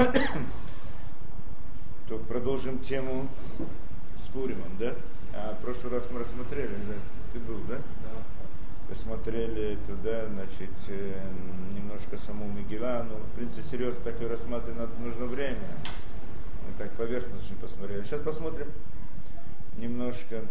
То 2.08 2.18
продолжим 2.18 2.78
тему 2.78 3.28
с 4.16 4.22
Пуримом, 4.32 4.70
да? 4.78 4.94
А 5.34 5.54
в 5.54 5.58
прошлый 5.62 5.92
раз 5.92 6.06
мы 6.10 6.20
рассмотрели, 6.20 6.74
да? 6.88 6.94
Ты 7.32 7.38
был, 7.40 7.58
да? 7.68 7.76
Да. 7.76 7.80
Рассмотрели 8.90 9.74
это, 9.74 9.94
да, 10.02 10.26
значит, 10.26 10.70
э, 10.88 11.22
немножко 11.74 12.16
саму 12.16 12.50
Мегила. 12.50 13.04
Ну, 13.08 13.16
в 13.16 13.30
принципе, 13.36 13.62
серьезно 13.70 14.00
так 14.02 14.20
и 14.22 14.26
рассматривать 14.26 14.98
нужно 15.00 15.26
время. 15.26 15.58
Мы 16.66 16.72
так 16.78 16.90
поверхностно 16.92 17.56
посмотрели. 17.60 18.02
Сейчас 18.04 18.22
посмотрим 18.22 18.68
немножко 19.76 20.44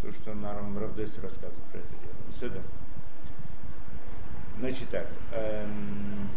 то, 0.00 0.10
что 0.10 0.32
нам 0.34 0.78
Равдес 0.78 1.10
рассказывает 1.22 1.62
про 1.70 1.78
это 1.78 1.88
дело. 2.02 2.14
Сюда. 2.40 2.60
Значит 4.58 4.88
так. 4.90 5.06
Эм, 5.32 6.28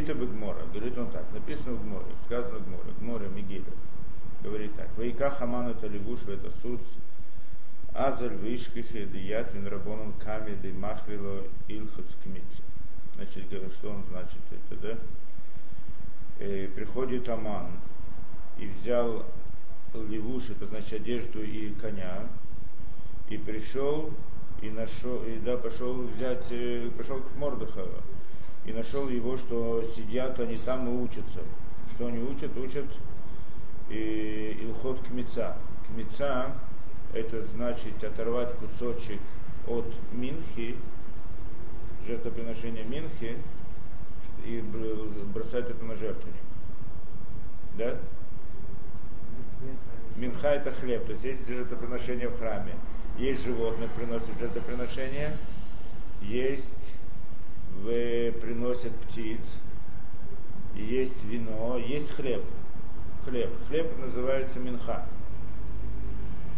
это 0.00 0.14
Гмора. 0.14 0.64
Говорит 0.72 0.96
он 0.98 1.10
так. 1.10 1.24
Написано 1.32 1.72
в 1.74 1.82
Гморе. 1.82 2.06
Сказано 2.24 2.58
в 2.58 2.66
Гморе. 2.66 2.92
Гморе 3.00 3.28
Мигиля. 3.28 3.72
Говорит 4.42 4.74
так. 4.76 4.88
Вайка 4.96 5.30
хаман 5.30 5.68
это 5.68 5.86
левуш 5.86 6.20
в 6.20 6.28
это 6.28 6.50
сус. 6.62 6.80
Азаль 7.94 8.34
вишкихе 8.36 9.04
дият 9.04 9.52
вин 9.52 9.66
рабоном 9.66 10.14
камеды 10.14 10.72
махвило 10.72 11.42
илхуц 11.68 12.14
кмитси. 12.22 12.62
Значит, 13.16 13.48
говорит, 13.50 13.72
что 13.72 13.90
он 13.90 14.02
значит 14.08 14.40
это, 14.50 14.80
да? 14.80 14.98
Э, 16.38 16.68
приходит 16.74 17.28
Аман 17.28 17.66
и 18.58 18.66
взял 18.66 19.24
левуш, 19.94 20.48
это 20.48 20.66
значит 20.66 20.94
одежду 20.94 21.42
и 21.42 21.74
коня, 21.74 22.26
и 23.28 23.36
пришел 23.36 24.10
и 24.62 24.70
нашел, 24.70 25.22
и 25.24 25.38
да, 25.38 25.58
пошел 25.58 26.02
взять, 26.02 26.46
э, 26.50 26.90
пошел 26.96 27.20
к 27.20 27.36
Мордыхову 27.36 28.02
и 28.64 28.72
нашел 28.72 29.08
его, 29.08 29.36
что 29.36 29.82
сидят 29.96 30.38
они 30.40 30.56
там 30.58 30.88
и 30.88 31.02
учатся. 31.02 31.40
Что 31.94 32.06
они 32.06 32.18
учат? 32.18 32.56
Учат 32.56 32.86
и, 33.90 34.58
Илхот 34.62 35.00
Кмеца. 35.06 35.56
Кмеца 35.88 36.52
это 37.12 37.44
значит 37.46 38.02
оторвать 38.02 38.54
кусочек 38.56 39.20
от 39.66 39.86
Минхи, 40.12 40.76
жертвоприношения 42.06 42.84
Минхи, 42.84 43.36
и 44.44 44.60
бросать 45.32 45.70
это 45.70 45.84
на 45.84 45.94
жертвенник. 45.94 46.34
Да? 47.76 47.96
Минха 50.16 50.48
это 50.48 50.72
хлеб, 50.72 51.06
то 51.06 51.12
есть 51.12 51.24
есть 51.24 51.48
жертвоприношение 51.48 52.28
в 52.28 52.38
храме. 52.38 52.74
Есть 53.18 53.44
животных, 53.44 53.90
приносят 53.92 54.38
жертвоприношение, 54.38 55.36
есть 56.22 56.76
приносят 57.82 58.92
птиц, 59.06 59.40
есть 60.74 61.22
вино, 61.24 61.78
есть 61.78 62.10
хлеб. 62.12 62.42
Хлеб. 63.24 63.50
Хлеб 63.68 63.98
называется 63.98 64.58
минха. 64.58 65.06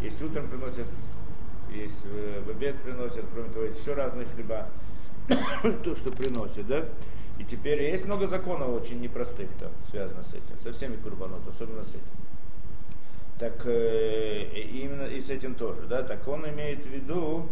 Есть 0.01 0.21
утром 0.21 0.47
приносят, 0.47 0.87
есть 1.71 2.03
в, 2.03 2.45
в 2.45 2.49
обед 2.49 2.75
приносят, 2.81 3.25
кроме 3.33 3.49
того, 3.49 3.65
есть 3.65 3.79
еще 3.79 3.93
разные 3.93 4.27
хлеба, 4.27 4.67
то, 5.83 5.95
что 5.95 6.11
приносят, 6.11 6.67
да? 6.67 6.85
И 7.39 7.43
теперь 7.43 7.81
есть 7.81 8.05
много 8.05 8.27
законов 8.27 8.69
очень 8.69 8.99
непростых, 9.01 9.49
то, 9.59 9.71
связано 9.89 10.23
с 10.23 10.29
этим, 10.33 10.59
со 10.63 10.73
всеми 10.73 10.95
курбанот, 10.97 11.47
особенно 11.47 11.83
с 11.83 11.89
этим 11.89 12.01
так 13.39 13.65
э, 13.65 14.47
именно 14.53 15.03
и 15.03 15.19
с 15.19 15.29
этим 15.29 15.55
тоже, 15.55 15.81
да, 15.87 16.03
так 16.03 16.27
он 16.27 16.47
имеет 16.49 16.85
в 16.85 16.89
виду, 16.89 17.49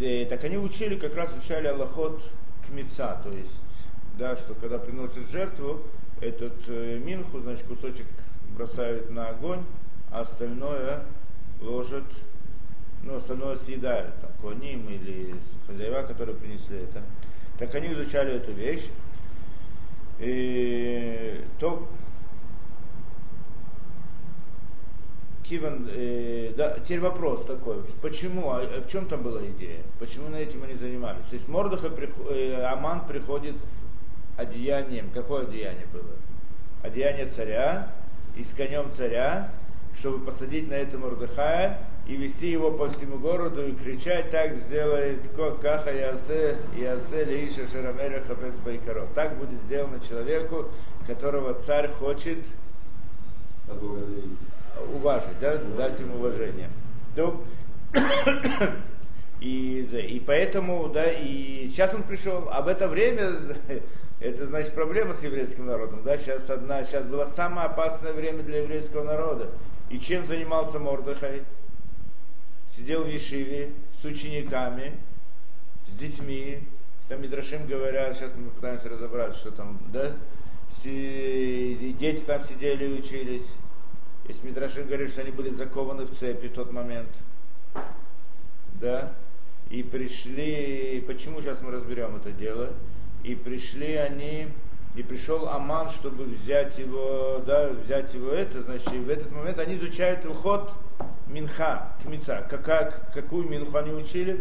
э, 0.00 0.26
так 0.28 0.44
они 0.44 0.58
учили, 0.58 0.96
как 0.96 1.14
раз 1.14 1.34
учали 1.34 1.68
Аллахот 1.68 2.20
к 2.70 2.72
меца, 2.72 3.18
то 3.22 3.30
есть, 3.30 3.60
да, 4.16 4.36
что 4.36 4.54
когда 4.54 4.78
приносят 4.78 5.28
жертву, 5.30 5.82
этот 6.20 6.54
э, 6.68 6.98
минху, 6.98 7.40
значит, 7.40 7.64
кусочек 7.66 8.06
бросают 8.56 9.10
на 9.10 9.28
огонь, 9.28 9.62
а 10.10 10.20
остальное 10.20 11.02
ложат, 11.60 12.04
ну, 13.02 13.16
остальное 13.16 13.56
съедают, 13.56 14.14
там, 14.20 14.30
коним 14.40 14.88
или 14.88 15.34
хозяева, 15.66 16.02
которые 16.02 16.36
принесли 16.36 16.78
это. 16.78 17.02
Так 17.58 17.74
они 17.74 17.92
изучали 17.92 18.34
эту 18.34 18.52
вещь. 18.52 18.88
И 20.18 21.42
то 21.58 21.88
Киван, 25.50 25.88
э, 25.90 26.52
да, 26.56 26.78
теперь 26.78 27.00
вопрос 27.00 27.44
такой, 27.44 27.78
почему, 28.00 28.52
а, 28.52 28.60
а 28.60 28.82
в 28.82 28.88
чем 28.88 29.06
там 29.06 29.24
была 29.24 29.44
идея, 29.48 29.82
почему 29.98 30.28
на 30.28 30.36
этим 30.36 30.62
они 30.62 30.74
занимались? 30.74 31.24
То 31.28 31.34
есть 31.34 31.48
Мордыха, 31.48 31.88
э, 31.88 32.62
Аман 32.62 33.04
приходит 33.08 33.60
с 33.60 33.84
одеянием, 34.36 35.10
какое 35.12 35.42
одеяние 35.42 35.86
было? 35.92 36.12
Одеяние 36.84 37.26
царя 37.26 37.90
и 38.36 38.44
с 38.44 38.54
конем 38.54 38.92
царя, 38.92 39.50
чтобы 39.98 40.24
посадить 40.24 40.68
на 40.70 40.74
это 40.74 40.96
Мордыхая 40.98 41.80
и 42.06 42.14
вести 42.14 42.48
его 42.48 42.70
по 42.70 42.88
всему 42.88 43.18
городу 43.18 43.66
и 43.66 43.72
кричать, 43.72 44.30
так 44.30 44.54
сделает 44.54 45.18
Каха 45.60 45.92
Ясе, 45.92 46.58
Ясе 46.76 47.24
Лиша 47.24 47.66
Шарамеля 47.66 48.22
Хапес 48.22 48.54
Байкаро. 48.64 49.08
Так 49.16 49.36
будет 49.36 49.60
сделано 49.62 49.98
человеку, 50.08 50.66
которого 51.08 51.54
царь 51.54 51.90
хочет 51.90 52.38
уважить, 54.94 55.38
да, 55.40 55.56
дать 55.76 55.98
ему 56.00 56.16
уважение. 56.16 56.70
То, 57.14 57.42
и, 59.40 59.80
и 59.80 60.20
поэтому, 60.20 60.88
да, 60.88 61.10
и 61.10 61.68
сейчас 61.68 61.94
он 61.94 62.02
пришел, 62.02 62.48
а 62.50 62.62
в 62.62 62.68
это 62.68 62.88
время, 62.88 63.32
это 64.20 64.46
значит 64.46 64.74
проблема 64.74 65.14
с 65.14 65.22
еврейским 65.22 65.66
народом, 65.66 66.02
да, 66.04 66.16
сейчас 66.18 66.50
одна, 66.50 66.84
сейчас 66.84 67.06
было 67.06 67.24
самое 67.24 67.66
опасное 67.66 68.12
время 68.12 68.42
для 68.42 68.58
еврейского 68.58 69.04
народа. 69.04 69.50
И 69.88 69.98
чем 69.98 70.26
занимался 70.26 70.78
Мордыхай? 70.78 71.42
Сидел 72.76 73.02
в 73.02 73.08
Ешиве 73.08 73.72
с 74.00 74.04
учениками, 74.04 74.92
с 75.88 75.92
детьми, 75.98 76.62
там 77.10 77.22
Мидрашим 77.22 77.66
говорят, 77.66 78.16
сейчас 78.16 78.30
мы 78.36 78.50
пытаемся 78.50 78.88
разобраться, 78.88 79.40
что 79.40 79.50
там, 79.50 79.80
да, 79.92 80.12
дети 80.84 82.22
там 82.24 82.40
сидели 82.44 82.84
и 82.84 83.00
учились, 83.00 83.52
есть 84.30 84.44
Мидрашин 84.44 84.86
говорит, 84.86 85.10
что 85.10 85.22
они 85.22 85.32
были 85.32 85.48
закованы 85.48 86.04
в 86.04 86.14
цепи 86.16 86.46
в 86.46 86.52
тот 86.52 86.72
момент. 86.72 87.08
Да? 88.74 89.12
И 89.70 89.82
пришли, 89.82 91.02
почему 91.06 91.40
сейчас 91.40 91.62
мы 91.62 91.72
разберем 91.72 92.16
это 92.16 92.30
дело, 92.30 92.70
и 93.24 93.34
пришли 93.34 93.94
они, 93.94 94.48
и 94.94 95.02
пришел 95.02 95.48
Аман, 95.48 95.90
чтобы 95.90 96.24
взять 96.24 96.78
его, 96.78 97.42
да, 97.44 97.70
взять 97.70 98.14
его 98.14 98.30
это, 98.30 98.62
значит, 98.62 98.88
в 98.88 99.08
этот 99.08 99.32
момент 99.32 99.58
они 99.58 99.74
изучают 99.74 100.24
Илхот 100.24 100.72
Минха, 101.26 101.92
Кмица. 102.02 102.46
Как, 102.48 102.64
как, 102.64 103.12
какую 103.12 103.48
Минху 103.48 103.76
они 103.76 103.92
учили? 103.92 104.40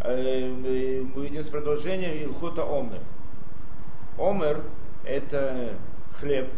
Э, 0.00 0.48
мы 0.48 1.24
видим 1.24 1.44
с 1.44 1.48
продолжения 1.48 2.22
Илхота 2.24 2.62
Омер. 2.62 3.00
Омер– 4.18 4.62
это 5.04 5.74
хлеб, 6.20 6.48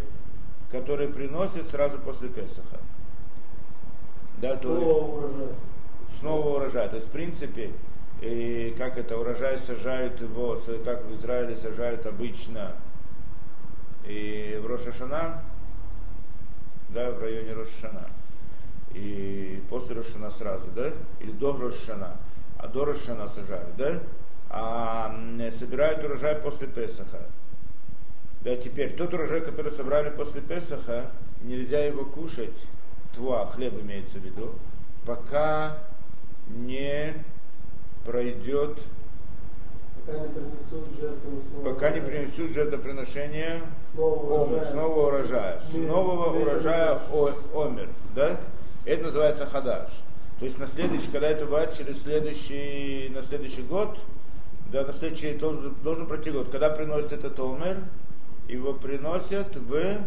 который 0.71 1.09
приносит 1.09 1.69
сразу 1.69 1.99
после 1.99 2.29
Песаха. 2.29 2.79
Да, 4.39 4.57
снова 4.57 4.81
то 4.81 5.05
урожай. 5.05 5.49
Снова 6.21 6.57
урожай. 6.57 6.89
То 6.89 6.97
есть, 6.97 7.09
в 7.09 7.11
принципе, 7.11 7.73
и 8.21 8.75
как 8.77 8.99
это, 8.99 9.17
урожай 9.19 9.59
сажают 9.59 10.21
его, 10.21 10.59
как 10.85 11.05
в 11.05 11.15
Израиле 11.15 11.57
сажают 11.57 12.07
обычно 12.07 12.73
и 14.07 14.59
в 14.63 14.67
Рошашана, 14.67 15.43
да, 16.91 17.11
в 17.11 17.21
районе 17.21 17.53
Рошашана. 17.53 18.07
И 18.95 19.63
после 19.69 19.97
Рошана 19.97 20.31
сразу, 20.31 20.67
да, 20.75 20.91
или 21.21 21.31
до 21.33 21.53
Рошана, 21.53 22.17
а 22.59 22.69
до 22.69 22.85
Рошана 22.87 23.29
сажают, 23.29 23.77
да, 23.77 24.01
а 24.51 25.15
собирают 25.59 26.05
урожай 26.05 26.37
после 26.37 26.67
Песаха. 26.67 27.21
Да, 28.43 28.55
теперь 28.57 28.95
тот 28.95 29.13
урожай, 29.15 29.41
который 29.41 29.73
собрали 29.73 30.11
после 30.11 30.41
Песаха, 30.41 31.11
нельзя 31.43 31.85
его 31.85 32.05
кушать, 32.05 32.55
тва, 33.15 33.47
хлеб 33.47 33.75
имеется 33.81 34.19
в 34.19 34.23
виду, 34.23 34.55
пока 35.05 35.79
не 36.49 37.15
пройдет 38.05 38.79
пока 40.07 40.21
не 40.21 40.29
принесут 40.29 40.99
жертву 40.99 41.43
снова. 41.51 41.75
пока 41.75 41.91
не 41.91 42.01
принесут 42.01 42.53
жертвоприношение 42.53 43.61
снова 43.93 44.37
урожая, 44.39 44.65
снова 44.71 45.07
урожая, 45.09 45.61
с 45.61 45.73
нового 45.75 46.41
урожая 46.41 46.99
омер, 47.55 47.89
да? 48.15 48.37
Это 48.87 49.05
называется 49.05 49.45
хадаш. 49.45 49.91
То 50.39 50.45
есть 50.45 50.59
на 50.59 50.67
следующий, 50.67 51.11
когда 51.11 51.29
это 51.29 51.45
бывает 51.45 51.75
через 51.77 52.03
следующий, 52.03 53.11
на 53.15 53.23
следующий 53.23 53.63
год, 53.63 53.99
да, 54.73 54.85
на 54.85 54.93
следующий 54.93 55.35
должен, 55.35 55.75
должен 55.83 56.07
пройти 56.07 56.31
год, 56.31 56.49
когда 56.51 56.71
приносит 56.71 57.13
этот 57.13 57.39
омер, 57.39 57.79
его 58.49 58.73
приносят 58.73 59.55
в, 59.57 59.99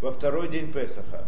во 0.00 0.10
второй 0.10 0.48
день 0.48 0.72
Песаха. 0.72 1.24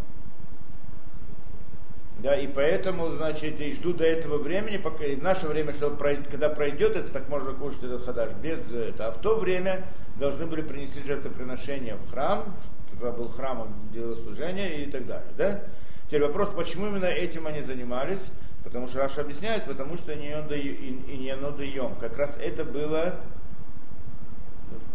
Да, 2.18 2.38
и 2.38 2.46
поэтому, 2.46 3.10
значит, 3.10 3.60
и 3.60 3.72
жду 3.72 3.92
до 3.92 4.04
этого 4.04 4.38
времени, 4.38 4.76
пока 4.76 5.04
и 5.04 5.16
в 5.16 5.22
наше 5.22 5.46
время, 5.48 5.72
чтобы 5.72 5.96
пройдет, 5.96 6.28
когда 6.28 6.48
пройдет 6.48 6.96
это, 6.96 7.10
так 7.10 7.28
можно 7.28 7.52
кушать 7.52 7.82
этот 7.82 8.04
хадаш 8.04 8.30
без 8.40 8.58
этого. 8.70 9.08
А 9.08 9.10
в 9.10 9.18
то 9.18 9.36
время 9.36 9.84
должны 10.16 10.46
были 10.46 10.62
принести 10.62 11.02
жертвоприношение 11.02 11.96
в 11.96 12.10
храм, 12.10 12.54
тогда 12.90 13.10
был 13.10 13.28
храмом 13.28 13.74
делослужения 13.92 14.84
и 14.84 14.90
так 14.90 15.06
далее. 15.06 15.32
Да? 15.36 15.60
Теперь 16.06 16.22
вопрос, 16.22 16.50
почему 16.50 16.86
именно 16.86 17.06
этим 17.06 17.46
они 17.46 17.62
занимались? 17.62 18.20
Потому 18.62 18.86
что 18.86 19.00
Раша 19.00 19.22
объясняет, 19.22 19.64
потому 19.64 19.96
что 19.96 20.14
не 20.14 20.34
он 20.34 20.46
и 20.52 21.16
не 21.18 21.30
оно 21.30 21.50
даем. 21.50 21.96
Как 21.96 22.16
раз 22.16 22.38
это 22.40 22.64
было 22.64 23.16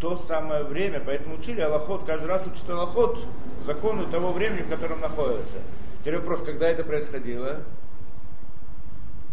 то 0.00 0.16
самое 0.16 0.64
время, 0.64 1.02
поэтому 1.04 1.36
учили 1.36 1.60
Аллахот, 1.60 2.04
каждый 2.04 2.26
раз 2.26 2.42
учат 2.46 2.68
Аллахот, 2.70 3.24
закону 3.66 4.06
того 4.06 4.32
времени, 4.32 4.62
в 4.62 4.68
котором 4.68 5.00
находится. 5.00 5.58
Теперь 6.00 6.18
вопрос, 6.18 6.42
когда 6.42 6.68
это 6.68 6.84
происходило? 6.84 7.60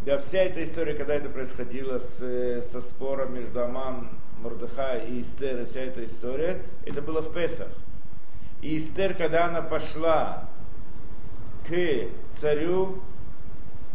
Да, 0.05 0.17
вся 0.19 0.39
эта 0.39 0.63
история, 0.63 0.93
когда 0.93 1.15
это 1.15 1.29
происходило 1.29 1.97
с, 1.97 2.61
со 2.61 2.81
спором 2.81 3.33
между 3.35 3.61
Аман, 3.63 4.09
Мордыха 4.41 4.97
и 4.97 5.21
Истер, 5.21 5.65
вся 5.65 5.81
эта 5.81 6.05
история, 6.05 6.61
это 6.85 7.01
было 7.01 7.21
в 7.21 7.33
Песах. 7.33 7.67
И 8.61 8.77
Истер, 8.77 9.13
когда 9.13 9.45
она 9.45 9.61
пошла 9.61 10.45
к 11.67 11.73
царю, 12.31 13.01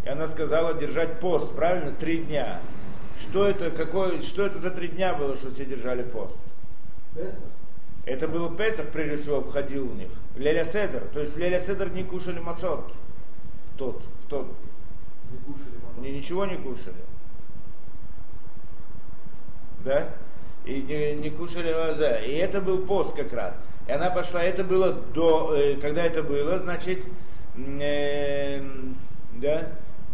и 0.04 0.08
она 0.08 0.26
сказала 0.26 0.74
держать 0.74 1.20
пост, 1.20 1.54
правильно, 1.54 1.92
три 1.92 2.18
дня. 2.18 2.60
Что 3.22 3.46
это, 3.46 3.70
какой, 3.70 4.20
что 4.22 4.46
это 4.46 4.58
за 4.58 4.70
три 4.70 4.88
дня 4.88 5.14
было, 5.14 5.36
что 5.36 5.50
все 5.50 5.64
держали 5.64 6.02
пост? 6.02 6.42
Песах. 7.14 7.44
Это 8.04 8.26
был 8.26 8.54
Песах, 8.56 8.88
прежде 8.88 9.16
всего, 9.16 9.38
обходил 9.38 9.90
у 9.90 9.94
них. 9.94 10.08
Леля 10.36 10.64
Седер. 10.64 11.02
То 11.14 11.20
есть 11.20 11.34
в 11.34 11.38
Леля 11.38 11.60
Седер 11.60 11.90
не 11.90 12.02
кушали 12.02 12.40
мацот. 12.40 12.92
Тот, 13.76 14.02
кто? 14.26 14.48
Не 15.30 15.38
кушали 15.38 15.78
маму. 15.82 16.08
Ничего 16.08 16.46
не 16.46 16.56
кушали. 16.56 16.96
Да? 19.84 20.08
И 20.64 20.82
не, 20.82 21.14
не 21.14 21.30
кушали 21.30 21.72
да. 21.98 22.18
И 22.20 22.32
это 22.32 22.60
был 22.60 22.78
пост 22.86 23.14
как 23.14 23.32
раз. 23.32 23.60
И 23.86 23.92
она 23.92 24.10
пошла, 24.10 24.42
это 24.42 24.64
было 24.64 24.92
до, 24.92 25.54
э, 25.54 25.76
когда 25.76 26.04
это 26.04 26.22
было, 26.22 26.58
значит, 26.58 27.04
э, 27.56 28.64
да, 29.34 29.68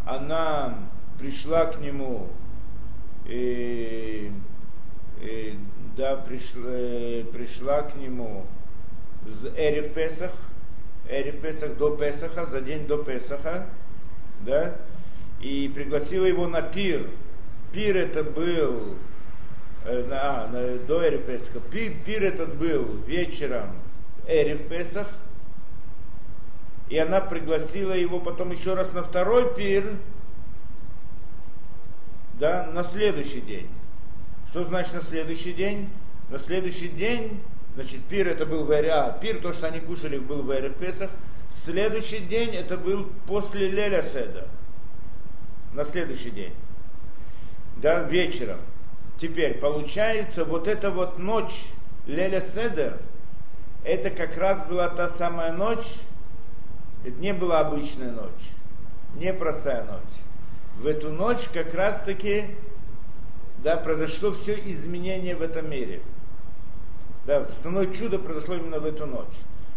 она 0.07 0.79
пришла 1.19 1.67
к 1.67 1.81
нему, 1.81 2.29
и, 3.29 4.33
и, 5.21 5.59
да, 5.97 6.17
пришла, 6.17 6.63
э, 6.65 7.25
пришла 7.33 7.83
к 7.83 7.95
нему 7.97 8.47
с 9.27 9.47
Эриф 9.57 9.93
Песах, 9.93 10.33
Эриф 11.09 11.41
Песах 11.41 11.77
до 11.77 11.97
Песаха, 11.97 12.47
за 12.47 12.61
день 12.61 12.87
до 12.87 12.99
Песаха, 12.99 13.67
да, 14.41 14.77
и 15.41 15.71
пригласила 15.75 16.25
его 16.25 16.49
на 16.49 16.63
пир. 16.63 17.09
Пир 17.73 17.99
это 17.99 18.25
был 18.25 18.95
э, 19.85 20.05
на, 20.09 20.49
на, 20.49 20.79
до 20.79 21.07
Эриф 21.07 21.27
Песаха. 21.27 21.61
Пир, 21.61 21.93
пир 22.07 22.25
этот 22.25 22.57
был 22.57 22.85
вечером 23.07 23.77
Эриф 24.27 24.67
Песах, 24.69 25.09
и 26.89 26.97
она 26.97 27.21
пригласила 27.21 27.93
его 27.93 28.21
потом 28.21 28.53
еще 28.53 28.73
раз 28.73 28.95
на 28.95 29.03
второй 29.03 29.55
пир, 29.55 29.85
да, 32.39 32.69
на 32.73 32.85
следующий 32.85 33.41
день. 33.41 33.69
Что 34.51 34.65
значит 34.65 34.95
на 34.95 35.03
следующий 35.03 35.53
день? 35.53 35.89
На 36.31 36.39
следующий 36.39 36.89
день, 36.89 37.41
значит, 37.75 38.03
пир 38.05 38.29
это 38.29 38.47
был 38.47 38.65
в 38.65 38.73
а, 38.73 39.19
пир, 39.21 39.41
то, 39.41 39.53
что 39.53 39.67
они 39.67 39.81
кушали, 39.81 40.19
был 40.19 40.43
в 40.43 40.51
Эре 40.51 40.71
Песах. 40.71 41.11
Следующий 41.51 42.19
день 42.19 42.55
это 42.55 42.77
был 42.77 43.09
после 43.27 43.69
Леля 43.69 44.03
Седа. 44.03 44.47
На 45.75 45.85
следующий 45.85 46.31
день. 46.31 46.53
Да, 47.77 48.03
вечером. 48.03 48.59
Теперь, 49.21 49.55
получается, 49.59 50.45
вот 50.45 50.69
эта 50.69 50.91
вот 50.91 51.19
ночь 51.19 51.67
Леля 52.07 52.41
Седер, 52.41 52.99
это 53.85 54.11
как 54.11 54.37
раз 54.37 54.65
была 54.67 54.89
та 54.89 55.09
самая 55.09 55.53
ночь, 55.53 55.87
это 57.05 57.19
не 57.21 57.33
была 57.33 57.61
обычная 57.61 58.13
ночь, 58.13 58.53
не 59.15 59.33
простая 59.33 59.85
ночь. 59.85 60.19
В 60.79 60.87
эту 60.87 61.11
ночь 61.11 61.49
как 61.53 61.75
раз 61.75 62.01
таки 62.03 62.45
да, 63.65 63.77
произошло 63.77 64.33
все 64.33 64.55
изменение 64.55 65.35
в 65.35 65.43
этом 65.43 65.69
мире. 65.69 66.01
Да, 67.27 67.39
основное 67.39 67.93
чудо 67.93 68.19
произошло 68.19 68.55
именно 68.55 68.79
в 68.79 68.87
эту 68.87 69.05
ночь. 69.07 69.27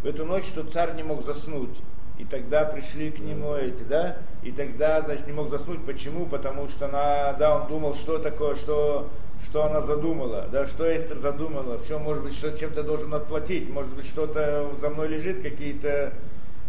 В 0.03 0.05
эту 0.05 0.25
ночь, 0.25 0.45
что 0.45 0.63
царь 0.63 0.95
не 0.95 1.03
мог 1.03 1.23
заснуть. 1.23 1.75
И 2.19 2.25
тогда 2.25 2.65
пришли 2.65 3.09
к 3.09 3.19
нему 3.19 3.55
эти, 3.55 3.81
да, 3.81 4.17
и 4.43 4.51
тогда, 4.51 5.01
значит, 5.01 5.25
не 5.25 5.33
мог 5.33 5.49
заснуть. 5.49 5.83
Почему? 5.85 6.27
Потому 6.27 6.67
что 6.67 6.85
она, 6.85 7.33
да, 7.33 7.55
он 7.55 7.67
думал, 7.67 7.95
что 7.95 8.19
такое, 8.19 8.53
что, 8.53 9.09
что 9.43 9.65
она 9.65 9.81
задумала, 9.81 10.47
да, 10.51 10.67
что 10.67 10.95
Эстер 10.95 11.17
задумала, 11.17 11.79
в 11.79 11.87
чем, 11.87 12.03
может 12.03 12.23
быть, 12.23 12.35
что 12.35 12.55
чем-то 12.55 12.83
должен 12.83 13.11
отплатить, 13.15 13.71
может 13.71 13.91
быть, 13.95 14.05
что-то 14.05 14.69
за 14.79 14.89
мной 14.89 15.07
лежит, 15.07 15.41
какие-то 15.41 16.13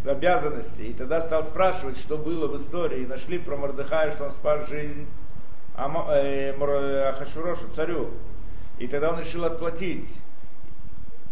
обязанности. 0.04 0.82
И 0.82 0.92
тогда 0.92 1.20
стал 1.20 1.42
спрашивать, 1.42 1.96
что 1.96 2.16
было 2.16 2.46
в 2.46 2.56
истории. 2.56 3.02
И 3.02 3.06
нашли 3.06 3.38
про 3.38 3.56
Мордыхая, 3.56 4.10
что 4.10 4.24
он 4.24 4.32
спас 4.32 4.68
жизнь 4.68 5.06
Ахашурошу, 5.74 7.68
царю. 7.74 8.10
И 8.78 8.86
тогда 8.86 9.10
он 9.10 9.20
решил 9.20 9.44
отплатить 9.44 10.08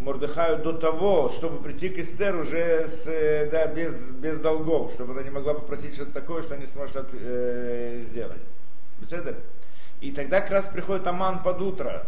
Мордыхаю 0.00 0.62
до 0.62 0.72
того, 0.72 1.28
чтобы 1.28 1.62
прийти 1.62 1.90
к 1.90 1.98
Эстер 1.98 2.36
уже 2.36 2.86
с, 2.86 3.06
э, 3.06 3.50
да, 3.50 3.66
без, 3.66 4.12
без 4.12 4.40
долгов, 4.40 4.92
чтобы 4.94 5.12
она 5.12 5.22
не 5.22 5.30
могла 5.30 5.52
попросить 5.52 5.94
что-то 5.94 6.12
такое, 6.12 6.40
что 6.42 6.56
не 6.56 6.64
сможет 6.64 6.96
от, 6.96 7.08
э, 7.12 8.00
сделать. 8.02 8.40
Беседа? 8.98 9.34
И 10.00 10.12
тогда 10.12 10.40
как 10.40 10.52
раз 10.52 10.64
приходит 10.66 11.06
Аман 11.06 11.42
под 11.42 11.60
утро, 11.60 12.06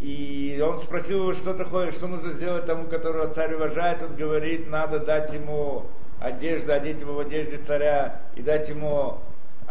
и 0.00 0.62
он 0.64 0.76
спросил 0.78 1.22
его, 1.22 1.32
что 1.34 1.54
такое, 1.54 1.90
что 1.90 2.06
нужно 2.06 2.30
сделать 2.32 2.66
тому, 2.66 2.86
которого 2.86 3.28
царь 3.28 3.54
уважает. 3.54 4.02
Он 4.02 4.14
говорит, 4.14 4.70
надо 4.70 5.00
дать 5.00 5.32
ему 5.32 5.86
одежду, 6.20 6.72
одеть 6.72 7.00
его 7.00 7.14
в 7.14 7.20
одежде 7.20 7.56
царя 7.56 8.20
и 8.36 8.42
дать 8.42 8.68
ему 8.68 9.18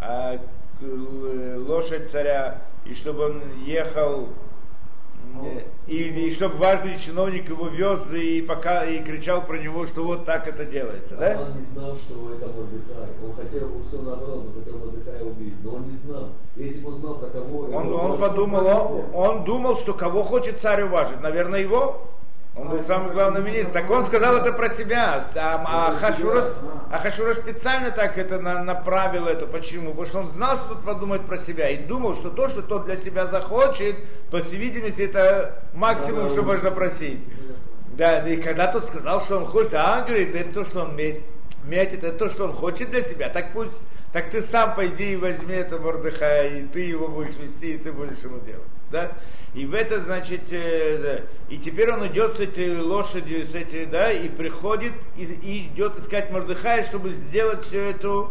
э, 0.00 0.38
лошадь 1.56 2.10
царя, 2.10 2.60
и 2.84 2.94
чтобы 2.94 3.26
он 3.26 3.42
ехал 3.64 4.28
и, 5.86 5.96
и 5.96 6.30
чтобы 6.32 6.56
важный 6.56 6.98
чиновник 6.98 7.48
его 7.48 7.68
вез 7.68 8.12
и, 8.12 8.42
пока, 8.42 8.84
и 8.84 9.02
кричал 9.02 9.44
про 9.46 9.58
него, 9.58 9.86
что 9.86 10.04
вот 10.04 10.24
так 10.24 10.46
это 10.46 10.64
делается. 10.64 11.14
А 11.16 11.18
да? 11.18 11.40
Он 11.40 11.58
не 11.58 11.66
знал, 11.66 11.96
что 11.96 12.32
это 12.34 12.46
Мордыхай. 12.46 13.08
Он 13.24 13.32
хотел, 13.34 13.70
все 13.88 14.02
наоборот, 14.02 14.46
он 14.46 14.62
хотел 14.62 14.78
Мордыхая 14.78 15.22
убить, 15.22 15.54
но 15.64 15.74
он 15.74 15.82
не 15.84 15.96
знал. 15.96 16.28
Если 16.56 16.80
бы 16.80 16.92
он 16.92 17.00
знал, 17.00 17.14
про 17.14 17.28
кого... 17.28 17.60
Он, 17.60 17.92
он 17.92 18.18
подумал, 18.18 18.66
он, 18.66 19.14
он 19.14 19.44
думал, 19.44 19.76
что 19.76 19.94
кого 19.94 20.22
хочет 20.22 20.60
царь 20.60 20.82
уважить. 20.82 21.20
Наверное, 21.20 21.60
его. 21.60 22.02
Он 22.60 22.68
был 22.68 22.82
самый 22.82 23.12
главный 23.12 23.40
министр. 23.40 23.72
Так 23.72 23.90
он 23.90 24.04
сказал 24.04 24.36
это 24.36 24.52
про 24.52 24.68
себя. 24.68 25.24
А, 25.36 25.64
а, 25.64 25.96
Хашурас, 25.96 26.60
а 26.90 26.98
Хашурас 26.98 27.36
специально 27.36 27.92
так 27.92 28.18
это 28.18 28.40
на, 28.40 28.64
направил 28.64 29.26
это. 29.26 29.46
Почему? 29.46 29.90
Потому 29.90 30.06
что 30.06 30.18
он 30.20 30.28
знал, 30.28 30.56
что 30.56 30.70
тот 30.70 30.84
подумает 30.84 31.24
про 31.26 31.38
себя. 31.38 31.68
И 31.70 31.84
думал, 31.84 32.14
что 32.14 32.30
то, 32.30 32.48
что 32.48 32.62
тот 32.62 32.86
для 32.86 32.96
себя 32.96 33.26
захочет, 33.26 33.96
по 34.30 34.40
всей 34.40 34.56
видимости, 34.56 35.02
это 35.02 35.62
максимум, 35.72 36.28
что 36.30 36.42
можно 36.42 36.72
просить. 36.72 37.20
Да, 37.96 38.26
и 38.28 38.36
когда 38.40 38.66
тот 38.72 38.86
сказал, 38.86 39.20
что 39.20 39.38
он 39.38 39.46
хочет, 39.46 39.74
а 39.74 39.98
он 40.00 40.06
говорит, 40.06 40.34
это 40.34 40.54
то, 40.54 40.64
что 40.64 40.82
он 40.82 40.96
метит, 40.96 42.04
это 42.04 42.18
то, 42.18 42.28
что 42.28 42.44
он 42.44 42.54
хочет 42.54 42.90
для 42.90 43.02
себя. 43.02 43.28
Так 43.28 43.52
пусть, 43.52 43.86
так 44.12 44.30
ты 44.30 44.42
сам 44.42 44.74
пойди 44.74 45.12
и 45.12 45.16
возьми 45.16 45.54
это 45.54 45.78
Мордыха, 45.78 46.46
и 46.46 46.62
ты 46.62 46.80
его 46.80 47.08
будешь 47.08 47.36
вести, 47.36 47.74
и 47.74 47.78
ты 47.78 47.92
будешь 47.92 48.18
ему 48.18 48.40
делать. 48.40 48.66
Да? 48.90 49.12
И 49.54 49.66
в 49.66 49.74
это, 49.74 50.00
значит, 50.00 50.52
э, 50.52 51.22
и 51.48 51.58
теперь 51.58 51.92
он 51.92 52.06
идет 52.06 52.36
с 52.36 52.40
этой 52.40 52.80
лошадью, 52.80 53.44
с 53.46 53.54
этой, 53.54 53.86
да, 53.86 54.10
и 54.12 54.28
приходит, 54.28 54.92
и, 55.16 55.24
и 55.24 55.66
идет 55.68 55.98
искать 55.98 56.30
Мордыхая, 56.30 56.82
чтобы 56.82 57.10
сделать 57.10 57.62
всю 57.64 57.78
эту, 57.78 58.30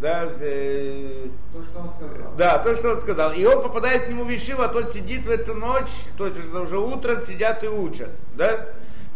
да, 0.00 0.28
э, 0.40 1.28
то, 1.52 1.62
что 1.62 1.78
он 1.80 1.90
сказал. 1.90 2.32
Да, 2.36 2.58
то, 2.58 2.76
что 2.76 2.90
он 2.92 3.00
сказал. 3.00 3.32
И 3.32 3.44
он 3.44 3.62
попадает 3.62 4.04
к 4.04 4.08
нему 4.08 4.24
в 4.24 4.34
Ишиву, 4.34 4.62
а 4.62 4.68
тот 4.68 4.90
сидит 4.90 5.24
в 5.24 5.30
эту 5.30 5.54
ночь, 5.54 5.90
то 6.18 6.26
есть 6.26 6.38
уже 6.52 6.78
утром 6.78 7.22
сидят 7.22 7.64
и 7.64 7.68
учат, 7.68 8.10
да. 8.34 8.66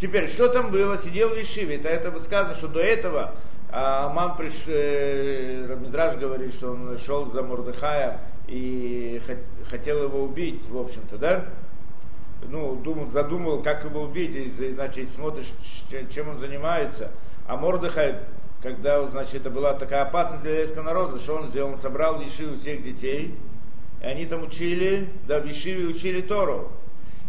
Теперь, 0.01 0.29
что 0.29 0.49
там 0.49 0.71
было? 0.71 0.97
Сидел 0.97 1.31
в 1.31 1.43
Ишиве. 1.43 1.77
Это, 1.77 1.89
это 1.89 2.21
сказано, 2.21 2.55
что 2.55 2.69
до 2.69 2.81
этого 2.81 3.35
а 3.71 4.09
мам 4.09 4.37
приш, 4.37 4.65
э, 4.67 5.77
Мидраж 5.79 6.17
говорит, 6.17 6.55
что 6.55 6.71
он 6.71 6.97
шел 6.99 7.27
за 7.27 7.43
Мордыхая 7.43 8.19
и 8.49 9.21
хотел 9.69 10.05
его 10.05 10.23
убить, 10.23 10.67
в 10.69 10.79
общем-то, 10.79 11.19
да? 11.19 11.47
Ну, 12.49 12.77
думал, 12.77 13.09
задумал, 13.09 13.63
как 13.63 13.85
его 13.85 14.03
убить, 14.03 14.35
и, 14.35 14.49
значит, 14.73 15.11
смотришь, 15.11 15.53
чем 16.11 16.31
он 16.31 16.39
занимается. 16.39 17.11
А 17.47 17.57
Мордыхай, 17.57 18.17
когда, 18.63 19.05
значит, 19.09 19.37
это 19.37 19.51
была 19.51 19.75
такая 19.75 20.03
опасность 20.03 20.43
для 20.43 20.53
еврейского 20.53 20.83
народа, 20.83 21.19
что 21.19 21.37
он 21.37 21.49
сделал? 21.49 21.71
Он 21.71 21.77
собрал 21.77 22.21
Ешиву 22.21 22.57
всех 22.57 22.83
детей, 22.83 23.35
и 24.03 24.05
они 24.05 24.27
там 24.27 24.45
учили, 24.45 25.09
да, 25.27 25.41
в 25.41 25.47
Ешиве 25.47 25.87
учили 25.87 26.23
Тору. 26.23 26.71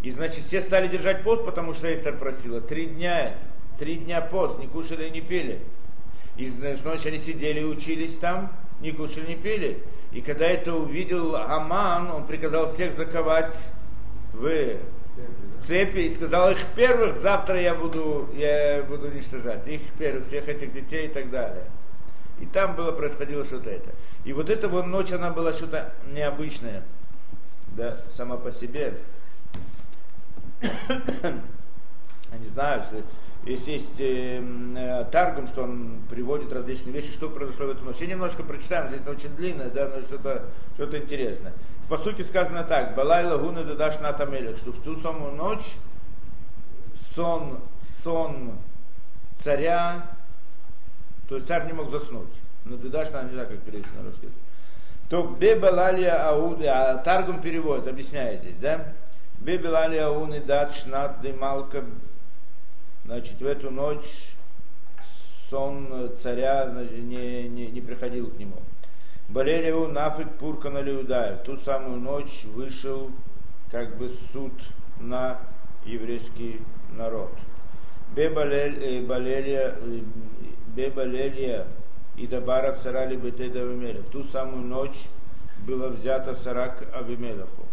И, 0.04 0.12
значит, 0.12 0.46
все 0.46 0.62
стали 0.62 0.88
держать 0.88 1.24
пост, 1.24 1.44
потому 1.44 1.74
что 1.74 1.94
Эстер 1.94 2.18
просила. 2.18 2.62
Три 2.62 2.86
дня, 2.86 3.36
три 3.78 3.96
дня 3.96 4.22
пост, 4.22 4.58
не 4.60 4.68
кушали 4.68 5.08
и 5.08 5.12
не 5.12 5.22
пили. 5.22 5.60
И 6.38 6.46
значит, 6.48 6.86
ночью 6.86 7.10
они 7.10 7.20
сидели 7.20 7.60
и 7.60 7.66
учились 7.66 8.18
там, 8.18 8.54
не 8.80 8.92
кушали, 8.92 9.28
не 9.28 9.36
пили. 9.36 9.84
И 10.12 10.22
когда 10.22 10.48
это 10.48 10.74
увидел 10.74 11.36
Аман, 11.36 12.10
он 12.12 12.25
приказал 12.25 12.68
всех 12.68 12.94
заковать 12.94 13.56
в 14.34 14.78
цепи 15.60 16.00
и 16.00 16.10
сказал 16.10 16.51
их 16.51 16.66
первых, 16.75 17.16
завтра 17.16 17.62
я 17.62 17.75
буду, 17.75 18.30
я 18.34 18.84
буду 18.88 19.08
уничтожать. 19.08 19.68
Их 19.68 19.82
первых, 19.94 20.25
всех 20.25 20.48
этих 20.48 20.74
детей 20.74 21.08
и 21.08 21.10
так 21.10 21.30
далее. 21.30 21.66
И 22.39 22.46
там 22.46 22.75
было, 22.75 22.92
происходило 22.92 23.44
что-то 23.44 23.70
это. 23.70 23.92
И 24.24 24.34
вот 24.34 24.50
эта 24.50 24.68
вот 24.68 24.86
ночь, 24.86 25.12
она 25.12 25.30
была 25.30 25.51
что-то 25.51 25.94
необычное, 26.12 26.84
да, 27.68 27.98
сама 28.16 28.38
по 28.38 28.51
себе. 28.51 28.94
Я 30.62 32.38
не 32.38 32.48
знаю, 32.48 32.84
что 32.84 33.01
если 33.50 33.72
есть 33.72 34.00
э, 34.00 34.41
э, 34.77 35.06
Таргум, 35.12 35.48
что 35.48 35.63
он 35.63 36.01
приводит 36.10 36.53
различные 36.53 36.94
вещи, 36.94 37.12
что 37.12 37.29
произошло 37.29 37.68
в 37.68 37.70
эту 37.72 37.84
ночь. 37.84 37.98
Я 38.00 38.08
немножко 38.08 38.44
прочитаем, 38.44 38.89
здесь 38.89 39.06
очень 39.08 39.36
длинно, 39.36 39.65
да, 39.65 39.89
но 39.96 40.01
что-то 40.03 40.46
что 40.75 40.98
интересное. 40.98 41.53
По 41.88 41.98
сути 41.98 42.22
сказано 42.22 42.63
так, 42.63 42.96
Балай 42.96 43.25
лагуна 43.25 43.63
дадаш 43.63 44.00
натамелек, 44.00 44.58
что 44.58 44.72
в 44.72 44.82
ту 44.84 44.96
самую 44.98 45.34
ночь 45.34 45.75
сон, 47.15 47.60
сон 47.82 48.53
царя, 49.36 50.06
то 51.27 51.36
есть 51.36 51.48
царь 51.48 51.65
не 51.65 51.74
мог 51.74 51.89
заснуть. 51.89 52.29
Но 52.65 52.77
дадаш, 52.77 53.08
не 53.08 53.34
знаю, 53.34 53.48
как 53.48 53.60
перевести 53.62 53.89
на 53.98 54.03
русский. 54.03 54.29
То 55.10 55.24
бебалалия 55.24 56.27
ауды, 56.29 56.68
а 56.68 56.98
Таргум 56.98 57.41
переводит, 57.41 57.88
объясняет 57.88 58.41
здесь, 58.41 58.58
да? 58.62 58.94
Бебелалия 59.39 60.06
ауны 60.06 60.39
дат 60.39 60.75
шнат 60.75 61.22
демалка 61.22 61.84
Значит, 63.06 63.39
в 63.39 63.46
эту 63.46 63.72
ночь 63.72 64.34
сон 65.50 66.12
царя 66.15 66.65
не, 67.01 67.48
не, 67.48 67.68
не 67.68 67.82
приходил 67.82 68.29
к 68.29 68.38
нему. 68.38 68.62
Болелеву 69.29 69.88
нафик 69.88 70.29
пурка 70.39 70.70
на 70.70 70.82
В 70.82 71.44
ту 71.46 71.58
самую 71.58 72.00
ночь 72.00 72.46
вышел 72.46 73.12
как 73.72 73.98
бы 73.98 74.10
суд 74.32 74.53
на 75.00 75.39
еврейский 75.86 76.62
народ. 76.98 77.29
Бебалелия 78.15 79.75
э, 80.75 81.65
и 82.18 82.27
Дабара 82.27 82.74
Сарали 82.74 83.15
Бетеда 83.15 83.65
В 83.65 84.10
ту 84.12 84.24
самую 84.24 84.63
ночь 84.63 85.06
было 85.65 85.89
взято 85.89 86.34
Сарак 86.34 86.88
Авимелаху. 86.94 87.65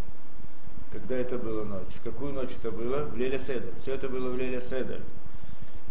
Когда 0.93 1.17
это 1.17 1.39
было 1.39 1.65
ночь? 1.65 1.95
В 2.01 2.05
какую 2.05 2.35
ночь 2.35 2.51
это 2.61 2.71
было? 2.71 3.05
В 3.05 3.17
Леля 3.17 3.39
Седер. 3.39 3.73
Все 3.81 3.95
это 3.95 4.09
было 4.09 4.29
в 4.29 4.37
Леля 4.37 4.61
Седер. 4.61 5.01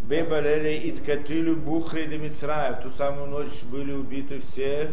Бебалели 0.08 0.90
Иткатилю 0.92 1.56
Бухри 1.56 2.06
де 2.06 2.18
Мицраев. 2.20 2.82
Ту 2.84 2.92
самую 2.92 3.28
ночь 3.28 3.64
были 3.72 3.92
убиты 3.92 4.40
все 4.40 4.92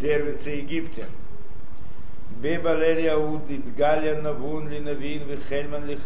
первенцы 0.00 0.50
Египта. 0.50 1.04
Бебалели 2.40 3.06
Ауд 3.08 3.50
Идгаля 3.50 4.22
Навун 4.22 4.68
Линавин 4.70 5.24
Вихельман 5.28 5.98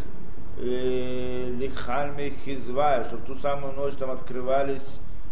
Лихальми 0.58 2.34
Хизвая. 2.44 3.04
Что 3.04 3.16
в 3.18 3.22
ту 3.26 3.36
самую 3.36 3.74
ночь 3.74 3.94
там 3.94 4.10
открывались 4.10 4.82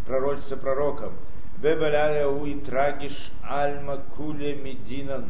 пророчества 0.07 0.55
пророкам. 0.55 1.13
Бебалели 1.59 2.23
Ауд 2.23 2.65
Трагиш 2.65 3.33
Альма 3.43 4.03
Куле 4.17 4.55
Мединан. 4.55 5.25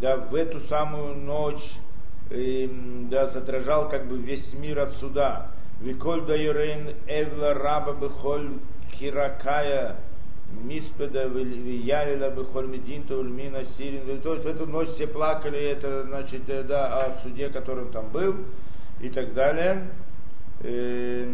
Да, 0.00 0.16
в 0.18 0.36
эту 0.36 0.60
самую 0.60 1.16
ночь 1.16 1.74
да, 2.30 3.26
задрожал 3.26 3.88
как 3.88 4.06
бы 4.06 4.18
весь 4.18 4.52
мир 4.54 4.80
от 4.80 4.94
суда. 4.94 5.48
Виколь 5.80 6.24
да 6.26 6.34
юрейн 6.34 6.94
эвла 7.06 7.54
раба 7.54 7.92
бехоль 7.92 8.50
киракая 8.98 9.96
миспеда 10.64 11.24
виялила 11.24 12.30
бехоль 12.30 12.66
мединта 12.66 13.16
ульмина 13.16 13.64
сирин. 13.76 14.20
То 14.20 14.34
есть 14.34 14.44
в 14.44 14.48
эту 14.48 14.66
ночь 14.66 14.88
все 14.88 15.06
плакали, 15.06 15.58
это 15.58 16.04
значит, 16.04 16.42
э, 16.48 16.62
да, 16.62 16.98
о 16.98 17.18
суде, 17.22 17.48
который 17.48 17.86
там 17.86 18.08
был 18.10 18.36
и 19.00 19.08
так 19.08 19.32
далее. 19.34 19.86
Э, 20.62 21.32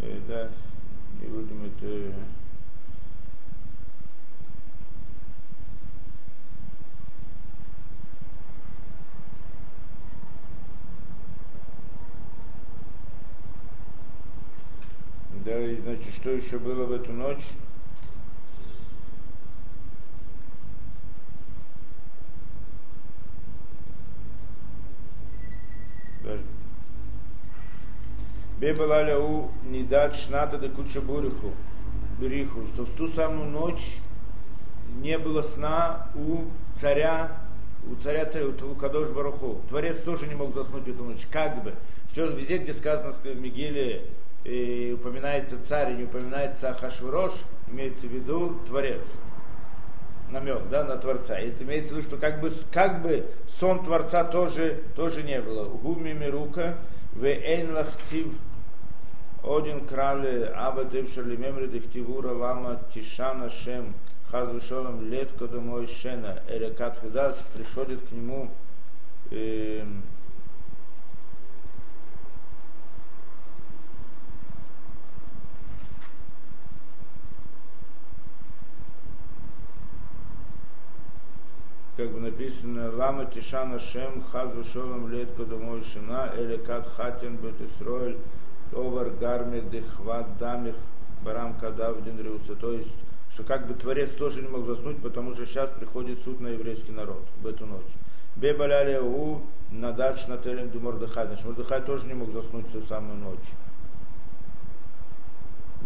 э, 0.00 0.18
да, 0.28 0.48
не 1.20 1.28
будем 1.28 1.64
это 1.64 2.12
Да, 15.44 15.60
и 15.60 15.76
значит, 15.76 16.14
что 16.14 16.30
еще 16.30 16.58
было 16.58 16.84
в 16.84 16.92
эту 16.92 17.12
ночь? 17.12 17.44
Бебалаля 28.58 29.18
у 29.18 29.50
Нидат 29.64 30.16
Шната 30.16 30.56
де 30.56 30.70
Кучабуриху, 30.70 31.52
Бериху, 32.18 32.66
что 32.68 32.84
в 32.86 32.90
ту 32.96 33.08
самую 33.08 33.50
ночь 33.50 33.98
не 35.02 35.18
было 35.18 35.42
сна 35.42 36.08
у 36.14 36.44
царя, 36.72 37.36
у 37.86 37.94
царя 37.96 38.24
царя, 38.24 38.46
у 38.46 38.74
Кадош 38.74 39.08
Баруху. 39.08 39.60
Творец 39.68 40.00
тоже 40.00 40.26
не 40.26 40.34
мог 40.34 40.54
заснуть 40.54 40.88
эту 40.88 41.04
ночь, 41.04 41.26
как 41.30 41.62
бы. 41.62 41.74
Все 42.10 42.26
везде, 42.30 42.56
где 42.56 42.72
сказано 42.72 43.12
в 43.12 43.24
Мигеле, 43.36 44.06
и 44.44 44.92
упоминается 44.94 45.62
царь 45.62 45.92
и 45.92 45.96
не 45.96 46.04
упоминается 46.04 46.70
Ахашвирош, 46.70 47.32
имеется 47.68 48.06
в 48.06 48.10
виду 48.10 48.58
Творец. 48.66 49.00
Намек, 50.30 50.68
да, 50.70 50.84
на 50.84 50.96
Творца. 50.96 51.38
И 51.38 51.48
это 51.48 51.64
имеется 51.64 51.94
в 51.94 51.96
виду, 51.96 52.08
что 52.08 52.16
как 52.16 52.40
бы, 52.40 52.52
как 52.72 53.02
бы 53.02 53.26
сон 53.48 53.84
Творца 53.84 54.24
тоже, 54.24 54.82
тоже 54.96 55.22
не 55.22 55.40
было. 55.40 55.64
Гуми 55.64 56.12
Мирука, 56.12 56.76
в 57.12 57.24
Эйнлахтив, 57.24 58.28
один 59.42 59.86
крали 59.86 60.50
Аба 60.54 60.84
Девшали 60.84 61.36
Мемри 61.36 61.66
Дехтивура 61.66 62.32
Лама 62.32 62.80
Тишана 62.94 63.50
Шем, 63.50 63.94
Хазвышолом 64.30 65.10
Летко 65.10 65.46
Домой 65.46 65.86
Шена, 65.86 66.42
Эрекат 66.48 66.98
Худас, 66.98 67.36
приходит 67.54 68.00
к 68.08 68.12
нему 68.12 68.50
э, 69.30 69.84
как 82.04 82.12
бы 82.12 82.20
написано, 82.20 82.94
Лама 82.94 83.24
Тишана 83.24 83.78
Шем 83.78 84.22
Хаз 84.30 84.50
Вишолом 84.54 85.10
Лет 85.10 85.30
Кодомой 85.38 85.82
Шина, 85.82 86.34
Или 86.38 86.58
Кат 86.58 86.86
Хатин 86.86 87.36
Бет 87.36 87.54
Исроэль, 87.62 88.18
Овар 88.74 89.08
Гарми 89.08 89.60
Дехват 89.60 90.36
Дамих 90.36 90.74
Барам 91.24 91.54
Кадав 91.54 91.96
Риуса. 92.04 92.56
То 92.56 92.74
есть, 92.74 92.92
что 93.32 93.42
как 93.44 93.66
бы 93.66 93.72
Творец 93.72 94.10
тоже 94.10 94.42
не 94.42 94.48
мог 94.48 94.66
заснуть, 94.66 94.98
потому 94.98 95.32
что 95.32 95.46
сейчас 95.46 95.70
приходит 95.70 96.18
суд 96.18 96.40
на 96.40 96.48
еврейский 96.48 96.92
народ 96.92 97.24
в 97.40 97.46
эту 97.46 97.64
ночь. 97.64 97.80
Бебаляли 98.36 98.98
у 98.98 99.40
Надач 99.70 100.26
Нателем 100.26 100.68
Ду 100.68 100.80
Мордыхай. 100.80 101.26
Значит, 101.26 101.46
Мордыхай 101.46 101.80
тоже 101.80 102.06
не 102.06 102.12
мог 102.12 102.30
заснуть 102.32 102.68
всю 102.68 102.82
самую 102.82 103.16
ночь. 103.16 103.48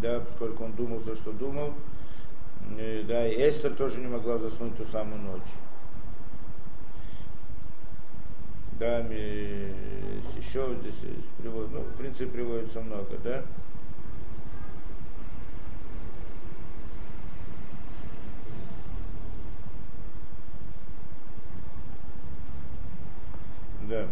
Да, 0.02 0.18
поскольку 0.18 0.64
он 0.64 0.72
думал 0.72 0.98
все, 0.98 1.14
что 1.14 1.30
думал. 1.30 1.74
Да, 3.06 3.28
и 3.28 3.48
Эстер 3.48 3.74
тоже 3.74 4.00
не 4.00 4.08
могла 4.08 4.38
заснуть 4.38 4.76
ту 4.76 4.84
самую 4.86 5.22
ночь. 5.22 5.42
Да, 8.78 8.98
еще 8.98 10.74
здесь 10.80 10.94
приводит, 11.38 11.72
ну, 11.72 11.80
в 11.80 11.96
принципе, 11.96 12.26
приводится 12.26 12.80
много, 12.80 13.16
да. 13.24 13.42
Да. 23.88 24.06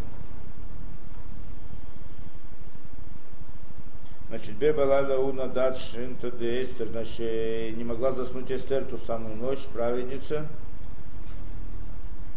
Значит, 4.28 4.56
Бебалада 4.56 5.18
Уна 5.18 5.46
Дат 5.46 5.78
Шинта 5.78 6.30
де 6.30 6.62
Эстер, 6.62 6.88
значит, 6.88 7.76
не 7.76 7.84
могла 7.84 8.12
заснуть 8.12 8.50
Эстер 8.50 8.84
ту 8.84 8.96
самую 8.96 9.36
ночь, 9.36 9.64
праведница. 9.72 10.48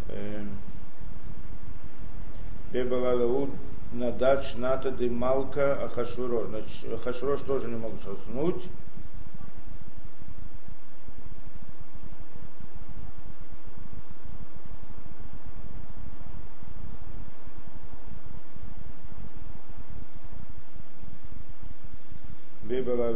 Эм, 0.10 0.50
Бебалалауд 2.90 3.50
Надат 3.94 4.44
Шната 4.44 4.92
де 4.92 5.10
Малка 5.10 5.78
Ахашвирош. 5.86 6.48
Значит, 6.48 6.94
Ахашвирош 6.94 7.42
тоже 7.42 7.68
не 7.68 7.78
мог 7.78 7.92
заснуть. 8.04 8.64
была 22.90 23.10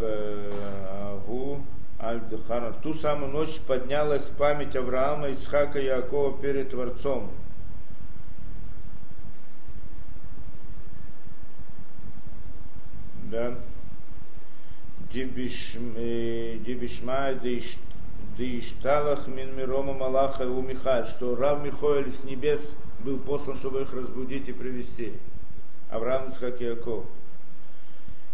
Агу 1.13 1.61
Аль-Духана. 1.99 2.73
Ту 2.83 2.93
самую 2.93 3.31
ночь 3.31 3.59
поднялась 3.59 4.23
память 4.23 4.75
Авраама, 4.75 5.29
Ицхака 5.29 5.79
и 5.79 5.85
Якова 5.85 6.37
перед 6.37 6.69
Творцом. 6.69 7.31
Да. 13.33 13.55
Дебишма 15.13 16.65
Деишталах 18.35 19.27
Мин 19.27 19.55
Мирома 19.55 19.93
Малаха 19.93 20.47
у 20.47 20.61
Михаил, 20.63 21.05
что 21.05 21.35
Рав 21.35 21.63
Михоэль 21.63 22.11
с 22.11 22.23
небес 22.23 22.59
был 23.01 23.19
послан, 23.19 23.55
чтобы 23.57 23.81
их 23.83 23.93
разбудить 23.93 24.49
и 24.49 24.53
привести. 24.53 25.13
Авраам 25.91 26.29
Ицхак 26.29 26.59
Яков. 26.59 27.05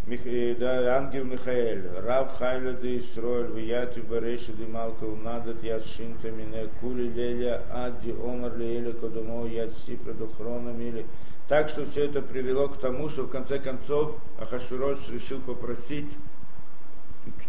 Мих, 0.08 0.22
да, 0.58 0.96
ангел 0.96 1.26
Михаэль, 1.26 1.84
Рав 2.02 2.38
Хайла 2.38 2.72
де 2.72 2.98
Исроэль, 3.00 3.52
Вияти 3.52 4.00
Бареши 4.00 4.54
де 4.54 4.66
Малка 4.66 5.04
Унадат 5.04 5.62
Яд 5.62 5.86
Шинта 5.86 6.32
Мине, 6.32 6.70
Кули 6.80 7.10
Леля 7.10 7.62
Адди 7.74 8.12
Омар 8.12 8.56
Леля 8.56 8.94
Кодумо 8.94 9.46
Яд 9.48 9.74
Сипра 9.86 10.14
Духрона 10.14 10.70
Мили. 10.70 11.06
Так 11.50 11.68
что 11.68 11.86
все 11.86 12.06
это 12.06 12.22
привело 12.22 12.70
к 12.70 12.80
тому, 12.80 13.10
что 13.10 13.24
в 13.24 13.30
конце 13.30 13.60
концов 13.60 14.16
Ахашурош 14.40 15.10
решил 15.10 15.42
попросить 15.42 16.16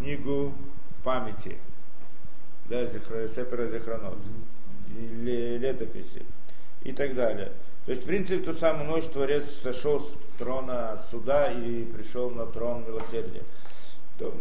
книгу 0.01 0.53
памяти, 1.03 1.57
да, 2.65 2.85
Сепера 2.85 3.67
Зихранот, 3.67 4.17
летописи 5.23 6.25
и 6.83 6.91
так 6.91 7.15
далее. 7.15 7.51
То 7.85 7.91
есть, 7.91 8.03
в 8.03 8.07
принципе, 8.07 8.43
ту 8.43 8.53
самую 8.53 8.89
ночь 8.89 9.05
Творец 9.05 9.45
сошел 9.61 9.99
с 9.99 10.15
трона 10.37 10.97
суда 11.09 11.51
и 11.51 11.85
пришел 11.85 12.29
на 12.29 12.45
трон 12.45 12.83
милосердия. 12.85 13.43
То, 14.19 14.33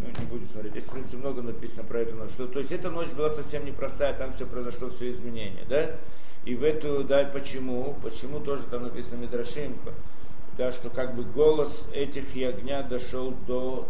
ну, 0.00 0.20
не 0.20 0.26
буду 0.26 0.46
смотреть. 0.46 0.72
Здесь, 0.72 0.84
в 0.84 0.90
принципе, 0.90 1.16
много 1.16 1.42
написано 1.42 1.84
про 1.84 2.00
эту 2.00 2.16
ночь. 2.16 2.30
Что, 2.32 2.46
то 2.46 2.58
есть, 2.58 2.72
эта 2.72 2.90
ночь 2.90 3.08
была 3.10 3.30
совсем 3.30 3.64
непростая, 3.64 4.14
там 4.14 4.32
все 4.34 4.46
произошло, 4.46 4.90
все 4.90 5.10
изменения, 5.10 5.64
да? 5.68 5.92
И 6.44 6.54
в 6.54 6.62
эту, 6.62 7.04
да, 7.04 7.24
почему? 7.24 7.96
Почему 8.02 8.40
тоже 8.40 8.64
там 8.64 8.82
написано 8.82 9.16
Мидрашим, 9.16 9.74
да, 10.58 10.70
что 10.70 10.90
как 10.90 11.14
бы 11.14 11.24
голос 11.24 11.86
этих 11.92 12.36
ягнят 12.36 12.88
дошел 12.88 13.32
до 13.46 13.88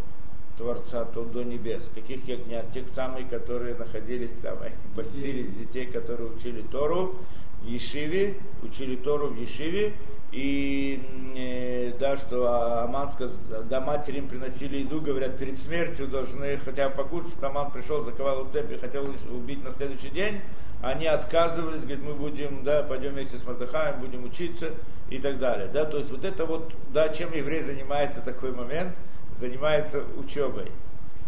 Творца, 0.57 1.05
то 1.05 1.25
до 1.25 1.43
небес. 1.43 1.91
Каких 1.95 2.27
ягнят? 2.29 2.73
Тех 2.73 2.89
самых, 2.89 3.29
которые 3.29 3.75
находились 3.75 4.39
там, 4.39 4.59
постились, 4.97 5.55
детей, 5.55 5.87
которые 5.87 6.31
учили 6.31 6.63
Тору, 6.63 7.17
Ешиве, 7.65 8.35
учили 8.63 8.97
Тору 8.97 9.29
в 9.29 9.37
Ешиве, 9.41 9.95
и 10.33 11.01
э, 11.37 11.93
да, 11.99 12.17
что 12.17 12.83
Аман 12.83 13.09
сказал, 13.09 13.37
да, 13.69 13.81
матери 13.81 14.19
им 14.19 14.29
приносили 14.29 14.79
еду, 14.79 15.01
говорят, 15.01 15.39
перед 15.39 15.59
смертью 15.59 16.09
должны 16.09 16.57
хотя 16.59 16.89
бы 16.89 16.97
покушать, 16.97 17.33
что 17.33 17.47
Аман 17.47 17.71
пришел, 17.71 18.03
заковал 18.03 18.43
в 18.43 18.51
цепи, 18.51 18.77
хотел 18.77 19.07
убить 19.31 19.63
на 19.65 19.71
следующий 19.71 20.11
день, 20.11 20.41
они 20.83 21.07
отказывались, 21.07 21.83
говорят, 21.83 22.03
мы 22.03 22.15
будем, 22.15 22.65
да, 22.65 22.83
пойдем 22.83 23.13
вместе 23.13 23.39
с 23.39 23.47
Мардахаем, 23.47 24.01
будем 24.01 24.25
учиться 24.25 24.71
и 25.09 25.19
так 25.19 25.39
далее. 25.39 25.69
Да, 25.73 25.85
то 25.85 25.99
есть 25.99 26.11
вот 26.11 26.25
это 26.25 26.45
вот, 26.45 26.73
да, 26.93 27.09
чем 27.11 27.33
еврей 27.33 27.61
занимается 27.61 28.21
в 28.21 28.25
такой 28.25 28.53
момент, 28.53 28.93
занимается 29.35 30.05
учебой. 30.17 30.71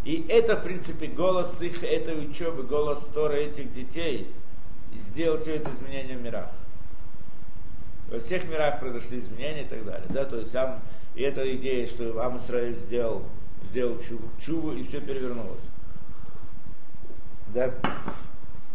И 0.04 0.24
это, 0.28 0.56
в 0.56 0.62
принципе, 0.62 1.06
голос 1.08 1.60
их 1.60 1.82
этой 1.82 2.26
учебы, 2.26 2.62
голос 2.62 3.04
Тора 3.12 3.34
этих 3.34 3.74
детей– 3.74 4.28
сделал 4.96 5.36
все 5.36 5.56
это 5.56 5.70
изменение 5.70 6.16
в 6.16 6.22
мирах. 6.22 6.48
Во 8.10 8.18
всех 8.20 8.48
мирах 8.48 8.80
произошли 8.80 9.18
изменения 9.18 9.62
и 9.62 9.68
так 9.68 9.84
далее. 9.84 10.06
Да? 10.10 10.24
То 10.24 10.38
есть 10.38 10.52
сам, 10.52 10.80
и 11.14 11.22
эта 11.22 11.56
идея, 11.56 11.86
что 11.86 12.22
Амусраиль 12.24 12.74
сделал, 12.74 13.24
сделал 13.70 14.00
чуву, 14.00 14.28
чуву, 14.40 14.72
и 14.72 14.84
все 14.84 15.00
перевернулось. 15.00 15.62
Да? 17.48 17.72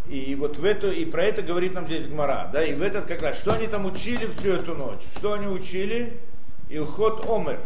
И 0.10 0.36
вот 0.36 0.58
в 0.58 0.66
эту, 0.66 0.92
и 0.92 1.06
про 1.06 1.24
это 1.24 1.42
говорит 1.42 1.74
нам 1.74 1.86
здесь 1.86 2.08
Гмара, 2.08 2.50
да, 2.52 2.66
и 2.66 2.74
в 2.74 2.82
этот 2.82 3.06
как 3.06 3.22
раз, 3.22 3.40
что 3.40 3.54
они 3.54 3.68
там 3.68 3.86
учили 3.86 4.26
всю 4.38 4.54
эту 4.54 4.76
ночь? 4.76 5.02
Что 5.16 5.34
они 5.34 5.48
учили? 5.48 6.20
Илхот 6.70 7.26
Омер 7.30 7.60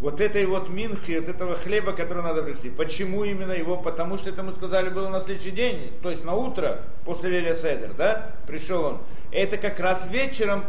вот 0.00 0.20
этой 0.20 0.44
вот 0.46 0.68
минхи, 0.68 1.12
от 1.12 1.28
этого 1.28 1.56
хлеба, 1.56 1.92
который 1.92 2.22
надо 2.22 2.42
принести. 2.42 2.70
Почему 2.70 3.24
именно 3.24 3.52
его? 3.52 3.76
Потому 3.76 4.18
что 4.18 4.30
это 4.30 4.42
мы 4.42 4.52
сказали 4.52 4.88
было 4.88 5.08
на 5.08 5.20
следующий 5.20 5.50
день, 5.50 5.92
то 6.02 6.10
есть 6.10 6.24
на 6.24 6.34
утро 6.34 6.80
после 7.04 7.30
Леля 7.30 7.54
Седер, 7.54 7.92
да, 7.96 8.32
пришел 8.46 8.84
он. 8.84 8.98
Это 9.30 9.56
как 9.56 9.80
раз 9.80 10.06
вечером 10.10 10.64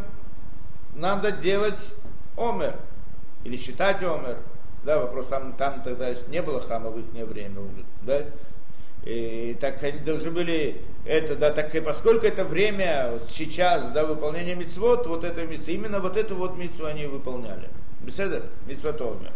надо 0.95 1.31
делать 1.31 1.79
омер, 2.38 2.75
или 3.43 3.57
считать 3.57 4.01
омер. 4.03 4.38
Да, 4.83 4.99
вопрос, 4.99 5.25
там, 5.27 5.53
там 5.53 5.81
тогда 5.81 6.13
не 6.29 6.41
было 6.43 6.61
хама 6.61 6.91
в 6.91 6.99
их 6.99 7.05
время 7.27 7.59
уже, 7.59 7.83
да. 8.03 8.21
И 9.03 9.55
так 9.59 9.83
они 9.83 9.99
должны 9.99 10.31
были 10.31 10.81
это, 11.05 11.35
да, 11.35 11.51
так 11.51 11.73
и 11.75 11.79
поскольку 11.79 12.25
это 12.25 12.43
время 12.43 13.19
сейчас, 13.29 13.91
да, 13.91 14.05
выполнения 14.05 14.55
мецвод, 14.55 15.05
вот 15.07 15.23
это 15.23 15.41
именно 15.41 15.99
вот 15.99 16.17
эту 16.17 16.35
вот 16.35 16.55
мецву 16.55 16.85
они 16.85 17.05
выполняли. 17.05 17.67
Беседа, 18.01 18.43
митцватовня. 18.67 19.31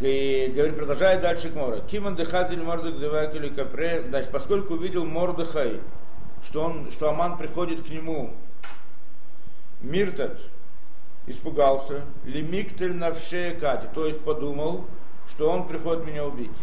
И 0.00 0.52
говорит, 0.54 0.76
продолжает 0.76 1.20
дальше 1.20 1.50
Кмора. 1.50 1.80
Киман 1.80 2.16
дехазиль 2.16 2.62
мордых 2.62 2.98
девакили 2.98 3.48
капре. 3.48 4.04
Значит, 4.08 4.30
поскольку 4.30 4.74
увидел 4.74 5.04
Мордыхай, 5.04 5.80
что, 6.42 6.62
он, 6.62 6.90
что 6.90 7.10
Аман 7.10 7.36
приходит 7.38 7.86
к 7.86 7.90
нему, 7.90 8.32
Миртат 9.80 10.38
испугался, 11.26 12.02
лимиктель 12.24 12.94
навше 12.94 13.56
Кати, 13.60 13.86
то 13.94 14.06
есть 14.06 14.20
подумал, 14.20 14.84
что 15.28 15.50
он 15.50 15.68
приходит 15.68 16.06
меня 16.06 16.26
убить. 16.26 16.56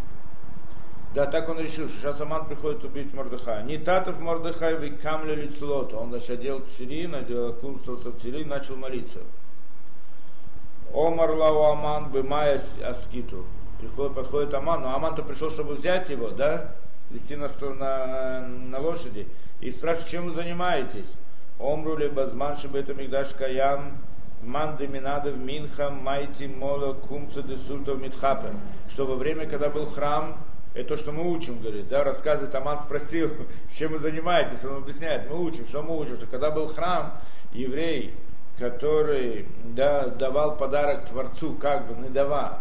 Да, 1.13 1.25
так 1.25 1.49
он 1.49 1.59
решил, 1.59 1.89
что 1.89 1.99
сейчас 1.99 2.21
Аман 2.21 2.45
приходит 2.45 2.83
убить 2.83 3.13
Мордыхая. 3.13 3.63
Не 3.63 3.77
татов 3.77 4.19
Мордыхай, 4.19 4.75
вы 4.75 4.91
камля 4.91 5.35
лицелот. 5.35 5.93
Он 5.93 6.09
начал 6.09 6.37
делать 6.37 6.67
тфилин, 6.67 7.11
надел 7.11 7.53
курсился 7.53 8.09
в 8.09 8.19
тфилин, 8.19 8.47
начал 8.47 8.77
молиться. 8.77 9.19
Омар 10.93 11.31
лау 11.31 11.71
Аман 11.71 12.09
бымая 12.09 12.61
аскиту. 12.83 13.45
Приходит, 13.79 14.15
подходит 14.15 14.53
Аман, 14.53 14.81
но 14.81 14.95
Аман-то 14.95 15.23
пришел, 15.23 15.49
чтобы 15.49 15.75
взять 15.75 16.09
его, 16.09 16.29
да, 16.29 16.75
вести 17.09 17.35
на, 17.35 17.47
на, 17.75 18.47
на 18.47 18.79
лошади. 18.79 19.27
И 19.59 19.71
спрашивает, 19.71 20.09
чем 20.09 20.25
вы 20.25 20.31
занимаетесь? 20.31 21.11
Омру 21.59 21.95
ли 21.95 22.09
базман 22.09 22.55
это 22.73 22.93
мигдаш 22.93 23.29
каям, 23.33 23.97
манды 24.43 24.87
минадов 24.87 25.37
минхам 25.37 26.03
майти 26.03 26.47
мола 26.47 26.93
кумца 26.93 27.43
де 27.43 27.55
сультов. 27.55 27.99
Что 28.89 29.05
во 29.05 29.15
время, 29.15 29.45
когда 29.45 29.69
был 29.69 29.85
храм, 29.85 30.37
это 30.73 30.89
то, 30.89 30.97
что 30.97 31.11
мы 31.11 31.29
учим, 31.31 31.59
говорит, 31.59 31.89
да, 31.89 32.03
рассказывает, 32.03 32.53
Аман 32.55 32.77
спросил, 32.77 33.31
чем 33.77 33.91
вы 33.91 33.99
занимаетесь, 33.99 34.63
он 34.63 34.77
объясняет, 34.77 35.29
мы 35.29 35.43
учим, 35.43 35.67
что 35.67 35.83
мы 35.83 35.97
учим, 35.97 36.15
что 36.15 36.25
когда 36.27 36.49
был 36.49 36.67
храм, 36.67 37.19
еврей 37.51 38.15
который 38.61 39.47
да, 39.63 40.05
давал 40.05 40.55
подарок 40.55 41.05
Творцу, 41.05 41.55
как 41.55 41.87
бы 41.87 41.95
надава 41.95 42.59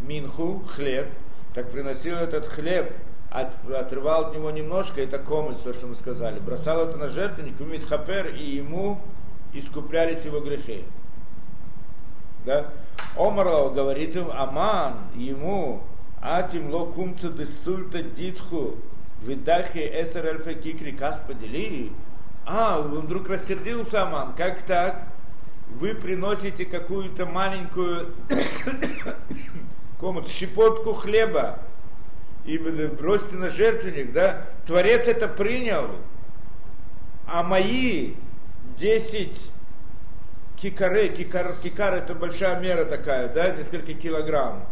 минху, 0.00 0.62
хлеб, 0.66 1.08
так 1.52 1.70
приносил 1.70 2.16
этот 2.16 2.46
хлеб, 2.46 2.90
от, 3.30 3.48
отрывал 3.70 4.26
от 4.26 4.34
него 4.34 4.50
немножко, 4.50 5.02
это 5.02 5.18
комец, 5.18 5.58
то, 5.58 5.74
что 5.74 5.88
мы 5.88 5.94
сказали, 5.94 6.38
бросал 6.38 6.88
это 6.88 6.96
на 6.96 7.08
жертвенник, 7.08 7.60
умит 7.60 7.84
хапер, 7.84 8.28
и 8.28 8.56
ему 8.56 8.98
искуплялись 9.52 10.24
его 10.24 10.40
грехи. 10.40 10.84
Да? 12.46 12.68
Омарлау 13.18 13.72
говорит 13.72 14.16
им, 14.16 14.30
Аман, 14.30 14.94
ему, 15.16 15.82
атим 16.22 16.72
ло 16.72 16.86
кумца 16.86 17.28
десульта 17.28 18.02
дитху, 18.02 18.76
видахи 19.20 19.80
эсер 19.80 20.24
эльфа 20.24 20.54
кикри 20.54 20.92
кас 20.92 21.20
подели. 21.26 21.92
А, 22.46 22.78
он 22.78 23.02
вдруг 23.02 23.28
рассердился 23.28 24.04
Аман, 24.04 24.32
как 24.34 24.62
так? 24.62 25.08
Вы 25.68 25.94
приносите 25.94 26.64
какую-то 26.64 27.26
маленькую 27.26 28.14
комнату, 30.00 30.30
щепотку 30.30 30.94
хлеба 30.94 31.58
и 32.44 32.58
бросите 32.58 33.36
на 33.36 33.50
жертвенник, 33.50 34.12
да, 34.12 34.46
Творец 34.66 35.08
это 35.08 35.28
принял, 35.28 35.90
а 37.26 37.42
мои 37.42 38.14
10 38.78 39.50
кикары, 40.56 41.08
кикар, 41.08 41.54
кикар 41.62 41.94
это 41.94 42.14
большая 42.14 42.60
мера 42.60 42.84
такая, 42.84 43.28
да, 43.28 43.50
несколько 43.50 43.94
килограмм, 43.94 44.64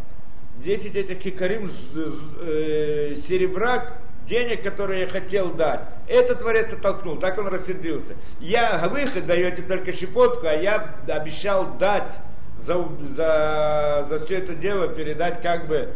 10 0.58 0.94
этих 0.94 1.18
кикарим 1.18 1.68
э, 1.96 3.16
серебра 3.16 3.98
денег, 4.26 4.62
которые 4.62 5.02
я 5.02 5.08
хотел 5.08 5.52
дать. 5.52 5.80
Это 6.08 6.34
Творец 6.34 6.72
оттолкнул, 6.72 7.16
так 7.16 7.38
он 7.38 7.48
рассердился. 7.48 8.14
Я, 8.40 8.88
вы 8.88 9.06
даете 9.20 9.62
только 9.62 9.92
щепотку, 9.92 10.46
а 10.46 10.52
я 10.52 10.96
обещал 11.08 11.74
дать 11.78 12.14
за, 12.58 12.86
за, 13.14 14.06
за 14.08 14.20
все 14.24 14.38
это 14.38 14.54
дело, 14.54 14.88
передать 14.88 15.42
как 15.42 15.66
бы 15.66 15.92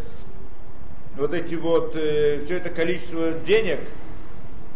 вот 1.17 1.35
эти 1.35 1.55
вот, 1.55 1.95
э, 1.97 2.43
все 2.45 2.59
это 2.59 2.71
количество 2.71 3.33
денег, 3.33 3.81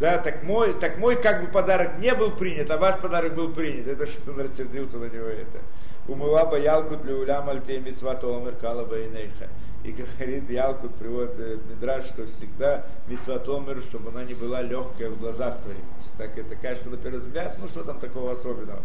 да, 0.01 0.19
так 0.19 0.43
мой, 0.43 0.75
так 0.75 0.99
мой 0.99 1.15
как 1.15 1.43
бы 1.43 1.47
подарок 1.47 1.99
не 1.99 2.13
был 2.15 2.33
принят, 2.33 2.71
а 2.71 2.79
ваш 2.79 2.99
подарок 2.99 3.35
был 3.35 3.53
принят. 3.53 3.87
Это 3.87 4.07
что 4.07 4.33
он 4.33 4.41
рассердился 4.41 4.99
на 4.99 5.05
него 5.05 5.27
это. 5.27 5.61
Умываба 6.09 6.59
Ялкут 6.59 7.05
Люлям 7.05 7.49
Альте 7.49 7.79
Мицват 7.79 8.25
Омер 8.25 8.55
Калаба 8.61 8.97
Инейха. 8.97 9.49
И 9.85 9.91
говорит 9.91 10.49
Ялкут, 10.49 10.95
приводит 10.95 11.39
э, 11.39 11.59
Мидраш, 11.69 12.05
что 12.05 12.27
всегда 12.27 12.85
Мицват 13.09 13.49
Омер, 13.49 13.83
чтобы 13.83 14.11
она 14.11 14.23
не 14.23 14.35
была 14.35 14.63
легкая 14.63 15.11
в 15.11 15.19
глазах 15.19 15.59
твоих. 15.63 15.79
Так 16.19 16.39
это 16.39 16.55
кажется 16.55 16.91
на 16.91 16.97
первый 16.97 17.19
взгляд, 17.19 17.57
ну 17.61 17.67
что 17.67 17.83
там 17.83 17.99
такого 17.99 18.33
особенного. 18.33 18.83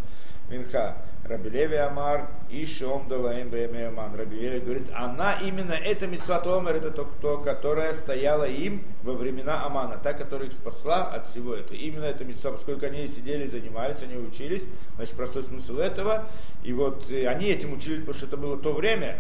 Минха. 0.50 0.98
Рабилеви 1.26 1.76
Амар 1.76 2.30
и 2.50 2.66
Шом 2.66 3.08
Далаем 3.10 3.52
Аман. 3.54 4.16
Рабилеви 4.16 4.60
говорит, 4.62 4.88
она 4.94 5.40
именно 5.42 5.74
эта 5.74 6.08
Митцват 6.08 6.48
Омер, 6.48 6.78
это 6.78 6.90
то, 6.90 7.04
кто, 7.04 7.40
которая 7.40 7.94
стояла 7.94 8.46
им 8.46 8.84
во 9.04 9.14
времена 9.14 9.66
Амана, 9.66 9.98
та, 10.02 10.14
которая 10.14 10.48
их 10.48 10.54
спасла 10.54 11.08
от 11.08 11.26
всего 11.26 11.54
этого. 11.54 11.76
Именно 11.76 12.06
эта 12.06 12.24
Митцва, 12.24 12.52
поскольку 12.52 12.86
они 12.86 13.08
сидели, 13.10 13.46
занимались, 13.48 14.02
они 14.02 14.16
учились, 14.16 14.64
значит, 14.96 15.16
простой 15.16 15.44
смысл 15.44 15.80
этого. 15.80 16.26
И 16.64 16.72
вот 16.72 17.10
и 17.10 17.26
они 17.26 17.48
этим 17.48 17.74
учились, 17.74 18.00
потому 18.00 18.16
что 18.16 18.26
это 18.28 18.38
было 18.38 18.58
то 18.58 18.72
время, 18.72 19.18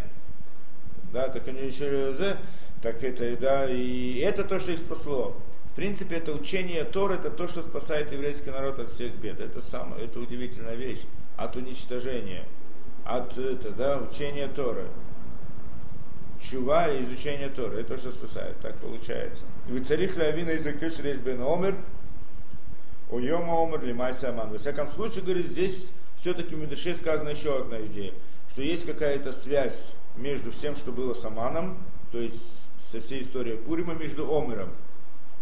да, 1.11 1.29
так 1.29 1.47
они 1.47 1.67
еще, 1.67 2.15
так 2.81 3.03
это, 3.03 3.37
да, 3.37 3.69
и 3.69 4.19
это 4.19 4.43
то, 4.43 4.59
что 4.59 4.71
их 4.71 4.79
спасло. 4.79 5.35
В 5.71 5.75
принципе, 5.75 6.15
это 6.17 6.31
учение 6.31 6.83
Тор, 6.83 7.11
это 7.11 7.29
то, 7.29 7.47
что 7.47 7.61
спасает 7.61 8.11
еврейский 8.11 8.49
народ 8.49 8.79
от 8.79 8.91
всех 8.91 9.13
бед. 9.15 9.39
Это 9.39 9.61
самое, 9.61 10.05
это 10.05 10.19
удивительная 10.19 10.75
вещь 10.75 11.01
от 11.37 11.55
уничтожения, 11.55 12.45
от 13.05 13.37
это, 13.37 13.71
да, 13.71 13.97
учения 13.99 14.47
Торы. 14.47 14.87
Чува 16.39 16.87
и 16.89 17.03
изучение 17.03 17.49
Торы. 17.49 17.81
Это 17.81 17.95
то, 17.95 17.97
что 17.97 18.11
спасает. 18.11 18.57
Так 18.61 18.75
получается. 18.77 19.43
Вы 19.67 19.79
царих 19.79 20.17
лавина 20.17 20.51
из 20.51 20.65
речь 20.65 21.17
бен 21.17 21.41
омер, 21.41 21.75
у 23.09 23.19
йома 23.19 23.63
омер 23.63 23.83
лимайся 23.83 24.29
аман. 24.29 24.49
Во 24.49 24.57
всяком 24.57 24.89
случае, 24.89 25.23
говорит, 25.23 25.47
здесь 25.47 25.89
все-таки 26.17 26.55
в 26.55 26.59
Медреше 26.59 26.95
сказана 26.95 27.29
еще 27.29 27.59
одна 27.59 27.79
идея, 27.81 28.13
что 28.51 28.61
есть 28.61 28.85
какая-то 28.85 29.31
связь 29.31 29.91
между 30.17 30.51
всем, 30.51 30.75
что 30.75 30.91
было 30.91 31.13
с 31.13 31.23
Аманом, 31.25 31.77
то 32.11 32.19
есть 32.19 32.41
со 32.91 33.01
всей 33.01 33.21
историей 33.21 33.57
Пурима, 33.57 33.93
между 33.93 34.31
Омером. 34.35 34.69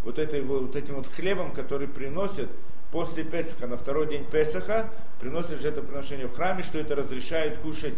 Вот, 0.03 0.19
этой, 0.19 0.41
вот 0.41 0.75
этим 0.75 0.95
вот 0.95 1.07
хлебом, 1.07 1.51
который 1.51 1.87
приносит 1.87 2.49
после 2.91 3.23
Песаха, 3.23 3.67
на 3.67 3.77
второй 3.77 4.07
день 4.07 4.25
Песаха, 4.25 4.89
приносят 5.19 5.61
жертвоприношение 5.61 6.27
в 6.27 6.35
храме, 6.35 6.63
что 6.63 6.77
это 6.77 6.95
разрешает 6.95 7.57
кушать 7.59 7.95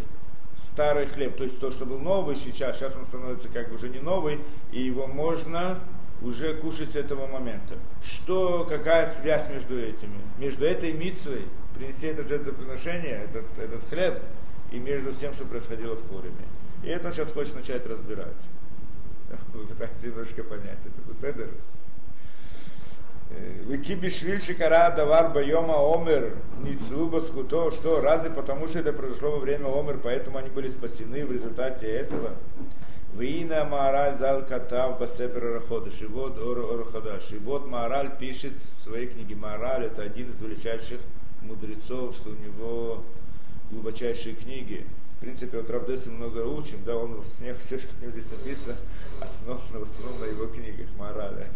старый 0.56 1.08
хлеб, 1.08 1.38
то 1.38 1.44
есть 1.44 1.60
то, 1.60 1.70
что 1.72 1.86
был 1.86 2.00
новый 2.00 2.36
сейчас, 2.36 2.78
сейчас 2.78 2.96
он 2.96 3.06
становится 3.06 3.48
как 3.50 3.70
бы 3.70 3.76
уже 3.76 3.90
не 3.90 4.00
новый, 4.00 4.40
и 4.72 4.82
его 4.82 5.06
можно 5.06 5.80
уже 6.22 6.56
кушать 6.56 6.92
с 6.92 6.96
этого 6.96 7.28
момента. 7.28 7.76
Что, 8.04 8.66
какая 8.68 9.08
связь 9.08 9.48
между 9.50 9.80
этими? 9.80 10.20
Между 10.40 10.66
этой 10.66 10.94
митцвой, 10.94 11.46
принести 11.76 12.08
это 12.08 12.28
жертвоприношение, 12.28 13.26
этот, 13.26 13.46
этот 13.60 13.88
хлеб, 13.88 14.20
и 14.72 14.80
между 14.80 15.14
всем, 15.14 15.34
что 15.34 15.46
происходило 15.46 15.96
в 15.96 16.02
Пуриме. 16.04 16.46
И 16.84 16.88
это 16.88 17.08
он 17.08 17.14
сейчас 17.14 17.32
хочет 17.32 17.56
начать 17.56 17.86
разбирать. 17.86 18.28
Пытаемся 19.54 20.08
немножко 20.08 20.44
понять 20.44 20.80
это. 20.86 21.14
Седер. 21.14 21.50
Вики 23.68 23.92
бишвиль 23.92 24.40
шикара 24.40 24.96
давар 24.96 25.34
байома 25.34 25.76
омер 25.76 26.34
ницлуба 26.62 27.20
схуто, 27.20 27.72
что 27.72 28.00
разве 28.00 28.30
потому 28.30 28.68
что 28.68 28.80
это 28.80 28.94
произошло 28.94 29.32
во 29.32 29.40
время 29.40 29.68
омер, 29.68 30.00
поэтому 30.02 30.38
они 30.38 30.50
были 30.50 30.70
спасены 30.70 31.26
в 31.26 31.32
результате 31.32 31.88
этого. 31.88 32.32
Вина 33.14 33.66
Маораль 33.66 34.16
зал 34.16 34.46
катав 34.46 35.00
басепер 35.00 35.56
Раходыш. 35.56 36.02
И 36.02 36.06
вот 36.06 36.38
Орхадаш. 36.38 37.32
Маораль 37.66 38.12
пишет 38.18 38.54
в 38.78 38.84
своей 38.84 39.08
книге 39.08 39.36
Маораль, 39.36 39.86
это 39.86 40.04
один 40.04 40.32
из 40.32 40.40
величайших 40.40 41.00
мудрецов, 41.42 42.16
что 42.16 42.30
у 42.30 42.36
него 42.36 43.04
глубочайшие 43.72 44.36
книги. 44.36 44.86
В 45.18 45.20
принципе, 45.20 45.58
вот 45.58 45.70
Равдеси 45.70 46.10
много 46.10 46.40
учим, 46.40 46.78
да, 46.86 46.96
он 46.96 47.24
смех, 47.38 47.58
все, 47.60 47.80
что 47.80 47.90
у 48.00 48.04
него 48.04 48.12
здесь 48.12 48.30
написано, 48.32 48.76
основано 49.22 49.80
в 49.80 49.84
основном 49.84 50.20
на 50.22 50.26
его 50.26 50.46
книгах 50.48 50.88
Маораля 50.98 51.48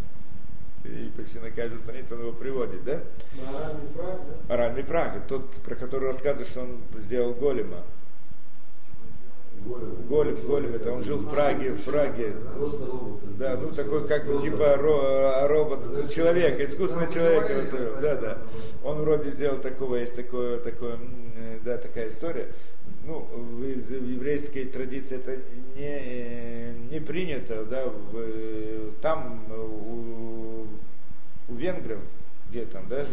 и 0.83 1.11
почти 1.15 1.39
на 1.39 1.51
каждую 1.51 1.79
страницу 1.79 2.15
он 2.15 2.21
его 2.21 2.31
приводит, 2.31 2.83
да? 2.83 3.01
Моральный 3.35 3.87
праг, 3.93 4.19
да? 4.27 4.35
Моральный 4.49 4.83
праг, 4.83 5.27
тот, 5.27 5.49
про 5.63 5.75
который 5.75 6.05
рассказывает, 6.05 6.47
что 6.47 6.61
он 6.61 6.77
сделал 6.97 7.33
голема. 7.33 7.83
Голем, 9.63 10.07
Голем, 10.07 10.35
голем, 10.47 10.73
это 10.73 10.91
он 10.91 11.03
жил 11.03 11.19
в 11.19 11.29
Праге, 11.29 11.73
в 11.73 11.83
Праге. 11.83 12.33
Да, 13.37 13.57
ну 13.57 13.69
такой 13.71 14.07
как 14.07 14.25
бы 14.25 14.41
типа 14.41 14.75
ро, 14.77 15.47
робот, 15.47 15.81
ну, 15.85 16.07
человек, 16.07 16.59
искусственный 16.59 17.11
человек. 17.13 17.69
Да, 18.01 18.15
да. 18.15 18.37
Он 18.83 19.01
вроде 19.01 19.29
сделал 19.29 19.59
такого, 19.59 19.97
есть 19.97 20.15
такое, 20.15 20.57
такое, 20.57 20.97
э, 21.37 21.59
да, 21.63 21.77
такая 21.77 22.09
история. 22.09 22.47
Ну, 23.05 23.19
в 23.19 23.63
еврейской 23.63 24.65
традиции 24.65 25.17
это 25.17 25.37
не, 25.75 26.73
не 26.91 26.99
принято, 26.99 27.65
да, 27.65 27.87
в, 27.87 28.93
там 29.01 29.43
у 29.51 30.67
у 31.51 31.55
венгров, 31.55 31.99
где 32.49 32.65
там, 32.65 32.87
да, 32.87 33.05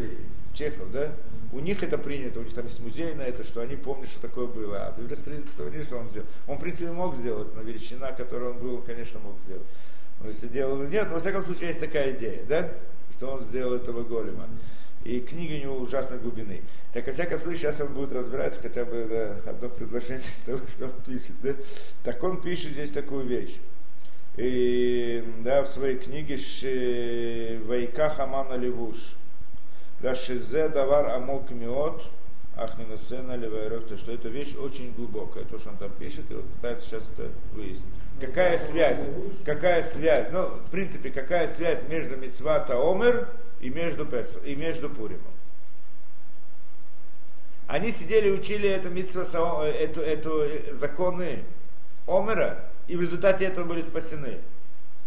чехов, 0.54 0.90
да, 0.92 1.12
у 1.52 1.60
них 1.60 1.82
это 1.82 1.98
принято, 1.98 2.40
у 2.40 2.42
них 2.42 2.54
там 2.54 2.66
есть 2.66 2.80
музей 2.80 3.14
на 3.14 3.22
это, 3.22 3.44
что 3.44 3.60
они 3.60 3.76
помнят, 3.76 4.08
что 4.08 4.20
такое 4.20 4.46
было. 4.46 4.88
А 4.88 4.92
в 4.92 5.00
еврейской 5.00 5.42
традиции 5.56 5.84
что 5.84 5.98
он 5.98 6.08
сделал? 6.10 6.26
Он, 6.46 6.56
в 6.56 6.60
принципе, 6.60 6.90
мог 6.90 7.16
сделать, 7.16 7.48
но 7.54 7.62
величина, 7.62 8.12
которую 8.12 8.52
он 8.52 8.58
был, 8.58 8.74
он, 8.76 8.82
конечно, 8.82 9.18
мог 9.20 9.38
сделать. 9.40 9.66
Но 10.20 10.28
если 10.28 10.48
делал 10.48 10.82
нет, 10.82 11.06
но, 11.08 11.14
во 11.14 11.20
всяком 11.20 11.44
случае, 11.44 11.68
есть 11.68 11.80
такая 11.80 12.16
идея, 12.16 12.44
да, 12.48 12.70
что 13.16 13.30
он 13.30 13.44
сделал 13.44 13.74
этого 13.74 14.02
голема. 14.02 14.48
И 15.04 15.20
книги 15.20 15.54
у 15.54 15.62
него 15.62 15.76
ужасной 15.76 16.18
глубины. 16.18 16.62
Так, 16.92 17.06
во 17.06 17.12
всяком 17.12 17.38
случае, 17.38 17.58
сейчас 17.58 17.80
он 17.80 17.94
будет 17.94 18.12
разбирать 18.12 18.60
хотя 18.60 18.84
бы 18.84 19.06
да, 19.08 19.50
одно 19.50 19.68
предложение 19.68 20.28
из 20.30 20.42
того, 20.42 20.60
что 20.68 20.86
он 20.86 20.92
пишет. 21.06 21.32
Да? 21.42 21.54
Так 22.02 22.22
он 22.22 22.40
пишет 22.40 22.72
здесь 22.72 22.90
такую 22.90 23.24
вещь 23.26 23.56
и, 24.38 25.24
да, 25.40 25.62
в 25.62 25.68
своей 25.68 25.96
книге 25.96 26.36
Вайка 27.66 28.08
Хамана 28.08 28.54
Левуш. 28.54 29.16
Да, 30.00 30.14
Шизе 30.14 30.68
Давар 30.68 31.08
Амок 31.08 31.50
Миот, 31.50 32.04
Ахнинасена 32.56 33.34
Левайрохта, 33.34 33.98
что 33.98 34.12
эта 34.12 34.28
вещь 34.28 34.54
очень 34.54 34.94
глубокая, 34.94 35.42
то, 35.44 35.58
что 35.58 35.70
он 35.70 35.76
там 35.76 35.90
пишет, 35.98 36.30
и 36.30 36.34
вот 36.34 36.44
пытается 36.44 36.88
сейчас 36.88 37.02
это 37.16 37.30
выяснить. 37.52 37.82
Какая 38.20 38.58
связь? 38.58 39.00
Какая 39.44 39.82
связь? 39.82 40.28
Ну, 40.30 40.42
в 40.42 40.70
принципе, 40.70 41.10
какая 41.10 41.48
связь 41.48 41.82
между 41.88 42.16
Мицвата 42.16 42.76
Омер 42.76 43.28
и 43.60 43.70
между, 43.70 44.04
Пес, 44.06 44.38
и 44.44 44.54
между 44.54 44.88
Пуримом? 44.88 45.32
Они 47.66 47.90
сидели, 47.92 48.30
учили 48.30 48.68
это 48.68 48.88
митцва, 48.88 49.66
эту, 49.66 50.00
эту 50.00 50.74
законы 50.74 51.44
Омера, 52.06 52.64
и 52.86 52.96
в 52.96 53.02
результате 53.02 53.44
этого 53.44 53.64
были 53.64 53.82
спасены. 53.82 54.38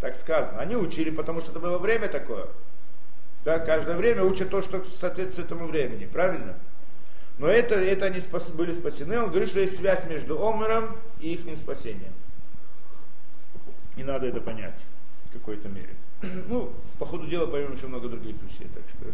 Так 0.00 0.16
сказано. 0.16 0.60
Они 0.60 0.76
учили, 0.76 1.10
потому 1.10 1.40
что 1.40 1.50
это 1.50 1.60
было 1.60 1.78
время 1.78 2.08
такое. 2.08 2.46
Да, 3.44 3.58
каждое 3.58 3.96
время 3.96 4.22
учат 4.22 4.50
то, 4.50 4.62
что 4.62 4.84
соответствует 4.84 5.46
этому 5.46 5.66
времени. 5.66 6.06
Правильно? 6.06 6.54
Но 7.38 7.48
это, 7.48 7.74
это 7.74 8.06
они 8.06 8.20
спас, 8.20 8.48
были 8.50 8.72
спасены. 8.72 9.18
Он 9.18 9.30
говорит, 9.30 9.48
что 9.48 9.60
есть 9.60 9.76
связь 9.76 10.04
между 10.04 10.40
Омером 10.46 10.96
и 11.20 11.34
их 11.34 11.58
спасением. 11.58 12.12
И 13.96 14.04
надо 14.04 14.26
это 14.26 14.40
понять 14.40 14.78
в 15.26 15.32
какой-то 15.32 15.68
мере. 15.68 15.94
Ну, 16.48 16.72
по 16.98 17.06
ходу 17.06 17.26
дела 17.26 17.46
поймем 17.46 17.74
еще 17.74 17.88
много 17.88 18.08
других 18.08 18.36
вещей. 18.42 18.68
Так 18.74 18.84
что, 18.88 19.12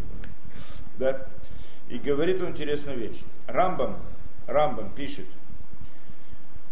да. 0.99 1.27
И 1.88 1.99
говорит 1.99 2.42
он 2.42 2.51
интересную 2.51 2.99
вещь. 2.99 3.21
Рамбам, 3.47 3.97
Рамбам 4.47 4.90
пишет, 4.90 5.25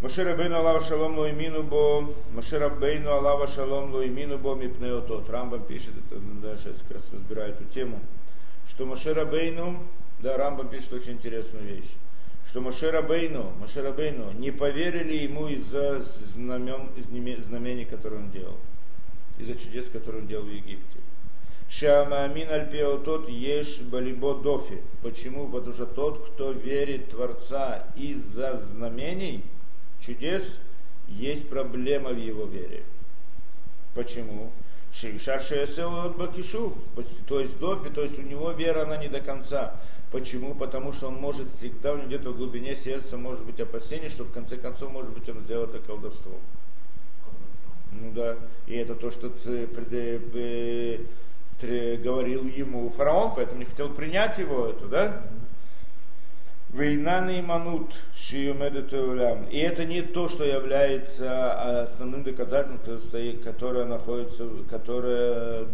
Моше 0.03 0.25
Рабейну 0.25 0.59
Аллава 0.59 0.83
Шалом 0.83 1.17
Луимину 1.17 1.63
Бо, 1.63 2.07
Моше 2.35 2.59
Рабейну 2.59 3.13
Аллава 3.13 3.47
Шалом 3.47 3.93
Луимину 3.93 4.37
Бо 4.37 4.55
Мипнеотот. 4.55 5.31
Рамбам 5.31 5.63
пишет, 5.63 5.95
это 5.97 6.21
ну, 6.21 6.41
да, 6.43 6.57
сейчас 6.59 6.77
как 6.87 6.99
раз 6.99 7.03
разбираю 7.13 7.53
эту 7.53 7.65
тему, 7.65 7.99
что 8.69 8.85
Моше 8.85 9.15
Рабейну, 9.15 9.79
да, 10.19 10.37
Рамбам 10.37 10.69
пишет 10.69 10.93
очень 10.93 11.13
интересную 11.13 11.65
вещь, 11.65 11.91
что 12.47 12.61
Моше 12.61 12.91
Рабейну, 12.91 13.53
Моше 13.59 13.81
Рабейну 13.81 14.33
не 14.33 14.51
поверили 14.51 15.17
ему 15.17 15.49
из-за 15.49 16.05
знамен, 16.35 16.91
из 16.97 17.47
знамений, 17.47 17.87
которые 17.87 18.21
он 18.21 18.31
делал, 18.31 18.59
из-за 19.39 19.55
чудес, 19.55 19.87
которые 19.91 20.23
он 20.23 20.29
делал 20.29 20.45
в 20.45 20.51
Египте. 20.51 20.99
Шамамин 21.69 22.49
альпеотот 22.49 23.29
еш 23.29 23.81
балибо 23.81 24.37
дофи. 24.37 24.81
Почему? 25.03 25.49
Потому 25.49 25.73
что 25.73 25.87
тот, 25.87 26.29
кто 26.29 26.53
верит 26.53 27.11
Творца 27.11 27.85
из-за 27.97 28.57
знамений, 28.57 29.43
чудес, 30.01 30.45
есть 31.09 31.49
проблема 31.49 32.11
в 32.11 32.19
его 32.19 32.45
вере. 32.45 32.83
Почему? 33.95 34.53
от 36.05 36.17
Бакишу, 36.17 36.75
то 37.29 37.41
есть 37.41 37.59
допи, 37.59 37.91
то 37.91 38.03
есть 38.03 38.19
у 38.19 38.23
него 38.23 38.53
вера, 38.53 38.83
она 38.83 38.97
не 38.97 39.09
до 39.09 39.21
конца. 39.21 39.75
Почему? 40.11 40.55
Потому 40.55 40.93
что 40.93 41.09
он 41.09 41.17
может 41.17 41.49
всегда, 41.49 41.93
у 41.93 41.97
него 41.97 42.07
где-то 42.07 42.31
в 42.31 42.37
глубине 42.37 42.75
сердца 42.77 43.17
может 43.17 43.45
быть 43.45 43.61
опасение, 43.61 44.09
что 44.09 44.25
в 44.25 44.33
конце 44.33 44.57
концов, 44.57 44.93
может 44.93 45.13
быть, 45.13 45.29
он 45.29 45.41
сделает 45.43 45.75
это 45.75 45.85
колдовство. 45.85 46.33
Ну 48.01 48.13
да, 48.13 48.37
и 48.67 48.75
это 48.75 48.95
то, 48.95 49.11
что 49.11 49.31
ты 51.61 51.97
говорил 51.97 52.45
ему 52.47 52.91
фараон, 52.91 53.33
поэтому 53.35 53.59
не 53.61 53.65
хотел 53.65 53.89
принять 53.91 54.39
его, 54.39 54.69
это, 54.69 54.87
да? 54.87 55.23
Вейна 56.71 57.27
иманут 57.41 57.95
шиюмедет 58.15 58.93
улям. 58.93 59.45
И 59.51 59.59
это 59.59 59.85
не 59.87 60.03
то, 60.03 60.29
что 60.29 60.45
является 60.45 61.83
основным 61.83 62.23
доказательством, 62.23 63.39
которое 63.43 63.87
находится, 63.87 64.47
которое 64.69 65.67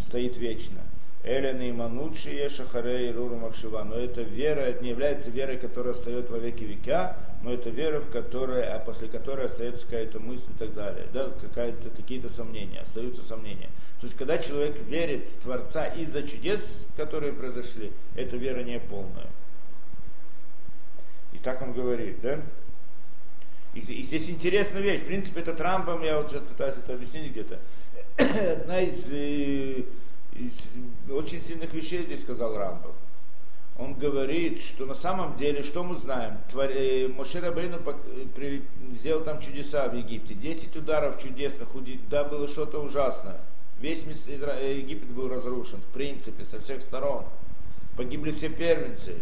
стоит 0.00 0.36
вечно. 0.38 0.80
Эля 1.22 1.52
Нейманут 1.52 2.16
Шие 2.18 2.48
Шахаре 2.48 3.10
и 3.10 3.12
Руру. 3.12 3.36
Но 3.36 3.94
это 3.96 4.22
вера, 4.22 4.60
это 4.60 4.82
не 4.82 4.90
является 4.90 5.30
верой, 5.30 5.58
которая 5.58 5.92
остается 5.92 6.32
во 6.32 6.38
веки 6.38 6.64
века, 6.64 7.16
но 7.46 7.52
это 7.52 7.70
вера, 7.70 8.00
в 8.00 8.10
которой, 8.10 8.68
а 8.68 8.80
после 8.80 9.06
которой 9.06 9.46
остается 9.46 9.86
какая-то 9.86 10.18
мысль 10.18 10.50
и 10.50 10.58
так 10.58 10.74
далее. 10.74 11.06
Да, 11.12 11.30
какая-то, 11.40 11.90
какие-то 11.90 12.28
сомнения, 12.28 12.80
остаются 12.80 13.22
сомнения. 13.22 13.68
То 14.00 14.08
есть, 14.08 14.18
когда 14.18 14.36
человек 14.38 14.76
верит 14.88 15.28
в 15.28 15.44
Творца 15.44 15.86
из-за 15.86 16.24
чудес, 16.24 16.84
которые 16.96 17.32
произошли, 17.32 17.92
эта 18.16 18.36
вера 18.36 18.64
не 18.64 18.80
полная. 18.80 19.28
И 21.32 21.38
так 21.38 21.62
он 21.62 21.72
говорит, 21.72 22.20
да? 22.20 22.40
И, 23.74 23.78
и 23.78 24.02
здесь 24.02 24.28
интересная 24.28 24.82
вещь. 24.82 25.02
В 25.02 25.06
принципе, 25.06 25.38
это 25.38 25.54
Трампом, 25.54 26.02
я 26.02 26.18
вот 26.18 26.28
сейчас 26.28 26.42
пытаюсь 26.42 26.74
это 26.76 26.94
объяснить 26.94 27.30
где-то. 27.30 27.60
Одна 28.60 28.80
из 28.80 29.06
э, 29.12 29.84
из 30.32 30.72
очень 31.08 31.40
сильных 31.42 31.72
вещей 31.72 32.02
здесь 32.02 32.22
сказал 32.22 32.58
Рамбов. 32.58 32.96
Он 33.78 33.94
говорит, 33.94 34.62
что 34.62 34.86
на 34.86 34.94
самом 34.94 35.36
деле, 35.36 35.62
что 35.62 35.84
мы 35.84 35.96
знаем, 35.96 36.38
Твори, 36.50 37.08
Моше 37.08 37.40
Рабейну 37.40 37.78
сделал 38.92 39.22
там 39.22 39.40
чудеса 39.40 39.88
в 39.88 39.94
Египте. 39.94 40.34
Десять 40.34 40.74
ударов 40.76 41.22
чудесных, 41.22 41.68
да, 42.08 42.24
было 42.24 42.48
что-то 42.48 42.80
ужасное. 42.80 43.38
Весь 43.78 44.04
Египет 44.04 45.10
был 45.10 45.28
разрушен, 45.28 45.80
в 45.80 45.92
принципе, 45.92 46.44
со 46.46 46.58
всех 46.58 46.80
сторон. 46.80 47.24
Погибли 47.96 48.32
все 48.32 48.48
первенцы. 48.48 49.16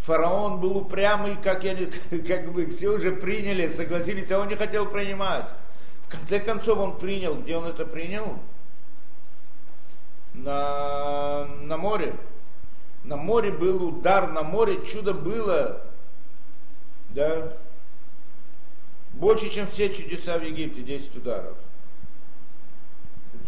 Фараон 0.00 0.60
был 0.60 0.78
упрямый, 0.78 1.36
как, 1.36 1.64
я, 1.64 1.76
как 2.26 2.52
бы 2.52 2.66
все 2.66 2.88
уже 2.88 3.12
приняли, 3.12 3.68
согласились, 3.68 4.32
а 4.32 4.40
он 4.40 4.48
не 4.48 4.56
хотел 4.56 4.86
принимать. 4.86 5.50
В 6.06 6.08
конце 6.08 6.40
концов 6.40 6.78
он 6.78 6.98
принял. 6.98 7.34
Где 7.34 7.56
он 7.56 7.66
это 7.66 7.84
принял? 7.84 8.38
на, 10.38 11.46
на 11.62 11.76
море. 11.76 12.14
На 13.04 13.16
море 13.16 13.50
был 13.50 13.82
удар, 13.86 14.30
на 14.32 14.42
море 14.42 14.84
чудо 14.86 15.14
было, 15.14 15.80
да, 17.10 17.56
больше, 19.14 19.50
чем 19.50 19.66
все 19.66 19.92
чудеса 19.92 20.38
в 20.38 20.42
Египте, 20.42 20.82
10 20.82 21.16
ударов. 21.16 21.56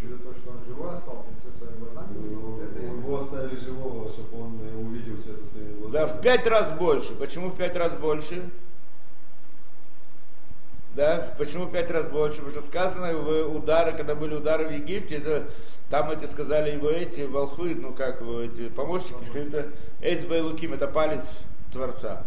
Чудо 0.01 0.17
то, 0.17 0.33
что 0.33 0.49
он 0.49 0.57
живой 0.65 0.97
остался 0.97 1.29
со 1.43 1.57
своими 1.57 1.79
глазами? 1.79 2.97
Его 2.97 3.19
оставили 3.21 3.55
живого, 3.55 4.09
чтобы 4.09 4.43
он 4.43 4.59
увидел 4.87 5.21
все 5.21 5.33
это 5.33 5.45
своими 5.45 5.79
глазами. 5.79 5.91
Да, 5.91 6.07
в 6.07 6.21
пять 6.21 6.47
раз 6.47 6.71
больше. 6.73 7.13
Почему 7.13 7.49
в 7.49 7.55
пять 7.55 7.75
раз 7.75 7.93
больше? 7.93 8.49
Да, 10.95 11.33
почему 11.37 11.67
пять 11.67 11.89
раз 11.89 12.09
больше? 12.09 12.37
Потому 12.37 12.51
что 12.51 12.61
сказано, 12.61 13.13
в 13.13 13.55
удары, 13.55 13.93
когда 13.93 14.13
были 14.13 14.35
удары 14.35 14.67
в 14.67 14.71
Египте, 14.71 15.17
это 15.17 15.47
там 15.89 16.11
эти 16.11 16.25
сказали 16.25 16.71
его 16.71 16.89
эти 16.89 17.21
волхвы, 17.21 17.75
ну 17.75 17.93
как 17.93 18.21
его 18.21 18.41
эти 18.41 18.67
помощники, 18.69 19.25
что 19.25 19.39
это 20.01 20.43
Луким, 20.43 20.73
это 20.73 20.87
палец 20.87 21.41
Творца. 21.71 22.23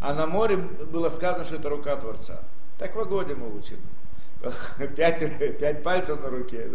А 0.00 0.14
на 0.14 0.26
море 0.26 0.56
было 0.56 1.08
сказано, 1.08 1.44
что 1.44 1.56
это 1.56 1.68
рука 1.68 1.96
Творца. 1.96 2.40
Так 2.78 2.94
в 2.94 3.00
Агоде 3.00 3.34
мы 3.34 3.56
учим. 3.56 3.78
Пять, 4.96 5.58
пять 5.58 5.82
пальцев 5.82 6.22
на 6.22 6.30
руке. 6.30 6.68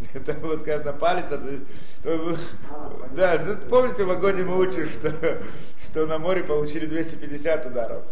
Это 0.14 0.32
было 0.34 0.56
сказано 0.56 0.92
палец. 0.92 1.26
То, 1.28 1.38
то, 2.02 2.36
да, 3.14 3.42
ну, 3.44 3.56
помните, 3.68 4.04
в 4.04 4.10
Агоде 4.10 4.44
мы 4.44 4.58
учим, 4.58 4.88
что, 4.88 5.12
что 5.82 6.06
на 6.06 6.18
море 6.18 6.42
получили 6.42 6.86
250 6.86 7.66
ударов. 7.66 8.02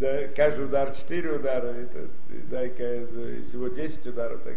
Да, 0.00 0.28
каждый 0.34 0.64
удар 0.64 0.96
4 0.96 1.30
удара, 1.36 1.66
это, 1.66 2.06
да, 2.50 2.60
всего 3.42 3.68
10 3.68 4.06
ударов. 4.06 4.40
Так 4.42 4.56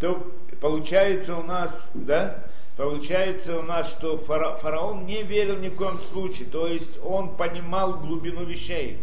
то 0.00 0.32
получается 0.60 1.36
у 1.36 1.44
нас, 1.44 1.88
да, 1.94 2.42
получается 2.76 3.60
у 3.60 3.62
нас, 3.62 3.88
что 3.88 4.18
фараон 4.18 5.06
не 5.06 5.22
верил 5.22 5.58
ни 5.58 5.68
в 5.68 5.76
коем 5.76 6.00
случае, 6.10 6.48
то 6.48 6.66
есть 6.66 6.98
он 7.04 7.36
понимал 7.36 8.00
глубину 8.00 8.44
вещей. 8.44 8.98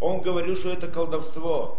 Он 0.00 0.20
говорил, 0.20 0.56
что 0.56 0.72
это 0.72 0.88
колдовство. 0.88 1.78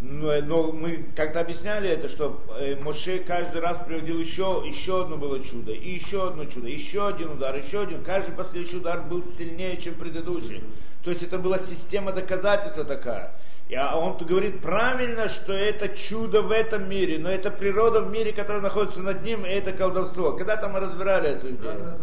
Но, 0.00 0.40
но 0.40 0.72
мы 0.72 1.04
когда 1.14 1.40
объясняли 1.40 1.90
это, 1.90 2.08
что 2.08 2.40
э, 2.58 2.76
Моше 2.76 3.18
каждый 3.18 3.60
раз 3.60 3.78
приводил 3.84 4.18
еще, 4.18 4.62
еще 4.64 5.02
одно 5.02 5.18
было 5.18 5.40
чудо, 5.40 5.72
и 5.72 5.90
еще 5.90 6.28
одно 6.28 6.46
чудо, 6.46 6.68
еще 6.68 7.08
один 7.08 7.32
удар, 7.32 7.54
еще 7.54 7.82
один. 7.82 8.02
Каждый 8.02 8.34
последующий 8.34 8.78
удар 8.78 9.02
был 9.02 9.20
сильнее, 9.20 9.76
чем 9.76 9.94
предыдущий. 9.94 10.62
То 11.08 11.12
есть 11.12 11.22
это 11.22 11.38
была 11.38 11.58
система 11.58 12.12
доказательства 12.12 12.84
такая. 12.84 13.30
И 13.70 13.74
а 13.74 13.96
он 13.96 14.18
говорит 14.18 14.60
правильно, 14.60 15.30
что 15.30 15.54
это 15.54 15.88
чудо 15.88 16.42
в 16.42 16.50
этом 16.50 16.86
мире, 16.86 17.18
но 17.18 17.30
это 17.30 17.50
природа 17.50 18.02
в 18.02 18.10
мире, 18.10 18.34
которая 18.34 18.60
находится 18.60 19.00
над 19.00 19.22
ним, 19.22 19.46
и 19.46 19.48
это 19.48 19.72
колдовство. 19.72 20.32
Когда-то 20.32 20.68
мы 20.68 20.80
разбирали 20.80 21.30
эту 21.30 21.48
идею. 21.48 21.98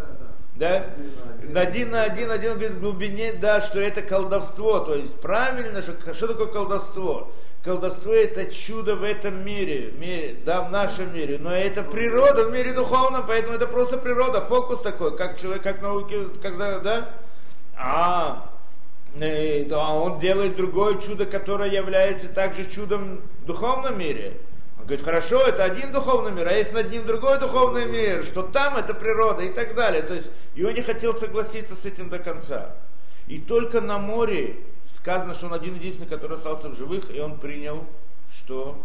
Да, 0.56 0.86
да, 1.44 1.62
Один 1.62 1.92
на 1.92 2.02
один, 2.02 2.32
один 2.32 2.54
говорит 2.54 2.72
в 2.72 2.80
глубине, 2.80 3.34
да, 3.34 3.62
что 3.62 3.80
это 3.80 4.02
колдовство. 4.02 4.80
То 4.80 4.96
есть 4.96 5.14
правильно, 5.22 5.84
что, 5.84 6.12
что 6.16 6.30
такое 6.30 6.48
колдовство? 6.48 7.32
Колдовство 7.64 8.12
это 8.12 8.52
чудо 8.52 8.96
в 8.96 9.04
этом 9.04 9.46
мире, 9.46 9.92
мире, 10.00 10.38
да, 10.44 10.62
в 10.62 10.72
нашем 10.72 11.14
мире, 11.14 11.38
но 11.38 11.56
это 11.56 11.84
природа 11.84 12.46
в 12.46 12.52
мире 12.52 12.74
духовном, 12.74 13.24
поэтому 13.28 13.54
это 13.54 13.68
просто 13.68 14.00
природа, 14.00 14.42
фокус 14.42 14.82
такой, 14.82 15.16
как 15.16 15.40
человек, 15.40 15.62
как 15.62 15.84
науки, 15.84 16.28
как, 16.42 16.58
да? 16.58 17.10
А, 17.78 18.55
он 19.20 20.20
делает 20.20 20.58
другое 20.58 21.00
чудо, 21.00 21.26
которое 21.26 21.72
является 21.72 22.28
также 22.28 22.70
чудом 22.70 23.22
в 23.42 23.46
духовном 23.46 23.98
мире. 23.98 24.38
Он 24.78 24.86
говорит, 24.86 25.06
хорошо, 25.06 25.42
это 25.42 25.64
один 25.64 25.92
духовный 25.94 26.32
мир, 26.32 26.48
а 26.48 26.54
есть 26.54 26.74
над 26.74 26.92
ним 26.92 27.06
другой 27.06 27.40
духовный 27.40 27.86
мир, 27.86 28.24
что 28.24 28.44
там 28.44 28.78
это 28.78 28.94
природа 28.94 29.44
и 29.44 29.50
так 29.50 29.74
далее. 29.74 30.02
То 30.02 30.16
есть, 30.16 30.28
и 30.56 30.64
он 30.64 30.74
не 30.74 30.82
хотел 30.82 31.16
согласиться 31.16 31.76
с 31.76 31.86
этим 31.86 32.10
до 32.10 32.20
конца. 32.20 32.76
И 33.28 33.40
только 33.40 33.82
на 33.82 33.98
море 33.98 34.58
сказано, 34.88 35.34
что 35.34 35.48
он 35.48 35.54
один 35.54 35.76
единственный, 35.76 36.08
который 36.08 36.38
остался 36.38 36.70
в 36.70 36.78
живых, 36.78 37.10
и 37.16 37.20
он 37.20 37.40
принял, 37.40 37.86
что 38.34 38.84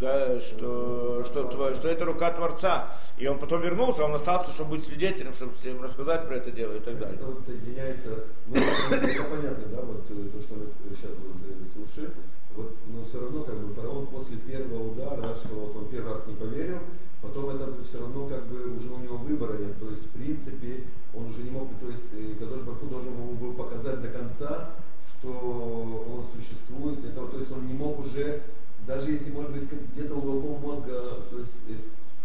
да, 0.00 0.40
что, 0.40 1.22
что, 1.26 1.74
что 1.74 1.88
это 1.88 2.04
рука 2.04 2.32
Творца. 2.32 2.96
И 3.18 3.26
он 3.26 3.38
потом 3.38 3.60
вернулся, 3.60 4.04
он 4.04 4.14
остался, 4.14 4.50
чтобы 4.52 4.70
быть 4.70 4.84
свидетелем, 4.84 5.34
чтобы 5.34 5.52
всем 5.52 5.82
рассказать 5.82 6.26
про 6.26 6.36
это 6.36 6.50
дело 6.50 6.72
и 6.72 6.80
так 6.80 6.98
далее. 6.98 7.16
Это 7.16 7.26
вот 7.26 7.42
соединяется, 7.44 8.24
ну, 8.46 8.56
это 8.56 9.22
понятно, 9.24 9.66
да, 9.70 9.82
вот 9.82 10.04
э, 10.08 10.28
то, 10.32 10.42
что 10.42 10.54
мы 10.54 10.96
сейчас 10.96 11.10
вот 11.10 11.36
э, 11.44 11.64
слушаем. 11.74 12.12
Вот, 12.56 12.74
но 12.88 13.04
все 13.04 13.20
равно, 13.20 13.44
как 13.44 13.54
бы, 13.58 13.74
фараон 13.74 14.06
после 14.06 14.36
первого 14.38 14.90
удара, 14.90 15.34
что 15.36 15.54
вот 15.54 15.76
он 15.76 15.88
первый 15.88 16.12
раз 16.12 16.26
не 16.26 16.34
поверил, 16.34 16.78
потом 17.22 17.50
это 17.50 17.72
все 17.88 18.00
равно, 18.00 18.26
как 18.26 18.46
бы, 18.46 18.76
уже 18.76 18.90
у 18.90 18.98
него 18.98 19.18
выбора 19.18 19.58
нет. 19.58 19.78
То 19.78 19.90
есть, 19.90 20.06
в 20.06 20.10
принципе, 20.10 20.84
он 21.14 21.26
уже 21.26 21.42
не 21.42 21.50
мог, 21.50 21.68
то 21.78 21.88
есть, 21.90 22.08
э, 22.14 22.34
Кадош 22.40 22.62
Барху 22.62 22.86
должен 22.86 23.12
был 23.36 23.52
показать 23.52 24.00
до 24.00 24.08
конца, 24.08 24.70
что 25.12 25.28
он 25.28 26.26
существует. 26.34 27.04
Это, 27.04 27.26
то 27.26 27.38
есть, 27.38 27.52
он 27.52 27.66
не 27.66 27.74
мог 27.74 28.00
уже 28.00 28.40
даже 28.86 29.10
если, 29.10 29.30
может 29.32 29.52
быть, 29.52 29.68
где-то 29.94 30.14
уголком 30.14 30.60
мозга, 30.60 30.92
то 31.30 31.38
есть, 31.38 31.52
э, 31.68 31.74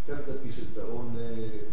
как 0.07 0.27
это 0.27 0.37
пишется, 0.39 0.85
он 0.87 1.15
э, 1.17 1.65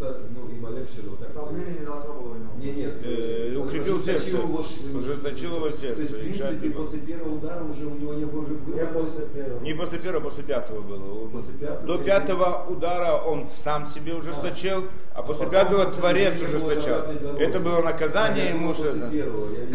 ну, 0.00 0.48
и 0.50 0.60
малевшего. 0.60 1.16
Сомнение 1.32 1.80
не 1.80 1.86
должно 1.86 2.14
было 2.14 2.36
Не, 2.58 2.72
нет. 2.72 2.94
Э, 3.02 3.56
укрепил 3.56 4.00
сердце. 4.00 4.38
Ужесточил 4.38 5.56
его 5.56 5.70
сердце. 5.70 5.94
То 5.94 6.00
есть, 6.00 6.12
в 6.12 6.18
принципе, 6.18 6.70
после 6.70 6.98
первого 7.00 7.34
удара 7.36 7.64
уже 7.64 7.86
у 7.86 7.94
него 7.94 8.14
не 8.14 8.24
было 8.24 8.46
Не 8.46 8.86
после 8.86 9.26
первого. 9.26 9.60
Не 9.60 9.74
после 9.74 9.98
первого, 9.98 10.22
после 10.22 10.44
пятого 10.44 10.80
было. 10.80 11.28
После 11.28 11.54
пятого, 11.54 11.86
До 11.86 11.98
пятого 11.98 12.66
удара 12.68 13.22
он 13.22 13.44
сам 13.44 13.90
себе 13.90 14.14
ужесточил, 14.14 14.84
а, 15.14 15.20
а 15.20 15.22
после 15.22 15.46
пятого 15.46 15.86
Творец 15.86 16.34
ужесточал. 16.40 17.02
Это 17.38 17.60
было 17.60 17.82
наказание 17.82 18.52
а, 18.52 18.54
ему. 18.54 18.74
После 18.74 18.92
первого, 19.10 19.52
я 19.54 19.66
не 19.66 19.74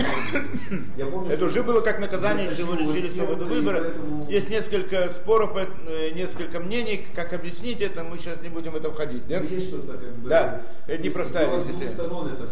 помню. 1.05 1.31
Это 1.31 1.45
уже 1.45 1.63
было 1.63 1.81
как 1.81 1.99
наказание, 1.99 2.49
что 2.49 2.61
его 2.61 2.73
лишили 2.73 3.09
свободы 3.09 3.45
выбора. 3.45 3.83
Есть 4.27 4.49
несколько 4.49 5.09
споров, 5.09 5.55
э, 5.55 6.11
несколько 6.11 6.59
мнений, 6.59 7.05
как 7.15 7.33
объяснить 7.33 7.81
это, 7.81 8.03
мы 8.03 8.17
сейчас 8.17 8.41
не 8.41 8.49
будем 8.49 8.71
в 8.71 8.75
это 8.75 8.91
входить. 8.91 9.23
Есть 9.27 9.69
что-то 9.69 9.93
как 9.93 10.15
бы... 10.17 10.29
Да, 10.29 10.61
это 10.87 11.03
непростая 11.03 11.47
вещь. 11.47 11.75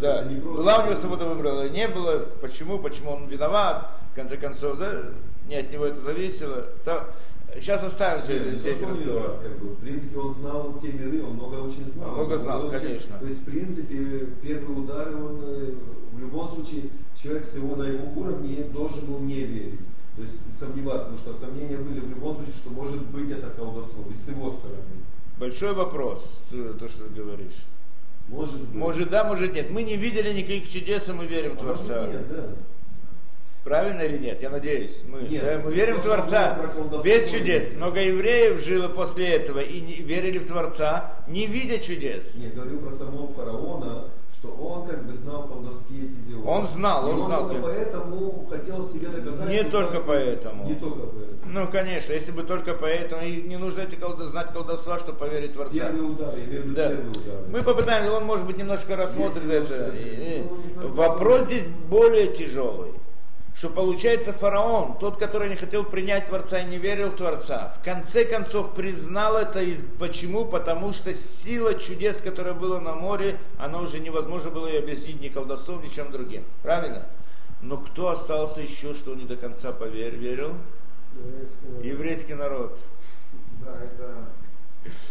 Да. 0.01 0.23
Не 0.23 0.39
просто... 0.39 0.61
Была 0.63 0.83
у 0.83 0.89
него 0.89 0.99
свобода 0.99 1.25
выбора, 1.25 1.69
не 1.69 1.87
было. 1.87 2.25
Почему? 2.41 2.79
Почему 2.79 3.11
он 3.11 3.27
виноват? 3.27 3.89
В 4.11 4.15
конце 4.15 4.37
концов, 4.37 4.77
да, 4.77 5.03
не 5.47 5.55
от 5.55 5.71
него 5.71 5.85
это 5.85 5.99
зависело. 6.01 6.65
То, 6.83 7.07
Сейчас 7.55 7.83
оставим 7.83 8.23
все, 8.23 8.39
Нет, 8.39 8.59
все 8.59 8.71
эти 8.71 8.83
разговоры. 8.83 9.33
Как 9.41 9.59
бы, 9.59 9.69
в 9.69 9.79
принципе, 9.79 10.17
он 10.19 10.33
знал 10.33 10.77
те 10.81 10.91
миры, 10.91 11.23
он 11.23 11.33
много 11.33 11.55
очень 11.55 11.85
знал. 11.91 12.11
Много 12.11 12.37
знал, 12.37 12.59
много 12.59 12.77
конечно. 12.77 13.15
Очень, 13.15 13.19
то 13.19 13.25
есть, 13.25 13.41
в 13.41 13.45
принципе, 13.45 14.27
первый 14.41 14.79
удар, 14.79 15.07
он 15.15 15.41
э, 15.43 15.71
в 16.11 16.19
любом 16.19 16.49
случае, 16.49 16.83
человек 17.21 17.43
с 17.45 17.55
его, 17.55 17.75
на 17.75 17.83
его 17.83 18.07
уровне 18.15 18.63
должен 18.73 19.05
был 19.05 19.19
не 19.19 19.41
верить. 19.41 19.79
То 20.15 20.23
есть 20.23 20.35
сомневаться, 20.59 21.11
потому 21.11 21.17
что 21.19 21.45
сомнения 21.45 21.77
были 21.77 21.99
в 21.99 22.09
любом 22.09 22.37
случае, 22.37 22.55
что 22.55 22.69
может 22.71 23.01
быть 23.07 23.29
это 23.31 23.49
колдовство, 23.51 24.03
с 24.11 24.27
его 24.27 24.51
стороны. 24.51 24.81
Большой 25.37 25.73
вопрос, 25.73 26.23
то, 26.49 26.89
что 26.89 27.03
ты 27.07 27.21
говоришь. 27.21 27.63
Может 28.27 28.59
быть. 28.61 28.73
Может 28.75 29.09
да, 29.09 29.23
может 29.23 29.53
нет. 29.53 29.69
Мы 29.69 29.83
не 29.83 29.95
видели 29.95 30.33
никаких 30.33 30.69
чудес, 30.69 31.07
и 31.07 31.11
мы 31.13 31.25
верим 31.27 31.55
в 31.55 31.61
А 31.61 31.63
может 31.63 31.85
Творца. 31.85 32.07
нет, 32.07 32.27
да. 32.29 32.45
Правильно 33.63 34.01
или 34.01 34.17
нет? 34.17 34.41
Я 34.41 34.49
надеюсь. 34.49 34.97
Мы, 35.09 35.23
Нет, 35.23 35.43
да, 35.43 35.61
мы 35.63 35.73
верим 35.73 35.97
в 35.97 36.01
Творца 36.01 36.57
без 37.03 37.29
чудес. 37.29 37.71
нет. 37.71 37.77
Много 37.77 37.99
евреев 37.99 38.63
жило 38.63 38.87
после 38.87 39.27
этого 39.27 39.59
и 39.59 39.81
не, 39.81 39.95
верили 39.95 40.39
в 40.39 40.47
Творца, 40.47 41.11
не 41.27 41.47
видя 41.47 41.77
чудес. 41.79 42.23
Я 42.35 42.49
говорю 42.49 42.79
про 42.79 42.91
самого 42.93 43.27
фараона, 43.33 44.05
что 44.39 44.49
он 44.49 44.87
как 44.87 45.03
бы 45.05 45.15
знал 45.15 45.47
колдовские 45.47 46.05
эти 46.05 46.29
дела. 46.29 46.43
Он 46.45 46.67
знал, 46.67 47.07
И 47.09 47.11
он 47.13 47.23
знал, 47.25 47.49
только 47.49 47.63
поэтому 47.63 48.45
хотел 48.49 48.87
себе 48.87 49.07
доказать, 49.07 49.49
Не 49.49 49.63
только 49.63 49.93
так- 49.93 50.05
поэтому. 50.05 50.65
Не 50.67 50.75
только 50.75 51.07
поэтому. 51.07 51.37
Ну, 51.53 51.67
конечно, 51.71 52.13
если 52.13 52.31
бы 52.31 52.43
только 52.43 52.73
поэтому, 52.75 53.23
и 53.23 53.41
не 53.41 53.57
нужно 53.57 53.81
эти 53.81 53.95
колдо- 53.95 54.25
знать 54.25 54.53
колдовства, 54.53 54.99
чтобы 54.99 55.17
поверить 55.17 55.51
в 55.51 55.53
Творца. 55.55 55.73
Первый 55.73 56.11
удар, 56.11 56.35
я 56.37 56.43
имею 56.45 56.61
в 56.61 56.65
виду 56.65 56.75
Да. 56.75 56.89
первый 56.89 57.09
удар. 57.11 57.35
Мы 57.49 57.63
попытаемся, 57.63 58.11
он 58.11 58.25
может 58.25 58.45
быть 58.45 58.57
немножко 58.57 58.95
рассмотрит 58.95 59.49
это. 59.49 59.91
ну, 59.95 60.57
немножко. 60.57 60.87
Вопрос 60.93 61.45
здесь 61.45 61.65
более 61.89 62.27
тяжелый. 62.27 62.91
Что 63.57 63.69
получается 63.69 64.33
фараон, 64.33 64.99
тот, 64.99 65.17
который 65.17 65.49
не 65.49 65.55
хотел 65.55 65.83
принять 65.83 66.27
Творца 66.27 66.59
и 66.59 66.65
не 66.65 66.77
верил 66.77 67.09
в 67.09 67.15
Творца, 67.15 67.73
в 67.79 67.83
конце 67.83 68.23
концов 68.23 68.75
признал 68.75 69.35
это. 69.35 69.61
Из... 69.61 69.83
Почему? 69.97 70.45
Потому 70.45 70.93
что 70.93 71.11
сила 71.15 71.73
чудес, 71.73 72.17
которая 72.17 72.53
была 72.53 72.79
на 72.79 72.93
море, 72.93 73.39
она 73.57 73.79
уже 73.79 73.99
невозможно 73.99 74.51
было 74.51 74.67
ее 74.67 74.77
объяснить 74.77 75.19
ни 75.21 75.29
колдовством, 75.29 75.81
ни 75.81 75.87
чем 75.87 76.11
другим. 76.11 76.43
Правильно? 76.61 77.07
Но 77.63 77.77
кто 77.77 78.09
остался 78.09 78.61
еще, 78.61 78.93
что 78.93 79.15
не 79.15 79.25
до 79.25 79.35
конца 79.35 79.71
поверил? 79.71 80.19
верил? 80.19 80.53
Еврейский 81.81 82.35
народ. 82.35 82.77
Да, 83.65 83.75
это 83.83 84.27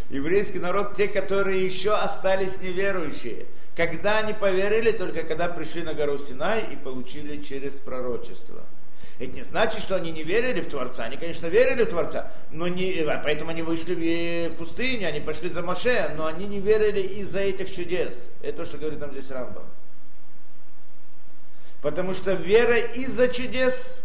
Еврейский 0.09 0.61
народ, 0.61 0.95
те, 0.95 1.09
которые 1.09 1.65
еще 1.65 1.95
остались 1.95 2.63
неверующие. 2.63 3.47
Когда 3.77 4.21
они 4.21 4.33
поверили, 4.33 4.91
только 4.91 5.23
когда 5.23 5.49
пришли 5.49 5.83
на 5.83 5.93
гору 5.93 6.19
Синай 6.19 6.73
и 6.73 6.77
получили 6.77 7.43
через 7.43 7.75
пророчество. 7.75 8.63
Это 9.19 9.33
не 9.33 9.43
значит, 9.43 9.81
что 9.81 9.97
они 9.97 10.13
не 10.13 10.25
верили 10.25 10.63
в 10.63 10.71
Творца. 10.71 11.05
Они, 11.05 11.19
конечно, 11.19 11.47
верили 11.47 11.85
в 11.85 11.91
Творца, 11.91 12.33
но 12.51 12.69
не, 12.69 13.01
а 13.01 13.21
поэтому 13.23 13.51
они 13.51 13.63
вышли 13.63 14.49
в 14.49 14.55
пустыню, 14.55 15.09
они 15.09 15.21
пошли 15.21 15.51
за 15.51 15.63
Моше, 15.63 16.13
но 16.17 16.27
они 16.27 16.47
не 16.47 16.61
верили 16.61 17.01
из-за 17.01 17.41
этих 17.41 17.75
чудес. 17.75 18.27
Это 18.43 18.59
то, 18.59 18.65
что 18.65 18.79
говорит 18.79 19.01
нам 19.01 19.13
здесь 19.13 19.31
Рамбам. 19.31 19.65
Потому 21.83 22.15
что 22.15 22.33
вера 22.33 22.79
из-за 22.79 23.29
чудес, 23.29 24.03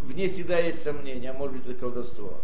в 0.00 0.12
ней 0.12 0.28
всегда 0.28 0.58
есть 0.58 0.82
сомнения, 0.82 1.30
а 1.30 1.32
может 1.32 1.56
быть 1.56 1.66
это 1.66 1.74
колдовство. 1.78 2.40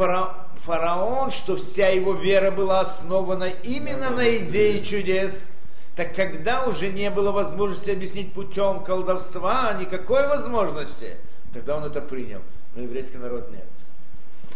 Фара- 0.00 0.34
фараон, 0.64 1.30
что 1.30 1.56
вся 1.56 1.88
его 1.88 2.14
вера 2.14 2.50
была 2.50 2.80
основана 2.80 3.44
именно 3.44 4.08
на 4.08 4.34
идее 4.38 4.82
чудес, 4.82 5.46
так 5.94 6.14
когда 6.14 6.64
уже 6.64 6.88
не 6.88 7.10
было 7.10 7.32
возможности 7.32 7.90
объяснить 7.90 8.32
путем 8.32 8.82
колдовства, 8.82 9.74
никакой 9.78 10.26
возможности, 10.26 11.18
тогда 11.52 11.76
он 11.76 11.84
это 11.84 12.00
принял. 12.00 12.40
Но 12.74 12.80
еврейский 12.80 13.18
народ 13.18 13.50
нет. 13.50 13.66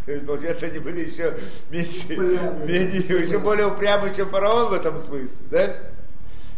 То 0.07 0.12
есть, 0.12 0.26
получается, 0.26 0.64
они 0.64 0.78
были 0.78 1.04
еще 1.04 1.35
меньше, 1.68 2.16
менее, 2.16 3.02
еще 3.26 3.38
более 3.38 3.66
упрямы, 3.66 4.14
чем 4.14 4.30
фараон 4.30 4.70
в 4.70 4.72
этом 4.72 4.98
смысле, 4.98 5.46
да? 5.50 5.76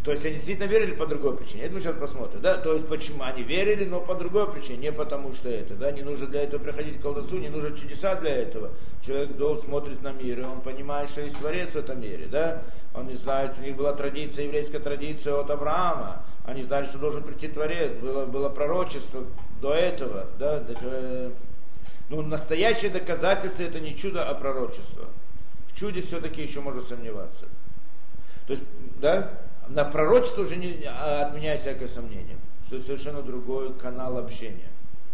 То 0.07 0.13
есть 0.13 0.25
они 0.25 0.35
действительно 0.35 0.67
верили 0.67 0.93
по 0.93 1.05
другой 1.05 1.35
причине. 1.35 1.63
Это 1.63 1.73
мы 1.73 1.81
сейчас 1.81 1.97
посмотрим. 1.97 2.39
Да? 2.39 2.55
То 2.59 2.75
есть 2.75 2.87
почему 2.87 3.23
они 3.23 3.43
верили, 3.43 3.83
но 3.83 3.99
по 3.99 4.15
другой 4.15 4.49
причине, 4.49 4.77
не 4.77 4.91
потому 4.93 5.33
что 5.33 5.49
это. 5.49 5.73
Да? 5.75 5.91
Не 5.91 6.01
нужно 6.01 6.27
для 6.27 6.43
этого 6.43 6.63
приходить 6.63 6.99
к 6.99 7.01
колдовству, 7.01 7.37
не 7.37 7.49
нужно 7.49 7.75
чудеса 7.75 8.15
для 8.15 8.33
этого. 8.37 8.69
Человек 9.05 9.35
должен 9.35 9.65
смотрит 9.65 10.01
на 10.01 10.13
мир, 10.13 10.39
и 10.39 10.43
он 10.43 10.61
понимает, 10.61 11.09
что 11.09 11.19
есть 11.19 11.37
Творец 11.37 11.71
в 11.71 11.75
этом 11.75 11.99
мире. 11.99 12.29
Да? 12.31 12.61
Он 12.93 13.07
не 13.07 13.15
знает, 13.15 13.55
у 13.59 13.61
них 13.61 13.75
была 13.75 13.91
традиция, 13.91 14.45
еврейская 14.45 14.79
традиция 14.79 15.33
от 15.33 15.51
Авраама. 15.51 16.23
Они 16.45 16.61
знали, 16.61 16.85
что 16.85 16.99
должен 16.99 17.23
прийти 17.23 17.49
Творец. 17.49 17.91
Было, 18.01 18.25
было 18.25 18.47
пророчество 18.47 19.25
до 19.59 19.73
этого. 19.73 20.27
Да? 20.39 20.63
Это, 20.69 21.33
ну, 22.07 22.21
настоящее 22.21 22.91
доказательство 22.91 23.61
это 23.63 23.81
не 23.81 23.93
чудо, 23.97 24.23
а 24.23 24.33
пророчество. 24.35 25.03
В 25.67 25.77
чуде 25.77 26.01
все-таки 26.01 26.41
еще 26.41 26.61
можно 26.61 26.81
сомневаться. 26.81 27.47
То 28.45 28.53
есть, 28.53 28.63
да, 29.01 29.29
на 29.69 29.85
пророчество 29.85 30.41
уже 30.41 30.55
не 30.55 30.83
а, 30.85 31.27
отменяет 31.27 31.61
всякое 31.61 31.87
сомнение, 31.87 32.37
что 32.65 32.77
это 32.77 32.85
совершенно 32.85 33.21
другой 33.21 33.73
канал 33.73 34.17
общения. 34.17 34.69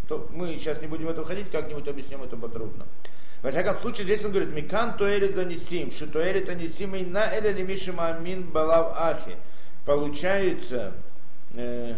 То 0.07 0.27
мы 0.31 0.57
сейчас 0.57 0.81
не 0.81 0.87
будем 0.87 1.07
в 1.07 1.09
это 1.09 1.23
входить, 1.23 1.49
как-нибудь 1.51 1.87
объясним 1.87 2.23
это 2.23 2.35
подробно. 2.35 2.85
Во 3.41 3.49
всяком 3.49 3.75
случае, 3.77 4.05
здесь 4.05 4.23
он 4.23 4.31
говорит, 4.31 4.53
Микан 4.53 4.95
туэли 4.95 5.27
данисим, 5.27 5.91
что 5.91 6.07
туэли 6.07 6.39
танисим 6.39 6.95
и 6.95 7.03
на 7.03 7.29
эля 7.33 7.51
лимишима 7.51 8.07
амин 8.07 8.43
балав 8.43 8.93
ахи. 8.95 9.35
Получается, 9.85 10.93
э, 11.53 11.95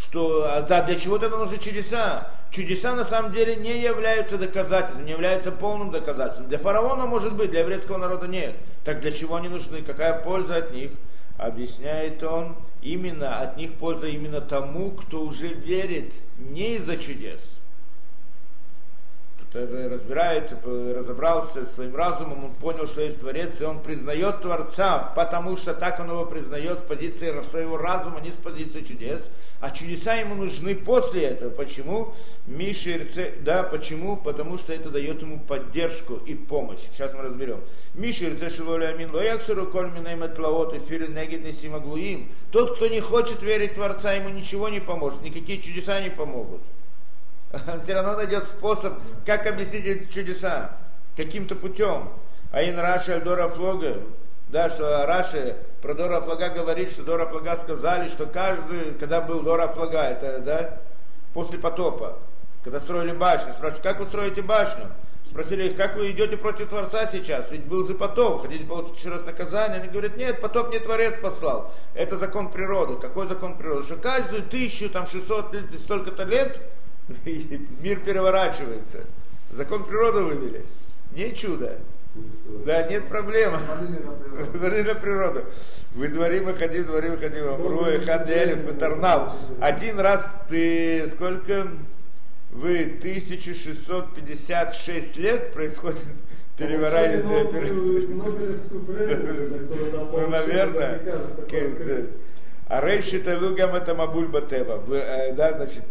что 0.00 0.44
а, 0.44 0.62
да, 0.62 0.82
для 0.82 0.96
чего 0.96 1.18
тогда 1.18 1.36
нужны 1.36 1.58
чудеса? 1.58 2.28
Чудеса 2.50 2.94
на 2.94 3.04
самом 3.04 3.32
деле 3.32 3.56
не 3.56 3.80
являются 3.80 4.38
доказательством, 4.38 5.04
не 5.04 5.12
являются 5.12 5.52
полным 5.52 5.90
доказательством. 5.90 6.48
Для 6.48 6.58
фараона 6.58 7.06
может 7.06 7.34
быть, 7.34 7.50
для 7.50 7.60
еврейского 7.60 7.98
народа 7.98 8.26
нет. 8.26 8.56
Так 8.84 9.00
для 9.00 9.12
чего 9.12 9.36
они 9.36 9.48
нужны? 9.48 9.82
Какая 9.82 10.20
польза 10.22 10.56
от 10.56 10.72
них? 10.72 10.90
Объясняет 11.38 12.22
он, 12.22 12.56
именно 12.80 13.40
от 13.40 13.56
них 13.56 13.74
польза 13.74 14.08
именно 14.08 14.40
тому, 14.40 14.90
кто 14.92 15.22
уже 15.22 15.48
верит 15.48 16.12
не 16.38 16.76
из-за 16.76 16.96
чудес. 16.96 17.40
Разбирается, 19.52 20.58
разобрался 20.64 21.64
своим 21.64 21.96
разумом, 21.96 22.44
он 22.44 22.50
понял, 22.54 22.86
что 22.86 23.00
есть 23.00 23.20
Творец, 23.20 23.60
и 23.60 23.64
он 23.64 23.80
признает 23.80 24.42
Творца, 24.42 25.12
потому 25.16 25.56
что 25.56 25.72
так 25.72 25.98
он 26.00 26.10
его 26.10 26.26
признает 26.26 26.80
с 26.80 26.82
позиции 26.82 27.32
своего 27.42 27.78
разума, 27.78 28.20
не 28.20 28.30
с 28.30 28.34
позиции 28.34 28.82
чудес. 28.82 29.22
А 29.60 29.70
чудеса 29.70 30.14
ему 30.16 30.34
нужны 30.34 30.74
после 30.74 31.22
этого. 31.22 31.48
Почему? 31.48 32.12
Мишерце, 32.46 33.32
да, 33.40 33.62
почему? 33.62 34.16
Потому 34.18 34.58
что 34.58 34.74
это 34.74 34.90
дает 34.90 35.22
ему 35.22 35.40
поддержку 35.40 36.16
и 36.26 36.34
помощь. 36.34 36.80
Сейчас 36.92 37.14
мы 37.14 37.22
разберем. 37.22 37.60
Шилоля 38.50 38.88
амин 38.88 39.14
лояксуру 39.14 39.66
коль 39.68 39.90
минаймет 39.90 40.38
лаот 40.38 40.74
и 40.74 40.78
филин 40.80 41.14
негид 41.14 41.42
несимаглуим. 41.44 42.28
Тот, 42.52 42.76
кто 42.76 42.86
не 42.86 43.00
хочет 43.00 43.40
верить 43.42 43.74
Творца, 43.74 44.12
ему 44.12 44.28
ничего 44.28 44.68
не 44.68 44.80
поможет, 44.80 45.22
никакие 45.22 45.60
чудеса 45.60 46.00
не 46.02 46.10
помогут. 46.10 46.60
Он 47.52 47.80
все 47.80 47.94
равно 47.94 48.16
найдет 48.16 48.44
способ, 48.44 48.94
как 49.24 49.46
объяснить 49.46 49.86
эти 49.86 50.12
чудеса, 50.12 50.72
каким-то 51.16 51.54
путем. 51.54 52.10
А 52.52 52.62
ин 52.62 52.78
Раши 52.78 53.12
Альдора 53.12 53.48
Флога, 53.48 53.98
да, 54.48 54.68
что 54.68 55.06
Раши 55.06 55.56
про 55.82 55.94
Дора 55.94 56.20
Флага 56.20 56.50
говорит, 56.50 56.90
что 56.90 57.02
Дора 57.02 57.26
Флага 57.26 57.56
сказали, 57.56 58.08
что 58.08 58.26
каждый, 58.26 58.94
когда 58.94 59.20
был 59.20 59.42
Дора 59.42 59.68
Флага, 59.68 60.02
это, 60.02 60.38
да, 60.40 60.78
после 61.34 61.58
потопа, 61.58 62.18
когда 62.62 62.80
строили 62.80 63.12
башню, 63.12 63.52
спрашивают, 63.52 63.82
как 63.82 63.98
вы 64.00 64.06
строите 64.06 64.42
башню? 64.42 64.86
Спросили 65.26 65.68
их, 65.68 65.76
как 65.76 65.96
вы 65.96 66.12
идете 66.12 66.36
против 66.36 66.68
Творца 66.68 67.06
сейчас? 67.06 67.50
Ведь 67.50 67.64
был 67.64 67.84
же 67.86 67.94
потоп, 67.94 68.42
хотите 68.42 68.64
получить 68.64 68.98
еще 68.98 69.10
раз 69.10 69.24
наказание? 69.24 69.80
Они 69.80 69.88
говорят, 69.88 70.16
нет, 70.16 70.40
потоп 70.40 70.70
не 70.70 70.78
Творец 70.78 71.14
послал. 71.20 71.74
Это 71.94 72.16
закон 72.16 72.50
природы. 72.50 72.96
Какой 72.96 73.26
закон 73.26 73.58
природы? 73.58 73.84
Что 73.84 73.96
каждую 73.96 74.44
тысячу, 74.44 74.88
там, 74.88 75.06
600 75.06 75.52
лет, 75.52 75.64
столько-то 75.80 76.22
лет 76.22 76.58
мир 77.82 78.00
переворачивается. 78.00 79.04
Закон 79.50 79.84
природы 79.84 80.22
вывели. 80.22 80.64
Не 81.12 81.32
чудо. 81.34 81.78
Да, 82.64 82.82
нет 82.88 83.04
проблемы. 83.04 83.58
Смотри 84.52 84.82
на 84.82 84.94
природу. 84.94 85.44
Вы 85.94 86.08
дворим 86.08 86.48
и 86.50 86.54
ходим, 86.54 86.84
дворим 86.84 87.14
и 87.14 87.16
ходим, 87.16 87.48
амру 87.48 87.86
и 87.88 87.98
хаделем, 87.98 88.76
тарнал. 88.78 89.36
Один 89.60 89.98
раз 90.00 90.24
ты 90.48 91.06
сколько? 91.08 91.68
Вы 92.52 92.96
1656 92.98 95.16
лет 95.18 95.52
происходит 95.52 96.04
переворачивание. 96.56 97.44
Ну, 100.12 100.28
наверное. 100.28 101.00
А 102.68 102.80
Рейши 102.80 103.20
Талугам 103.20 103.76
это 103.76 103.94
Мабуль 103.94 104.26
Батева. 104.26 104.82
Да, 105.36 105.52
значит, 105.52 105.84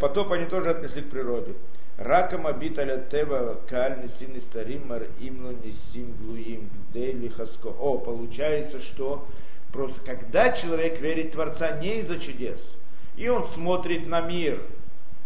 потоп 0.00 0.32
они 0.32 0.44
тоже 0.44 0.70
отнесли 0.70 1.02
к 1.02 1.10
природе. 1.10 1.54
Рака 1.96 2.38
Мабит 2.38 2.78
Аля 2.78 2.98
Тева 3.10 3.58
Каль 3.68 4.02
Нисим 4.02 4.34
Нистарим 4.34 4.86
Мар 4.86 5.04
Имну 5.18 5.52
Нисим 5.64 6.14
Глуим 6.20 6.68
Дейли 6.92 7.28
Хаско. 7.28 7.68
О, 7.68 7.98
получается, 7.98 8.78
что 8.78 9.26
просто 9.72 9.98
когда 10.04 10.52
человек 10.52 11.00
верит 11.00 11.32
Творца 11.32 11.72
не 11.78 12.00
из-за 12.00 12.18
чудес, 12.20 12.60
и 13.16 13.28
он 13.28 13.44
смотрит 13.48 14.06
на 14.06 14.20
мир, 14.20 14.62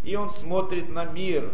и 0.02 0.16
он 0.16 0.30
смотрит 0.30 0.88
на 0.88 1.04
мир, 1.04 1.50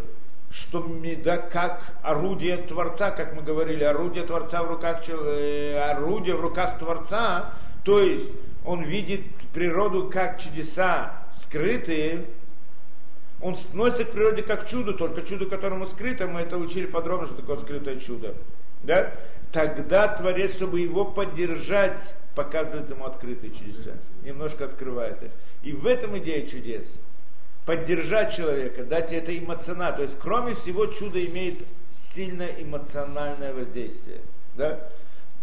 что 0.51 0.87
да, 1.25 1.39
как 1.39 1.83
орудие 2.03 2.59
Творца, 2.59 3.11
как 3.11 3.35
мы 3.35 3.43
говорили, 3.43 3.85
орудие 3.85 4.25
Творца 4.25 4.63
в 4.63 4.69
руках, 4.69 4.99
орудие 5.09 6.37
в 6.37 6.41
руках 6.41 6.79
Творца, 6.79 7.55
то 7.85 8.01
есть 8.01 8.31
он 8.65 8.83
видит 8.83 9.23
природу 9.53 10.11
как 10.11 10.41
чудеса 10.41 11.23
скрытые, 11.33 12.27
он 13.41 13.57
сносится 13.57 14.05
к 14.05 14.11
природе 14.11 14.43
как 14.43 14.69
чудо, 14.69 14.93
только 14.93 15.23
чудо, 15.23 15.47
которому 15.47 15.87
скрыто, 15.87 16.27
мы 16.27 16.41
это 16.41 16.59
учили 16.59 16.87
подробно, 16.87 17.27
что 17.27 17.37
такое 17.37 17.57
скрытое 17.57 18.01
чудо. 18.01 18.35
Да? 18.83 19.13
тогда 19.53 20.09
Творец, 20.09 20.55
чтобы 20.55 20.81
его 20.81 21.05
поддержать, 21.05 22.15
показывает 22.35 22.91
ему 22.91 23.05
открытые 23.07 23.53
чудеса. 23.53 23.93
Немножко 24.23 24.65
открывает 24.65 25.23
их. 25.23 25.31
И 25.63 25.73
в 25.73 25.87
этом 25.87 26.19
идея 26.19 26.47
чудес. 26.47 26.87
Поддержать 27.67 28.35
человека, 28.35 28.85
дать 28.85 29.13
это 29.13 29.37
эмоционально. 29.37 29.97
То 29.97 30.03
есть, 30.03 30.17
кроме 30.19 30.55
всего, 30.55 30.87
чудо 30.87 31.25
имеет 31.25 31.59
сильное 31.93 32.55
эмоциональное 32.59 33.53
воздействие. 33.53 34.21
Да? 34.55 34.89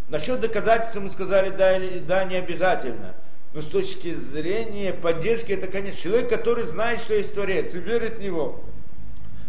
Насчет 0.09 0.39
доказательства 0.39 0.99
мы 0.99 1.09
сказали, 1.09 1.49
да, 1.49 1.77
или, 1.77 1.99
да, 1.99 2.25
не 2.25 2.35
обязательно. 2.35 3.15
Но 3.53 3.61
с 3.61 3.65
точки 3.65 4.13
зрения 4.13 4.93
поддержки, 4.93 5.51
это, 5.53 5.67
конечно, 5.67 5.99
человек, 5.99 6.29
который 6.29 6.65
знает, 6.65 6.99
что 6.99 7.15
есть 7.15 7.33
Творец, 7.33 7.73
и 7.73 7.79
верит 7.79 8.17
в 8.17 8.21
него, 8.21 8.59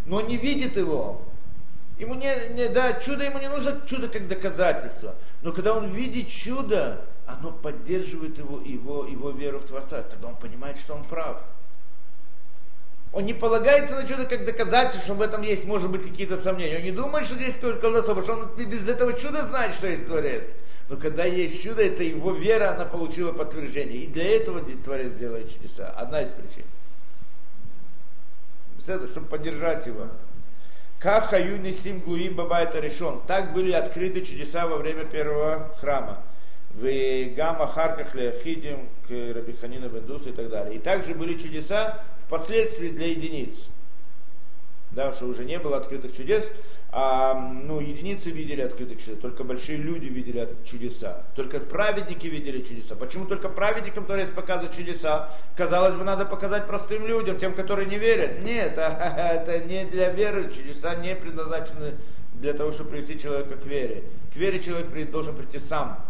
но 0.07 0.21
не 0.21 0.37
видит 0.37 0.77
его. 0.77 1.23
Ему 1.99 2.15
не, 2.15 2.33
не, 2.51 2.69
да, 2.69 2.95
чудо 2.95 3.25
ему 3.25 3.39
не 3.39 3.49
нужно 3.49 3.81
чудо 3.87 4.09
как 4.09 4.29
доказательство. 4.29 5.15
Но 5.43 5.53
когда 5.53 5.75
он 5.75 5.93
видит 5.93 6.29
чудо, 6.29 7.01
оно 7.27 7.51
поддерживает 7.51 8.39
его, 8.39 8.61
его, 8.61 9.07
его 9.07 9.31
веру 9.31 9.61
в 9.61 9.65
Творца. 9.65 10.03
Тогда 10.03 10.29
он 10.29 10.37
понимает, 10.37 10.79
что 10.79 10.95
он 10.95 11.05
прав. 11.05 11.43
Он 13.17 13.25
не 13.25 13.33
полагается 13.33 13.95
на 13.95 14.07
чудо 14.07 14.27
как 14.27 14.45
доказательство, 14.45 15.03
что 15.03 15.15
в 15.15 15.23
этом 15.23 15.41
есть, 15.41 15.65
может 15.65 15.91
быть, 15.91 16.03
какие-то 16.03 16.37
сомнения. 16.37 16.77
Он 16.77 16.83
не 16.83 16.91
думает, 16.91 17.25
что 17.25 17.37
здесь 17.37 17.57
колдовство, 17.57 18.15
потому 18.15 18.21
что 18.21 18.33
он 18.35 18.67
без 18.67 18.87
этого 18.87 19.15
чуда 19.15 19.43
знает, 19.43 19.73
что 19.73 19.87
есть 19.87 20.07
Творец. 20.07 20.53
Но 20.91 20.99
когда 20.99 21.25
есть 21.25 21.63
чудо, 21.63 21.81
это 21.81 22.03
его 22.03 22.33
вера, 22.33 22.75
она 22.75 22.85
получила 22.85 23.33
подтверждение. 23.33 24.01
И 24.01 24.07
для 24.07 24.37
этого 24.37 24.61
Творец 24.85 25.15
делает 25.15 25.51
чудеса. 25.51 25.95
Одна 25.97 26.21
из 26.21 26.29
причин. 26.29 26.65
Чтобы 28.83 29.27
поддержать 29.29 29.87
его. 29.87 30.09
Как 30.99 31.31
хаюни 31.31 31.71
сим 31.71 32.01
глуим 32.01 32.35
бабайта 32.35 32.81
решен. 32.81 33.23
Так 33.27 33.55
были 33.55 33.73
открыты 33.73 34.21
чудеса 34.27 34.67
во 34.67 34.77
время 34.77 35.07
первого 35.07 35.75
храма. 35.81 36.19
В 36.75 37.35
гамма 37.35 37.67
харках 37.67 38.15
леохидим 38.15 38.91
к 39.09 39.11
Рабиханина 39.11 39.87
Бендусу 39.87 40.29
и 40.29 40.33
так 40.33 40.51
далее. 40.51 40.75
И 40.77 40.79
также 40.79 41.15
были 41.15 41.39
чудеса 41.39 42.05
впоследствии 42.27 42.89
для 42.89 43.09
единиц. 43.09 43.69
Да, 44.91 45.13
что 45.13 45.27
уже 45.27 45.45
не 45.45 45.59
было 45.59 45.77
открытых 45.77 46.17
чудес, 46.17 46.47
а 46.91 47.35
ну, 47.35 47.81
единицы 47.81 48.31
видели 48.31 48.63
открытые 48.63 48.97
чудеса, 48.97 49.21
только 49.21 49.45
большие 49.45 49.77
люди 49.77 50.07
видели 50.07 50.49
чудеса, 50.65 51.25
только 51.35 51.59
праведники 51.59 52.27
видели 52.27 52.63
чудеса. 52.63 52.95
Почему 52.95 53.27
только 53.27 53.51
праведникам 53.51 54.07
Творец 54.07 54.31
показывает 54.31 54.75
чудеса? 54.75 55.29
Казалось 55.57 55.97
бы, 55.97 56.05
надо 56.05 56.25
показать 56.25 56.67
простым 56.67 57.07
людям, 57.07 57.39
тем, 57.39 57.53
которые 57.53 57.87
не 57.87 57.99
верят. 57.99 58.43
Нет, 58.43 58.79
это 58.79 59.59
не 59.67 59.85
для 59.85 60.11
веры, 60.11 60.51
чудеса 60.51 60.95
не 60.95 61.15
предназначены 61.15 61.97
для 62.33 62.55
того, 62.55 62.73
чтобы 62.73 62.91
привести 62.91 63.19
человека 63.19 63.57
к 63.57 63.67
вере. 63.67 64.05
К 64.33 64.37
вере 64.37 64.63
человек 64.63 65.11
должен 65.11 65.37
прийти 65.37 65.59
сам, 65.59 66.03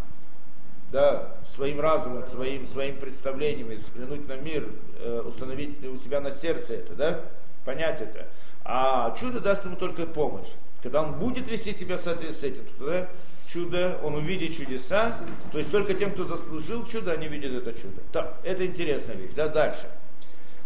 да, 0.93 1.34
своим 1.45 1.80
разумом, 1.80 2.24
своим, 2.24 2.64
своим 2.66 2.97
представлениями, 2.97 3.74
взглянуть 3.74 4.28
на 4.28 4.37
мир, 4.37 4.68
э, 5.01 5.22
установить 5.26 5.84
у 5.84 5.97
себя 5.97 6.20
на 6.20 6.30
сердце 6.30 6.74
это, 6.74 6.95
да, 6.95 7.20
понять 7.64 8.01
это. 8.01 8.26
А 8.64 9.16
чудо 9.18 9.41
даст 9.41 9.64
ему 9.64 9.76
только 9.76 10.07
помощь. 10.07 10.49
Когда 10.82 11.03
он 11.03 11.14
будет 11.14 11.49
вести 11.49 11.74
себя 11.74 11.99
в 11.99 12.03
соответствии 12.03 12.51
с 12.51 12.53
этим, 12.53 12.64
тогда 12.78 13.09
чудо, 13.49 13.99
он 14.03 14.14
увидит 14.14 14.57
чудеса, 14.57 15.16
то 15.53 15.59
есть 15.59 15.70
только 15.70 15.95
тем, 15.95 16.12
кто 16.12 16.24
заслужил 16.24 16.87
чудо, 16.87 17.12
они 17.12 17.28
видят 17.28 17.53
это 17.53 17.72
чудо. 17.72 18.01
Так, 18.12 18.34
это 18.43 18.66
интересная 18.66 19.16
вещь. 19.16 19.32
Да, 19.34 19.49
дальше. 19.49 19.89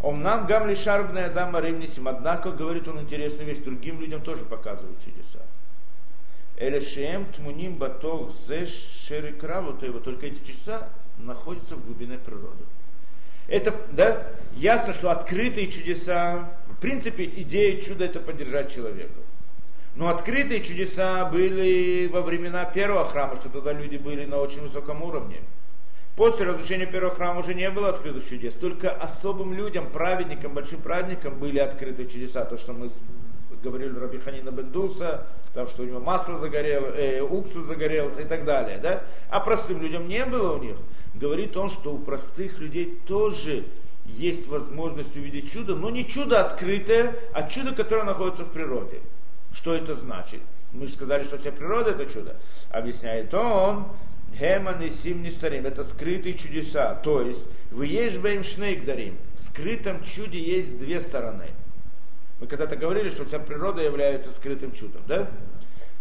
Он 0.03 0.23
нам 0.23 0.47
гамли 0.47 0.75
шарбная 0.75 1.31
дама 1.31 1.61
ремнисим, 1.61 2.09
однако, 2.09 2.53
говорит 2.53 2.89
он 2.89 3.01
интересную 3.01 3.47
вещь, 3.47 3.59
другим 3.59 4.01
людям 4.01 4.23
тоже 4.23 4.45
показывают 4.45 4.99
чудеса. 5.05 5.41
Элешем 6.61 7.25
тмуним 7.35 7.77
батол 7.77 8.31
зеш 8.47 8.69
его 9.11 9.99
только 9.99 10.27
эти 10.27 10.39
чудеса 10.47 10.89
находятся 11.19 11.75
в 11.75 11.85
глубине 11.87 12.19
природы. 12.19 12.65
Это, 13.49 13.75
да, 13.93 14.29
ясно, 14.55 14.93
что 14.93 15.11
открытые 15.11 15.73
чудеса, 15.73 16.51
в 16.69 16.81
принципе, 16.81 17.25
идея 17.25 17.81
чуда 17.81 18.05
это 18.05 18.21
поддержать 18.21 18.73
человека. 18.73 19.15
Но 19.97 20.09
открытые 20.09 20.63
чудеса 20.63 21.25
были 21.25 22.07
во 22.07 22.21
времена 22.21 22.67
первого 22.67 23.07
храма, 23.09 23.37
что 23.37 23.49
тогда 23.49 23.73
люди 23.73 23.97
были 23.97 24.27
на 24.27 24.39
очень 24.39 24.61
высоком 24.61 25.03
уровне. 25.03 25.41
После 26.15 26.45
разрушения 26.45 26.87
первого 26.87 27.15
храма 27.15 27.41
уже 27.41 27.55
не 27.55 27.71
было 27.71 27.89
открытых 27.89 28.29
чудес. 28.29 28.53
Только 28.53 28.91
особым 28.91 29.55
людям, 29.55 29.89
праведникам, 29.91 30.53
большим 30.53 30.83
праведникам 30.83 31.39
были 31.39 31.59
открыты 31.59 32.07
чудеса. 32.07 32.45
То, 32.45 32.59
что 32.59 32.75
мы 32.75 32.91
говорили 33.63 33.99
Раби 33.99 34.19
Ханина 34.19 34.51
Бендуса, 34.51 35.27
там, 35.55 35.67
что 35.67 35.83
у 35.83 35.87
него 35.87 36.01
масло 36.01 36.39
загорело, 36.39 36.87
э, 36.87 37.21
уксус 37.21 37.67
загорелся 37.67 38.23
и 38.23 38.25
так 38.25 38.45
далее. 38.45 38.79
Да? 38.79 39.03
А 39.29 39.41
простым 39.41 39.83
людям 39.83 40.09
не 40.09 40.25
было 40.25 40.57
у 40.57 40.63
них. 40.63 40.77
Говорит 41.15 41.57
он, 41.57 41.71
что 41.71 41.93
у 41.93 41.99
простых 41.99 42.59
людей 42.59 42.99
тоже 43.07 43.65
есть 44.07 44.47
возможность 44.49 45.17
увидеть 45.17 45.53
чудо, 45.53 45.75
но 45.75 45.91
не 45.91 46.07
чудо 46.07 46.41
открытое, 46.41 47.15
а 47.33 47.43
чудо, 47.49 47.75
которое 47.75 48.05
находится 48.05 48.45
в 48.45 48.51
природе. 48.51 49.01
Что 49.53 49.75
это 49.75 49.97
значит? 49.97 50.41
Мы 50.73 50.87
же 50.87 50.93
сказали, 50.93 51.25
что 51.25 51.39
вся 51.39 51.51
природа 51.51 51.91
это 51.91 52.07
чудо. 52.07 52.37
Объясняет 52.71 53.35
он, 53.35 53.87
Хеман 54.39 54.81
и 54.83 54.91
Сим 54.91 55.23
не 55.23 55.31
старим. 55.31 55.67
Это 55.67 55.83
скрытые 55.83 56.35
чудеса. 56.35 56.95
То 57.03 57.23
есть, 57.23 57.43
вы 57.71 57.87
есть 57.87 58.19
бэм 58.19 58.45
шнейк 58.45 58.85
дарим. 58.85 59.19
В 59.35 59.41
скрытом 59.41 60.05
чуде 60.05 60.39
есть 60.39 60.79
две 60.79 61.01
стороны. 61.01 61.47
Мы 62.41 62.47
когда-то 62.47 62.76
говорили, 62.76 63.11
что 63.11 63.24
вся 63.24 63.38
природа 63.38 63.82
является 63.82 64.32
скрытым 64.32 64.72
чудом, 64.72 65.03
да? 65.07 65.30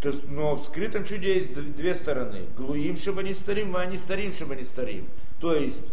То 0.02 0.10
есть, 0.10 0.28
но 0.30 0.56
в 0.56 0.66
скрытом 0.66 1.04
чуде 1.04 1.36
есть 1.36 1.54
две 1.76 1.94
стороны. 1.94 2.46
Глуим, 2.58 2.96
чтобы 2.96 3.24
не 3.24 3.34
старим, 3.34 3.76
а 3.76 3.86
не 3.86 3.98
старим, 3.98 4.32
чтобы 4.32 4.56
не 4.56 4.64
старим. 4.64 5.08
То 5.42 5.54
есть, 5.54 5.86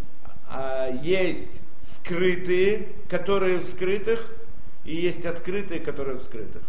а, 0.48 0.88
есть 1.02 1.60
скрытые, 1.82 2.88
которые 3.08 3.58
в 3.58 3.64
скрытых, 3.64 4.32
и 4.84 4.94
есть 4.94 5.26
открытые, 5.26 5.80
которые 5.80 6.18
в 6.18 6.22
скрытых 6.22 6.62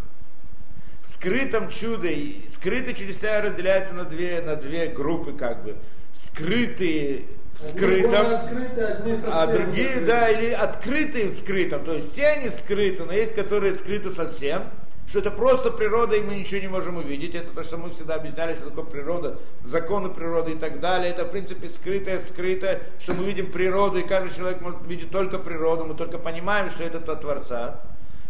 скрытом 1.07 1.69
чуде, 1.69 2.41
скрытые 2.47 2.93
чудеса 2.93 3.41
разделяются 3.41 3.93
на 3.93 4.03
две, 4.03 4.41
на 4.41 4.55
две 4.55 4.87
группы 4.87 5.31
как 5.33 5.63
бы. 5.63 5.75
Скрытые 6.13 7.23
в 7.46 7.46
скрытом, 7.59 8.35
открыты, 8.35 9.19
а 9.27 9.47
другие, 9.47 10.01
да, 10.01 10.29
или 10.29 10.51
открытые 10.51 11.27
в 11.27 11.33
скрытом. 11.33 11.83
То 11.83 11.93
есть 11.93 12.11
все 12.11 12.27
они 12.27 12.49
скрыты, 12.49 13.03
но 13.03 13.13
есть, 13.13 13.35
которые 13.35 13.73
скрыты 13.73 14.09
совсем, 14.09 14.63
что 15.07 15.19
это 15.19 15.31
просто 15.31 15.71
природа, 15.71 16.15
и 16.15 16.21
мы 16.21 16.35
ничего 16.35 16.59
не 16.59 16.67
можем 16.67 16.97
увидеть. 16.97 17.33
Это 17.33 17.51
то, 17.51 17.63
что 17.63 17.77
мы 17.77 17.91
всегда 17.91 18.15
объясняли, 18.15 18.55
что 18.55 18.69
такое 18.69 18.83
природа, 18.83 19.39
законы 19.63 20.09
природы 20.09 20.51
и 20.51 20.55
так 20.55 20.79
далее. 20.79 21.09
Это, 21.09 21.23
в 21.23 21.31
принципе, 21.31 21.69
скрытое, 21.69 22.19
скрытое, 22.19 22.81
что 22.99 23.13
мы 23.13 23.25
видим 23.25 23.51
природу, 23.51 23.99
и 23.99 24.03
каждый 24.03 24.35
человек 24.35 24.61
может 24.61 24.81
видеть 24.85 25.09
только 25.09 25.39
природу, 25.39 25.85
мы 25.85 25.95
только 25.95 26.17
понимаем, 26.17 26.69
что 26.69 26.83
это 26.83 26.97
от 26.97 27.21
Творца. 27.21 27.79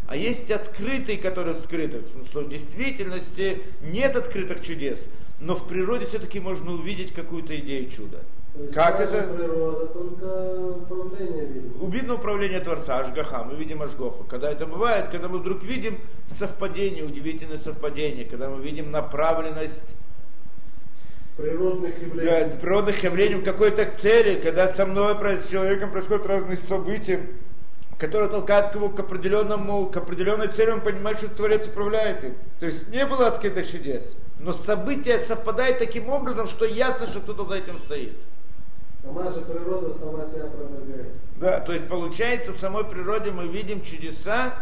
А 0.07 0.15
есть 0.15 0.51
открытые, 0.51 1.17
которые 1.17 1.55
скрыты. 1.55 2.03
Что 2.29 2.41
в 2.41 2.49
действительности 2.49 3.63
нет 3.81 4.15
открытых 4.15 4.61
чудес, 4.61 5.03
но 5.39 5.55
в 5.55 5.67
природе 5.67 6.05
все-таки 6.05 6.39
можно 6.39 6.71
увидеть 6.71 7.13
какую-то 7.13 7.59
идею 7.59 7.89
чуда. 7.89 8.19
Как 8.73 8.99
это? 8.99 9.23
Природа, 9.23 9.85
только 9.87 10.69
управление 10.71 11.45
видим. 11.45 11.89
Видно 11.89 12.15
управление 12.15 12.59
Творца, 12.59 12.99
Ашгаха, 12.99 13.43
мы 13.43 13.55
видим 13.55 13.81
Ашгоху. 13.81 14.23
Когда 14.23 14.51
это 14.51 14.65
бывает, 14.65 15.09
когда 15.11 15.27
мы 15.27 15.39
вдруг 15.39 15.63
видим 15.63 15.99
совпадение, 16.27 17.03
удивительное 17.03 17.57
совпадение, 17.57 18.25
когда 18.25 18.49
мы 18.49 18.61
видим 18.61 18.91
направленность 18.91 19.87
природных 21.37 22.01
явлений, 22.01 22.25
да, 22.25 22.57
природных 22.59 23.03
явлений 23.03 23.35
в 23.35 23.43
какой-то 23.43 23.87
цели, 23.95 24.39
когда 24.41 24.67
со 24.67 24.85
мной, 24.85 25.15
с 25.37 25.49
человеком 25.49 25.91
происходят 25.91 26.25
разные 26.25 26.57
события, 26.57 27.21
который 27.99 28.29
толкает 28.29 28.73
его 28.73 28.89
к 28.89 28.99
определенному, 28.99 29.87
к 29.87 29.97
определенной 29.97 30.47
цели, 30.47 30.71
он 30.71 30.81
понимает, 30.81 31.19
что 31.19 31.29
Творец 31.29 31.67
управляет 31.67 32.23
им. 32.23 32.33
То 32.59 32.65
есть 32.65 32.89
не 32.89 33.05
было 33.05 33.27
открытых 33.27 33.69
чудес, 33.69 34.15
но 34.39 34.51
события 34.51 35.19
совпадают 35.19 35.77
таким 35.77 36.09
образом, 36.09 36.47
что 36.47 36.65
ясно, 36.65 37.05
что 37.05 37.19
кто-то 37.19 37.45
за 37.45 37.55
этим 37.55 37.77
стоит. 37.77 38.17
Сама 39.07 39.29
же 39.29 39.41
природа 39.41 39.93
сама 39.93 40.25
себя 40.25 40.43
опровергает. 40.43 41.13
Да, 41.37 41.61
то 41.61 41.71
есть 41.71 41.87
получается, 41.87 42.51
в 42.51 42.57
самой 42.57 42.83
природе 42.83 43.31
мы 43.31 43.47
видим 43.47 43.81
чудеса, 43.81 44.53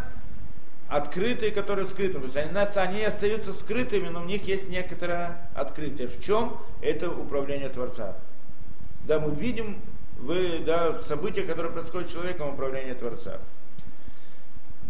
открытые, 0.88 1.52
которые 1.52 1.88
скрыты. 1.88 2.20
То 2.20 2.26
есть 2.26 2.38
они, 2.38 2.52
они 2.76 3.04
остаются 3.04 3.54
скрытыми, 3.54 4.10
но 4.10 4.22
в 4.22 4.28
них 4.28 4.48
есть 4.48 4.70
некоторое 4.70 5.50
открытие. 5.56 6.08
В 6.08 6.24
чем? 6.24 6.58
Это 6.82 7.10
управление 7.10 7.70
Творца. 7.70 8.16
Да, 9.08 9.20
мы 9.20 9.34
видим 9.34 9.80
в 10.20 10.64
да, 10.64 10.98
события, 11.00 11.42
которые 11.42 11.72
происходят 11.72 12.10
с 12.10 12.14
человеком, 12.14 12.54
управление 12.54 12.94
Творца. 12.94 13.40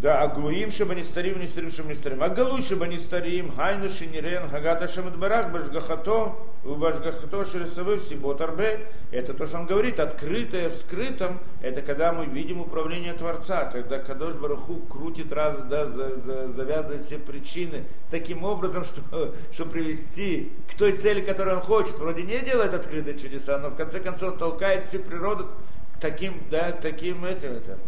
Да, 0.06 0.22
а 0.22 0.28
глуим 0.28 0.70
не 0.70 1.03
старим, 1.03 1.39
не 1.39 1.47
старим, 1.47 1.72
не 1.88 1.95
старим. 1.95 2.22
А 2.22 2.30
галуй 2.30 2.62
не 2.88 2.99
старим, 2.99 3.51
хайну 3.56 3.89
шинирен, 3.89 4.47
хагата 4.51 4.88
шамадбарах, 4.88 5.51
башгахато, 5.51 6.36
Убашгахто 6.64 7.43
Шересовы 7.43 7.99
Сибот 7.99 8.39
Арбе, 8.39 8.88
это 9.10 9.34
то, 9.34 9.47
что 9.47 9.58
он 9.58 9.66
говорит, 9.66 9.99
открытое 9.99 10.70
в 10.70 10.74
скрытом, 10.74 11.39
это 11.64 11.82
когда 11.82 12.14
мы 12.14 12.28
видим 12.28 12.62
управление 12.62 13.14
Творца, 13.14 13.66
когда 13.66 13.97
Кадош 13.97 14.36
Бараху 14.36 14.76
крутит 14.82 15.34
раз, 15.34 15.58
да, 15.70 15.88
за, 15.88 16.18
за, 16.18 16.49
завязывает 16.49 17.01
все 17.01 17.18
причины 17.18 17.86
таким 18.12 18.43
образом, 18.43 18.84
что, 18.86 19.34
что 19.51 19.66
привести 19.66 20.51
к 20.70 20.76
той 20.76 20.99
цели, 20.99 21.22
которую 21.22 21.58
он 21.58 21.64
хочет. 21.64 21.97
Вроде 21.97 22.22
не 22.22 22.38
делает 22.41 22.76
открытые 22.76 23.18
чудеса, 23.18 23.58
но 23.58 23.70
в 23.70 23.76
конце 23.76 23.99
концов 23.99 24.38
толкает 24.38 24.86
всю 24.86 24.99
природу 24.99 25.47
таким, 25.99 26.43
да, 26.51 26.72
таким 26.74 27.26
этим, 27.26 27.53
это, 27.53 27.80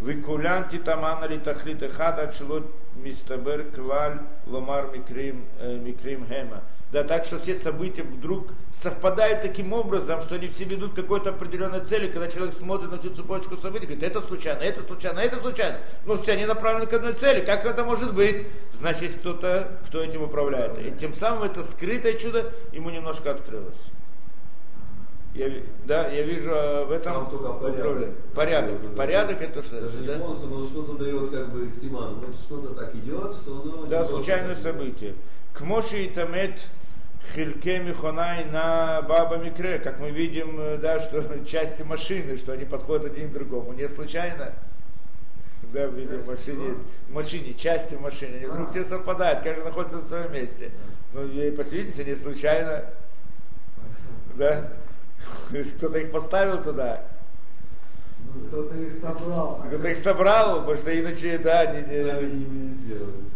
Викулян 0.00 0.68
титамана 0.68 1.24
литахлит 1.26 1.82
эхада 1.82 2.32
чилот 2.32 2.64
мистабер 2.94 3.64
клаль 3.74 4.20
ломар 4.46 4.90
микрим, 4.92 5.44
э, 5.58 5.76
микрим 5.76 6.24
хема. 6.28 6.62
Да, 6.92 7.02
так 7.04 7.26
что 7.26 7.38
все 7.38 7.54
события 7.54 8.02
вдруг 8.02 8.48
совпадают 8.72 9.42
таким 9.42 9.72
образом, 9.72 10.22
что 10.22 10.36
они 10.36 10.48
все 10.48 10.64
ведут 10.64 10.92
к 10.92 10.96
какой-то 10.96 11.30
определенной 11.30 11.80
цели, 11.80 12.06
когда 12.06 12.28
человек 12.28 12.54
смотрит 12.54 12.90
на 12.90 12.94
эту 12.94 13.10
цепочку 13.10 13.56
событий, 13.56 13.86
говорит, 13.86 14.04
это 14.04 14.22
случайно, 14.22 14.60
это 14.60 14.82
случайно, 14.84 15.18
это 15.18 15.36
случайно. 15.40 15.76
Но 16.06 16.16
все 16.16 16.32
они 16.32 16.46
направлены 16.46 16.86
к 16.86 16.92
одной 16.94 17.12
цели. 17.12 17.40
Как 17.44 17.66
это 17.66 17.84
может 17.84 18.14
быть? 18.14 18.46
Значит, 18.72 19.16
кто-то, 19.16 19.80
кто 19.86 20.02
этим 20.02 20.22
управляет. 20.22 20.78
И 20.78 20.92
тем 20.92 21.12
самым 21.12 21.42
это 21.42 21.62
скрытое 21.62 22.14
чудо 22.14 22.52
ему 22.72 22.88
немножко 22.88 23.32
открылось. 23.32 23.76
Я, 25.34 25.50
да, 25.86 26.08
я 26.08 26.22
вижу 26.22 26.50
а, 26.52 26.84
в 26.84 26.92
этом 26.92 27.14
Сам 27.14 27.30
только 27.30 27.52
порядок. 27.52 28.08
Порядок. 28.34 28.96
Порядок 28.96 29.42
это 29.42 29.62
что? 29.62 29.80
Даже 29.80 29.98
не 29.98 30.06
да? 30.06 30.18
полностью, 30.18 30.48
но 30.48 30.64
что-то 30.64 30.92
дает 30.98 31.30
как 31.30 31.52
бы 31.52 31.70
симан. 31.70 32.14
Вот 32.14 32.34
что-то 32.34 32.74
так 32.74 32.94
идет, 32.94 33.36
что 33.36 33.62
оно... 33.62 33.86
Да, 33.86 34.02
не 34.02 34.04
случайное 34.08 34.54
событие. 34.54 35.14
К 35.52 35.60
Моше 35.60 36.04
и 36.04 36.08
Тамет 36.08 36.54
Хильке 37.34 37.78
Михонай 37.80 38.46
на 38.46 39.02
Баба 39.02 39.36
Микре, 39.36 39.78
как 39.78 40.00
мы 40.00 40.10
видим, 40.10 40.58
э, 40.58 40.78
да, 40.78 40.98
что 40.98 41.22
части 41.46 41.82
машины, 41.82 42.38
что 42.38 42.52
они 42.52 42.64
подходят 42.64 43.12
один 43.12 43.30
к 43.30 43.34
другому. 43.34 43.74
Не 43.74 43.88
случайно. 43.88 44.52
Да, 45.72 45.86
видим 45.86 46.20
в 46.20 46.26
машине, 46.26 46.74
в 47.08 47.12
машине, 47.12 47.52
части 47.54 47.94
машины. 47.94 48.36
Они 48.36 48.46
вдруг 48.46 48.70
все 48.70 48.82
совпадают, 48.82 49.42
каждый 49.42 49.64
находится 49.64 49.98
на 49.98 50.02
своем 50.02 50.32
месте. 50.32 50.70
Ну, 51.12 51.28
и 51.28 51.50
посвятите, 51.50 52.04
не 52.04 52.14
случайно. 52.14 52.86
Да? 54.34 54.70
Кто-то 55.76 55.98
их 55.98 56.10
поставил 56.10 56.62
туда. 56.62 57.02
Ну, 58.34 58.46
Кто-то 58.48 58.74
их 58.76 59.00
собрал. 59.00 59.62
Кто-то 59.66 59.88
их 59.88 59.96
собрал, 59.96 60.60
потому 60.60 60.76
что 60.76 61.00
иначе, 61.00 61.38
да, 61.38 61.66
не, 61.66 61.82
не-. 61.82 63.28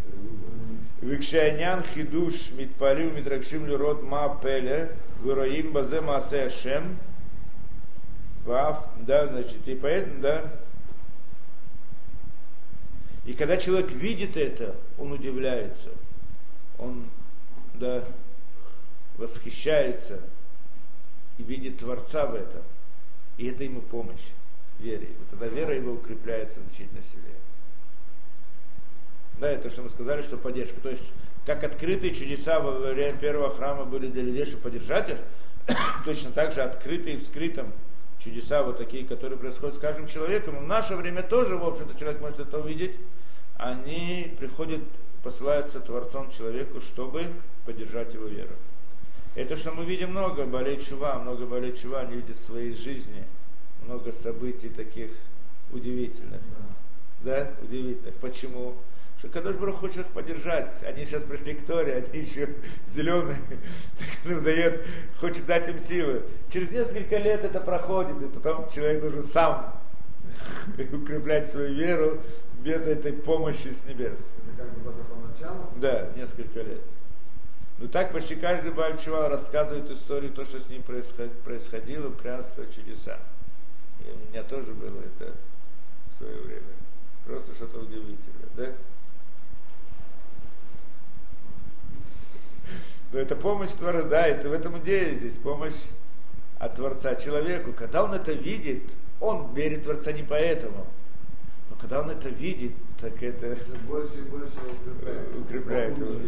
Викшайнян 1.02 1.82
хидуш 1.82 2.52
митпалю 2.52 3.10
мидракшим 3.10 3.66
лирот 3.66 4.02
ма 4.02 4.38
пеле 4.40 4.92
вироим 5.24 5.72
базе 5.72 6.00
маасе 6.00 6.44
ашем 6.44 6.96
вав, 8.44 8.86
да, 8.98 9.26
значит, 9.26 9.66
и 9.66 9.74
поэтому, 9.74 10.20
да, 10.20 10.44
и 13.24 13.34
когда 13.34 13.56
человек 13.56 13.90
видит 13.90 14.36
это, 14.36 14.74
он 14.98 15.12
удивляется, 15.12 15.90
он, 16.78 17.08
да, 17.74 18.04
восхищается 19.16 20.20
и 21.38 21.42
видит 21.42 21.78
Творца 21.78 22.26
в 22.26 22.34
этом, 22.34 22.62
и 23.38 23.46
это 23.46 23.64
ему 23.64 23.80
помощь 23.80 24.28
вере. 24.78 25.08
Вот 25.18 25.30
тогда 25.30 25.46
вера 25.46 25.74
его 25.74 25.92
укрепляется 25.92 26.60
значительно 26.60 27.02
сильнее. 27.02 27.38
Да, 29.38 29.50
это 29.50 29.70
что 29.70 29.82
мы 29.82 29.90
сказали, 29.90 30.22
что 30.22 30.36
поддержка. 30.36 30.80
То 30.80 30.90
есть, 30.90 31.10
как 31.46 31.64
открытые 31.64 32.14
чудеса 32.14 32.60
во 32.60 32.72
время 32.72 33.16
первого 33.16 33.50
храма 33.54 33.84
были 33.84 34.08
для 34.08 34.22
людей, 34.22 34.44
чтобы 34.44 34.64
поддержать 34.64 35.08
их, 35.08 35.16
точно 36.04 36.32
так 36.32 36.54
же 36.54 36.62
открытые 36.62 37.16
в 37.16 37.22
скрытом 37.22 37.72
чудеса, 38.18 38.62
вот 38.62 38.78
такие, 38.78 39.04
которые 39.04 39.38
происходят 39.38 39.76
с 39.76 39.78
каждым 39.78 40.06
человеком. 40.06 40.56
В 40.58 40.66
наше 40.66 40.94
время 40.96 41.22
тоже, 41.22 41.56
в 41.56 41.64
общем-то, 41.64 41.98
человек 41.98 42.20
может 42.20 42.40
это 42.40 42.58
увидеть. 42.58 42.94
Они 43.56 44.34
приходят, 44.38 44.82
посылаются 45.22 45.80
Творцом 45.80 46.30
человеку, 46.30 46.80
чтобы 46.80 47.32
поддержать 47.64 48.14
его 48.14 48.26
веру. 48.26 48.54
Это 49.34 49.56
что 49.56 49.72
мы 49.72 49.84
видим 49.84 50.10
много 50.10 50.44
болей 50.44 50.78
чува, 50.78 51.18
много 51.18 51.46
болей 51.46 51.74
чува, 51.74 52.00
они 52.00 52.16
видят 52.16 52.36
в 52.36 52.44
своей 52.44 52.72
жизни, 52.72 53.24
много 53.84 54.12
событий 54.12 54.68
таких 54.68 55.10
удивительных. 55.72 56.40
Да, 57.22 57.50
удивительных. 57.62 58.14
Почему? 58.16 58.74
Что 59.18 59.28
Кадош 59.28 59.54
Барух 59.56 59.78
хочет 59.78 59.98
их 59.98 60.06
поддержать. 60.08 60.82
Они 60.82 61.04
сейчас 61.04 61.22
пришли 61.22 61.54
к 61.54 61.64
Торе, 61.64 61.94
они 61.94 62.22
еще 62.22 62.48
зеленые. 62.86 63.38
Так 63.98 64.32
им 64.32 64.42
дает, 64.42 64.84
хочет 65.18 65.46
дать 65.46 65.68
им 65.68 65.78
силы. 65.78 66.24
Через 66.50 66.70
несколько 66.72 67.16
лет 67.16 67.44
это 67.44 67.60
проходит, 67.60 68.20
и 68.20 68.26
потом 68.26 68.68
человек 68.68 69.00
должен 69.00 69.22
сам 69.22 69.80
укреплять 70.92 71.48
свою 71.48 71.72
веру 71.72 72.20
без 72.62 72.86
этой 72.86 73.12
помощи 73.12 73.68
с 73.68 73.86
небес. 73.86 74.30
Это 74.48 74.64
как 74.64 74.74
бы 74.74 74.84
только 74.84 75.04
поначалу. 75.04 75.68
Да, 75.76 76.10
несколько 76.16 76.60
лет. 76.60 76.80
Ну 77.82 77.88
так 77.88 78.12
почти 78.12 78.36
каждый 78.36 78.70
Бальчувал 78.70 79.28
рассказывает 79.28 79.90
историю, 79.90 80.30
то, 80.30 80.44
что 80.44 80.60
с 80.60 80.68
ним 80.68 80.82
происход- 80.82 81.36
происходило, 81.42 82.10
прянство, 82.10 82.64
чудеса. 82.66 83.18
И 83.98 84.04
у 84.08 84.30
меня 84.30 84.44
тоже 84.44 84.72
было 84.72 85.00
это 85.00 85.34
в 86.08 86.16
свое 86.16 86.36
время. 86.42 86.62
Просто 87.26 87.52
что-то 87.56 87.80
удивительное, 87.80 88.48
да? 88.56 88.72
Но 93.12 93.18
это 93.18 93.34
помощь 93.34 93.70
Творца, 93.70 94.06
да, 94.08 94.28
это 94.28 94.48
в 94.48 94.52
этом 94.52 94.78
идея 94.78 95.12
здесь, 95.16 95.36
помощь 95.36 95.88
от 96.60 96.76
Творца 96.76 97.16
человеку. 97.16 97.72
Когда 97.72 98.04
он 98.04 98.14
это 98.14 98.30
видит, 98.30 98.84
он 99.18 99.52
верит 99.54 99.82
Творца 99.82 100.12
не 100.12 100.22
поэтому. 100.22 100.86
Но 101.68 101.76
когда 101.80 102.02
он 102.02 102.10
это 102.10 102.28
видит, 102.28 102.74
так 103.00 103.20
это 103.20 103.56
больше 103.88 104.18
и 104.18 104.22
больше 104.22 104.54
укрепляет. 104.70 105.36
укрепляет 105.36 105.98
его. 105.98 106.20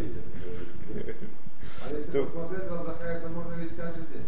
А 1.85 1.93
если 1.93 2.11
То- 2.11 2.25
посмотреть, 2.25 2.71
Равзаха, 2.71 3.05
это 3.05 3.29
можно 3.29 3.55
видеть 3.55 3.77
каждый 3.77 4.05
день. 4.09 4.27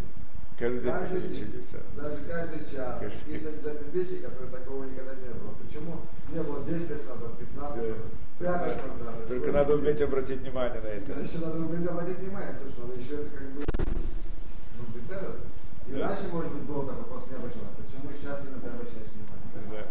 Каждый 0.58 0.80
день 0.80 0.92
Каждый 0.92 1.20
день. 1.20 1.36
чудеса. 1.36 1.78
Даже 1.96 2.16
каждый 2.28 2.60
час. 2.68 2.92
Каждый. 3.00 3.20
Какие-то 3.24 3.48
обязательно 3.48 3.90
вещи, 3.92 4.16
которые 4.24 4.50
такого 4.50 4.84
никогда 4.84 5.14
не 5.16 5.28
было. 5.36 5.52
Почему? 5.60 5.92
Не 6.32 6.40
было 6.42 6.64
10 6.64 6.88
лет 6.90 7.02
назад, 7.08 7.32
15 7.38 7.82
лет 7.82 7.96
назад, 7.96 8.12
5 8.38 8.66
лет 8.66 8.98
назад. 9.00 9.28
Только 9.28 9.52
надо 9.52 9.74
уметь 9.76 10.00
обратить 10.00 10.40
внимание 10.40 10.80
на 10.80 10.86
это. 10.88 11.12
Еще 11.20 11.38
надо 11.44 11.58
уметь 11.60 11.86
обратить 11.88 12.18
внимание, 12.18 12.52
потому 12.56 12.70
что 12.72 12.80
надо 12.88 12.94
еще 13.00 13.14
это 13.20 13.30
как 13.36 13.46
бы, 13.52 13.60
ну, 14.76 14.82
без 14.96 15.04
этого. 15.16 15.36
И 15.88 15.92
Да. 15.92 16.08
раньше, 16.08 16.24
может 16.32 16.52
быть, 16.52 16.62
был 16.64 16.82
такой 16.82 17.04
вопрос 17.04 17.24
необычный. 17.30 17.68
Почему 17.76 18.10
сейчас 18.16 18.40
именно 18.44 18.60
ты 18.60 18.68
обращаешь 18.68 19.12
внимание? 19.12 19.84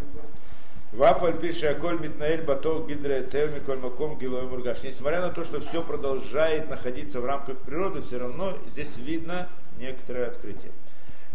Вафаль 0.96 1.38
пишет, 1.38 1.78
Аколь 1.78 2.00
Митнаэль 2.00 2.44
Батол 2.44 2.86
Гидре 2.86 3.24
Тев 3.24 3.54
Миколь 3.54 3.80
Маком 3.80 4.18
Гилой 4.18 4.44
Мургаш. 4.44 4.82
Несмотря 4.84 5.20
на 5.20 5.30
то, 5.30 5.44
что 5.44 5.60
все 5.60 5.84
продолжает 5.84 6.70
находиться 6.70 7.20
в 7.20 7.26
рамках 7.26 7.58
природы, 7.58 8.02
все 8.02 8.18
равно 8.18 8.58
здесь 8.72 8.96
видно 8.96 9.50
некоторое 9.78 10.28
открытие. 10.28 10.72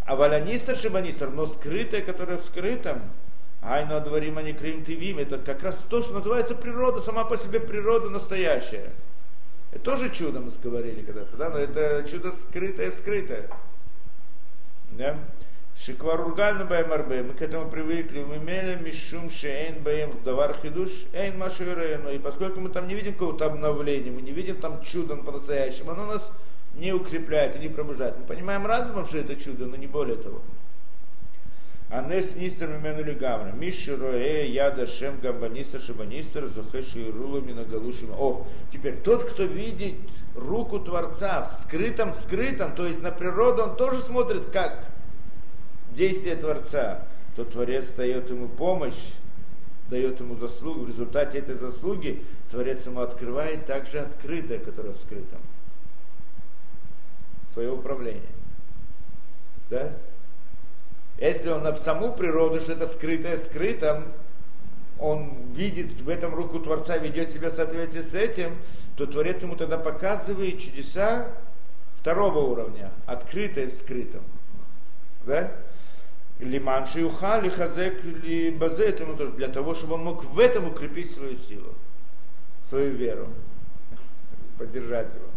А 0.03 0.15
валянистр 0.15 0.75
шибанистр, 0.75 1.29
но 1.29 1.45
скрытое, 1.45 2.01
которое 2.01 2.37
в 2.37 2.43
скрытом, 2.43 3.03
Айну 3.61 3.97
адварим 3.97 4.39
они 4.39 4.53
крим 4.53 4.83
тивим, 4.83 5.19
это 5.19 5.37
как 5.37 5.61
раз 5.61 5.77
то, 5.87 6.01
что 6.01 6.13
называется 6.13 6.55
природа, 6.55 6.99
сама 6.99 7.23
по 7.23 7.37
себе 7.37 7.59
природа 7.59 8.09
настоящая. 8.09 8.89
Это 9.71 9.83
тоже 9.83 10.09
чудо, 10.09 10.39
мы 10.39 10.51
говорили 10.63 11.03
когда-то, 11.03 11.37
да, 11.37 11.51
но 11.51 11.59
это 11.59 12.03
чудо 12.09 12.31
скрытое, 12.31 12.89
скрытое. 12.89 13.47
Да? 14.93 15.19
Шикварургальну 15.83 16.65
баймарбе, 16.65 17.23
мы 17.23 17.33
к 17.33 17.41
этому 17.41 17.67
привыкли, 17.67 18.23
мы 18.23 18.37
имели 18.37 18.75
мишум 18.75 19.31
шейн 19.31 19.81
баем 19.81 20.11
давар 20.23 20.55
хидуш, 20.61 20.91
эйн 21.11 21.39
маширейну. 21.39 22.11
И 22.11 22.19
поскольку 22.19 22.59
мы 22.59 22.69
там 22.69 22.87
не 22.87 22.93
видим 22.93 23.13
какого-то 23.13 23.47
обновления, 23.47 24.11
мы 24.11 24.21
не 24.21 24.31
видим 24.31 24.57
там 24.57 24.83
чуда 24.83 25.15
по-настоящему, 25.15 25.91
оно 25.91 26.05
нас 26.05 26.31
не 26.75 26.93
укрепляет 26.93 27.55
и 27.55 27.59
не 27.59 27.67
пробуждает. 27.67 28.15
Мы 28.19 28.25
понимаем 28.25 28.67
разумом, 28.67 29.07
что 29.07 29.17
это 29.17 29.35
чудо, 29.35 29.65
но 29.65 29.75
не 29.75 29.87
более 29.87 30.17
того. 30.17 30.41
А 31.89 32.03
нес 32.03 32.35
нистер 32.35 32.67
мимену 32.67 33.03
лигамра. 33.03 33.51
Миши 33.51 33.97
роэ 33.97 34.47
яда 34.49 34.85
шем 34.85 35.15
гамбанистер 35.19 35.81
шабанистер 35.81 36.45
зухеши 36.45 37.07
и 37.07 37.11
рулами 37.11 37.53
на 37.53 37.63
галушима. 37.63 38.13
О, 38.19 38.45
теперь 38.71 38.97
тот, 38.97 39.23
кто 39.23 39.45
видит 39.45 39.95
руку 40.35 40.79
Творца 40.79 41.43
в 41.43 41.51
скрытом, 41.51 42.13
в 42.13 42.17
скрытом, 42.17 42.75
то 42.75 42.85
есть 42.85 43.01
на 43.01 43.09
природу, 43.11 43.63
он 43.63 43.75
тоже 43.75 43.99
смотрит, 43.99 44.51
как 44.53 44.90
действие 45.93 46.35
Творца, 46.35 47.03
то 47.35 47.45
Творец 47.45 47.85
дает 47.95 48.29
ему 48.29 48.47
помощь, 48.47 49.13
дает 49.89 50.19
ему 50.19 50.35
заслугу. 50.35 50.81
В 50.81 50.87
результате 50.87 51.39
этой 51.39 51.55
заслуги 51.55 52.23
Творец 52.49 52.85
ему 52.85 53.01
открывает 53.01 53.65
также 53.65 53.99
открытое, 53.99 54.59
которое 54.59 54.93
в 54.93 54.97
скрытом. 54.97 55.39
Свое 57.53 57.71
управление. 57.71 58.21
Да? 59.69 59.91
Если 61.17 61.49
он 61.49 61.63
на 61.63 61.75
саму 61.75 62.13
природу, 62.13 62.59
что 62.59 62.73
это 62.73 62.87
скрытое 62.87 63.37
скрытым, 63.37 64.05
он 64.99 65.51
видит 65.53 66.01
в 66.01 66.09
этом 66.09 66.33
руку 66.33 66.59
Творца, 66.59 66.97
ведет 66.97 67.31
себя 67.31 67.49
в 67.49 67.53
соответствии 67.53 68.01
с 68.01 68.13
этим, 68.13 68.55
то 68.95 69.05
Творец 69.05 69.41
ему 69.41 69.55
тогда 69.55 69.77
показывает 69.77 70.59
чудеса, 70.59 71.27
второго 71.99 72.39
уровня, 72.39 72.91
открытое 73.05 73.67
в 73.67 73.73
скрытом. 73.75 74.21
Да? 75.25 75.51
Лиман 76.41 76.87
шиуха, 76.87 77.39
ли 77.39 77.49
хазек, 77.49 78.03
ли 78.03 78.49
базе, 78.49 78.85
этому 78.85 79.15
тоже, 79.15 79.31
для 79.33 79.47
того, 79.47 79.75
чтобы 79.75 79.93
он 79.93 80.03
мог 80.03 80.25
в 80.25 80.39
этом 80.39 80.67
укрепить 80.67 81.13
свою 81.13 81.37
силу, 81.37 81.75
свою 82.67 82.93
веру, 82.93 83.27
поддержать 84.57 85.13
его. 85.13 85.27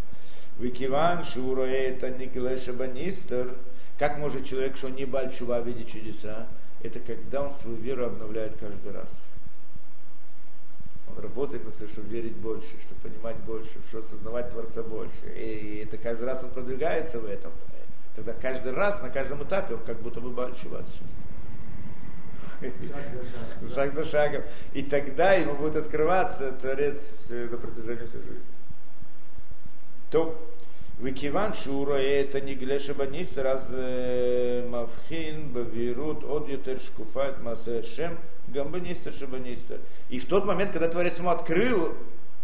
Викиван 0.58 1.20
это 1.20 2.10
никелеша 2.10 2.72
банистер. 2.72 3.54
Как 3.98 4.18
может 4.18 4.46
человек, 4.46 4.76
что 4.76 4.88
не 4.88 5.04
бальчува 5.04 5.60
видеть 5.60 5.92
чудеса? 5.92 6.46
Это 6.82 7.00
когда 7.00 7.42
он 7.42 7.54
свою 7.54 7.76
веру 7.76 8.06
обновляет 8.06 8.56
каждый 8.56 8.92
раз. 8.92 9.24
Он 11.10 11.22
работает 11.22 11.64
на 11.64 11.70
свое, 11.70 11.90
чтобы 11.90 12.08
верить 12.08 12.36
больше, 12.36 12.68
чтобы 12.86 13.00
понимать 13.02 13.36
больше, 13.38 13.72
чтобы 13.88 14.04
осознавать 14.04 14.50
Творца 14.52 14.82
больше. 14.82 15.26
И 15.36 15.84
это 15.86 15.98
каждый 15.98 16.24
раз 16.24 16.42
он 16.42 16.50
продвигается 16.50 17.20
в 17.20 17.26
этом. 17.26 17.52
Тогда 18.14 18.32
каждый 18.32 18.72
раз, 18.72 19.02
на 19.02 19.10
каждом 19.10 19.42
этапе 19.42 19.74
он 19.74 19.80
как 19.80 20.00
будто 20.00 20.20
бы 20.20 20.30
бальчува 20.30 20.84
Шаг 23.74 23.92
за 23.92 24.04
шагом. 24.04 24.42
И 24.72 24.82
тогда 24.82 25.32
ему 25.32 25.54
будет 25.54 25.76
открываться 25.76 26.52
Творец 26.52 27.26
на 27.30 27.56
протяжении 27.56 28.06
всей 28.06 28.20
жизни. 28.20 28.52
То, 30.10 30.38
Викиван 31.00 31.54
Шура 31.54 31.96
это 31.96 32.40
не 32.40 32.54
Глеша 32.54 32.94
раз 33.36 33.62
Мавхин, 34.68 35.48
Бавирут, 35.52 36.22
от 36.24 36.48
Ютер 36.48 36.78
Шкуфат, 36.78 37.42
Масешем, 37.42 38.16
Гамбанистер, 38.48 39.12
Шабанистер. 39.12 39.80
И 40.08 40.20
в 40.20 40.26
тот 40.26 40.44
момент, 40.44 40.70
когда 40.70 40.88
Творец 40.88 41.18
ему 41.18 41.30
открыл 41.30 41.94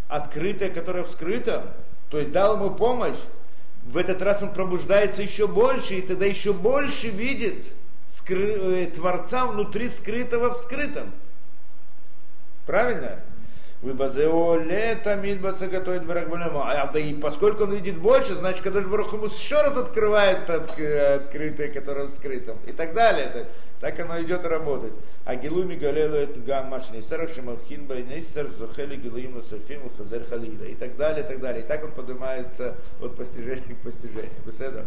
открытое, 0.09 0.71
которое 0.71 1.05
вскрыто, 1.05 1.73
то 2.09 2.18
есть 2.18 2.33
дал 2.33 2.57
ему 2.57 2.75
помощь, 2.75 3.18
в 3.85 3.97
этот 3.97 4.20
раз 4.22 4.43
он 4.43 4.53
пробуждается 4.53 5.22
еще 5.22 5.47
больше, 5.47 5.95
и 5.95 6.03
тогда 6.03 6.26
еще 6.26 6.53
больше 6.53 7.09
видит 7.09 7.64
скры... 8.07 8.91
Творца 8.95 9.47
внутри 9.47 9.89
скрытого 9.89 10.55
в 10.55 10.59
скрытом. 10.59 11.12
Правильно? 12.66 13.20
А 13.83 13.87
и 16.99 17.14
поскольку 17.14 17.64
он 17.64 17.72
видит 17.72 17.97
больше, 17.97 18.35
значит, 18.35 18.62
когда 18.62 18.83
Барух 18.83 19.14
ему 19.14 19.24
еще 19.24 19.62
раз 19.62 19.74
открывает 19.76 20.51
открытое, 20.51 21.68
которое 21.68 22.07
в 22.07 22.11
скрытом. 22.11 22.59
И 22.66 22.72
так 22.72 22.93
далее. 22.93 23.47
Так 23.81 23.99
оно 23.99 24.20
идет 24.20 24.45
работать. 24.45 24.93
А 25.24 25.37
гилуми 25.37 25.74
галелу 25.74 26.16
это 26.16 26.39
гаммаш 26.39 26.91
нистер, 26.91 27.28
шамавхин 27.35 27.87
байнистер, 27.87 28.49
зухели 28.49 28.97
гилуим 28.97 29.37
ласофим, 29.37 29.81
хазер 29.97 30.24
халида. 30.28 30.66
И 30.66 30.74
так 30.74 30.97
далее, 30.97 31.24
и 31.24 31.26
так 31.26 31.41
далее. 31.41 31.62
И 31.62 31.66
так 31.66 31.83
он 31.85 31.93
поднимается 31.93 32.76
от 33.01 33.16
постижения 33.16 33.74
к 33.74 33.83
постижению. 33.83 34.31
Беседа. 34.45 34.85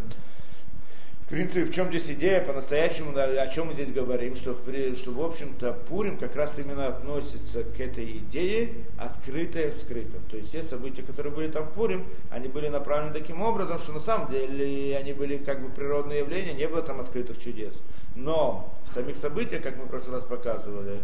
В 1.26 1.30
принципе, 1.30 1.64
в 1.64 1.74
чем 1.74 1.88
здесь 1.88 2.12
идея 2.12 2.42
по-настоящему, 2.42 3.18
о 3.18 3.48
чем 3.48 3.68
мы 3.68 3.74
здесь 3.74 3.92
говорим, 3.92 4.36
что, 4.36 4.56
что 4.96 5.12
в 5.12 5.24
общем-то, 5.24 5.74
Пурим 5.90 6.18
как 6.18 6.36
раз 6.36 6.60
именно 6.60 6.88
относится 6.88 7.64
к 7.64 7.80
этой 7.80 8.18
идее 8.18 8.74
открытое 9.00 9.72
в 9.72 9.80
скрытом. 9.80 10.22
То 10.30 10.38
есть 10.38 10.50
все 10.50 10.62
события, 10.62 11.02
которые 11.02 11.34
были 11.34 11.48
там 11.48 11.64
в 11.64 11.72
Пурим, 11.72 12.06
они 12.30 12.50
были 12.50 12.68
направлены 12.68 13.14
таким 13.14 13.42
образом, 13.42 13.80
что 13.80 13.94
на 13.94 14.00
самом 14.00 14.30
деле 14.30 14.96
они 14.96 15.14
были 15.14 15.38
как 15.38 15.64
бы 15.64 15.70
природные 15.70 16.20
явления, 16.20 16.54
не 16.54 16.68
было 16.68 16.84
там 16.84 17.00
открытых 17.00 17.40
чудес. 17.40 17.74
Но 18.16 18.74
в 18.86 18.94
самих 18.94 19.18
событиях, 19.18 19.64
как 19.64 19.78
мы 19.78 19.86
в 19.86 19.88
прошлый 19.88 20.16
раз 20.16 20.24
показывали, 20.24 21.00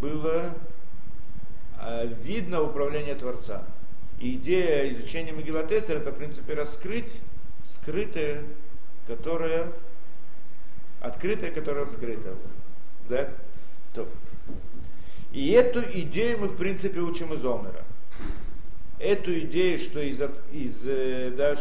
было 0.00 0.54
э, 1.80 2.06
видно 2.22 2.62
управление 2.62 3.14
Творца. 3.14 3.64
И 4.20 4.36
идея 4.36 4.90
изучения 4.92 5.32
Мегилатестера 5.32 5.98
это, 5.98 6.10
в 6.10 6.16
принципе, 6.16 6.54
раскрыть 6.54 7.20
скрытое 7.64 8.42
которая 9.06 9.72
открытая, 11.00 11.50
которая 11.50 11.86
скрыта. 11.86 12.34
Да? 13.08 13.28
И 15.32 15.50
эту 15.50 15.80
идею 16.00 16.38
мы, 16.38 16.48
в 16.48 16.56
принципе, 16.56 17.00
учим 17.00 17.32
из 17.34 17.44
Омера. 17.44 17.84
Эту 18.98 19.38
идею, 19.40 19.78
что 19.78 20.00
из, 20.00 20.20
из, 20.52 20.86
э, 20.86 21.30
да, 21.36 21.54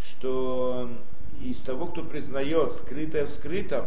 что 0.00 0.90
из 1.40 1.58
того, 1.58 1.86
кто 1.86 2.02
признает 2.02 2.74
скрытое 2.74 3.26
в 3.26 3.30
скрытом, 3.30 3.86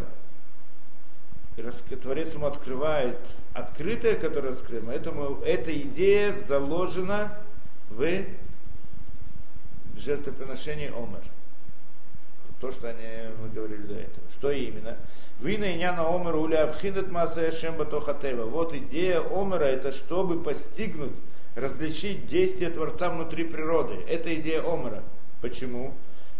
Творец 1.56 2.34
ему 2.34 2.48
открывает 2.48 3.18
открытое, 3.54 4.16
которое 4.16 4.54
скрыто, 4.54 4.92
этому, 4.92 5.42
эта 5.44 5.76
идея 5.82 6.34
заложена 6.34 7.38
в 7.90 8.26
жертвоприношении 9.98 10.88
Омера 10.88 11.24
то, 12.66 12.72
что 12.72 12.90
они, 12.90 13.04
мы 13.42 13.50
говорили 13.50 13.82
до 13.84 13.94
этого. 13.94 14.26
Что 14.32 14.52
именно? 14.52 14.98
Вина 15.40 15.66
и 15.66 15.78
няна 15.78 16.08
омера 16.08 16.38
уля 16.38 16.64
абхинат 16.64 17.12
маса 17.12 17.52
батохатева. 17.78 18.46
Вот 18.46 18.74
идея 18.74 19.20
омера 19.22 19.66
это 19.66 19.92
чтобы 19.92 20.42
постигнуть, 20.42 21.12
различить 21.56 22.28
действия 22.28 22.70
Творца 22.70 23.10
внутри 23.10 23.44
природы. 23.44 24.04
Это 24.08 24.34
идея 24.36 24.62
омера. 24.62 25.04
Почему? 25.42 25.94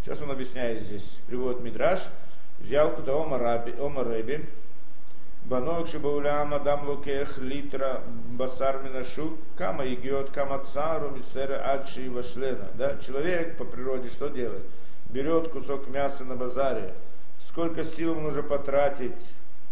Сейчас 0.04 0.22
он 0.22 0.32
объясняет 0.32 0.84
здесь. 0.84 1.06
Приводит 1.28 1.62
Мидраш. 1.62 2.00
Взял 2.60 2.92
куда 2.92 3.14
омар 3.14 4.08
Рэби. 4.08 4.46
Банок 5.46 5.88
шибаулям 5.88 6.54
адам 6.54 6.88
лукех 6.88 7.38
литра 7.38 8.02
басар 8.32 8.82
минашу 8.84 9.38
кама 9.56 9.86
игиот 9.86 10.32
кама 10.32 10.64
цару 10.74 11.12
мисера 11.12 11.62
адши 11.74 12.10
вашлена. 12.10 12.70
Да? 12.76 12.98
Человек 12.98 13.58
по 13.58 13.64
природе 13.64 14.10
что 14.10 14.30
делает? 14.30 14.64
берет 15.10 15.50
кусок 15.50 15.88
мяса 15.88 16.24
на 16.26 16.36
базаре, 16.36 16.94
сколько 17.42 17.84
сил 17.84 18.16
нужно 18.16 18.44
потратить, 18.44 19.14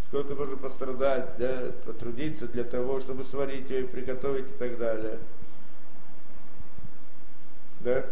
сколько 0.07 0.34
нужно 0.36 0.57
пострадать, 0.57 1.38
да, 1.38 1.71
потрудиться 1.86 2.47
для 2.47 2.63
того, 2.63 2.99
чтобы 2.99 3.24
сварить 3.24 3.69
ее 3.69 3.82
и 3.82 3.88
приготовить 3.88 4.49
и 4.49 4.57
так 4.57 4.78
далее. 4.78 5.19
Да? 7.82 8.05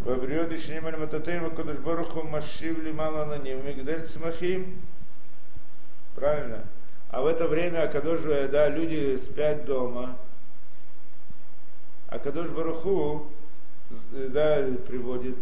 Вабриоди 0.00 0.56
шнималь 0.56 0.96
мататейма 0.96 1.50
кодыш 1.50 1.78
баруху 1.78 2.22
машив 2.22 2.78
лимала 2.82 3.24
на 3.24 3.38
ним 3.38 3.64
мигдель 3.66 4.06
цмахим. 4.06 4.80
Правильно? 6.18 6.64
А 7.10 7.22
в 7.22 7.26
это 7.26 7.46
время 7.46 7.84
Акадош, 7.84 8.20
да, 8.50 8.68
люди 8.68 9.16
спят 9.16 9.64
дома. 9.64 10.16
А 12.08 12.18
Кадош 12.18 12.48
Баруху 12.48 13.26
да, 14.10 14.64
приводит 14.86 15.36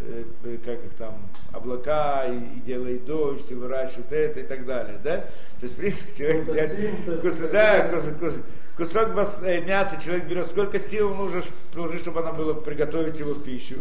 Э, 0.00 0.56
как 0.64 0.84
их 0.84 0.94
там, 0.96 1.14
облака, 1.52 2.26
и, 2.26 2.36
и 2.36 2.60
делает 2.60 3.04
дождь, 3.04 3.50
и 3.50 3.54
выращивает 3.54 4.12
это 4.12 4.40
и 4.40 4.42
так 4.44 4.64
далее, 4.64 4.98
да? 5.02 5.16
То 5.16 5.62
есть, 5.62 5.74
в 5.74 5.78
принципе, 5.78 6.16
человек 6.16 6.46
взять 6.46 7.20
кусок, 7.20 7.50
да, 7.50 7.88
кусок, 7.88 8.34
кусок 8.76 9.42
э, 9.42 9.60
мяса, 9.62 10.00
человек 10.00 10.26
берет, 10.26 10.46
сколько 10.46 10.78
сил 10.78 11.14
нужно 11.14 11.42
чтобы 11.98 12.20
она 12.20 12.32
была 12.32 12.54
приготовить 12.54 13.18
его 13.18 13.32
в 13.34 13.42
пищу. 13.42 13.76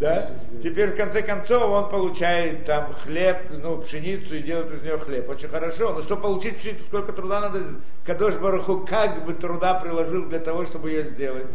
Да? 0.00 0.30
Теперь 0.62 0.92
в 0.92 0.96
конце 0.96 1.22
концов 1.22 1.62
он 1.62 1.88
получает 1.88 2.64
там 2.64 2.94
хлеб, 2.94 3.36
ну, 3.50 3.78
пшеницу 3.78 4.36
и 4.36 4.42
делает 4.42 4.72
из 4.72 4.82
нее 4.82 4.98
хлеб. 4.98 5.28
Очень 5.28 5.48
хорошо. 5.48 5.92
Но 5.92 6.02
чтобы 6.02 6.22
получить 6.22 6.56
пшеницу, 6.58 6.84
сколько 6.84 7.12
труда 7.12 7.40
надо, 7.40 7.60
Кадош 8.04 8.36
Баруху 8.36 8.86
как 8.86 9.24
бы 9.24 9.34
труда 9.34 9.74
приложил 9.74 10.26
для 10.28 10.40
того, 10.40 10.64
чтобы 10.64 10.90
ее 10.90 11.04
сделать. 11.04 11.50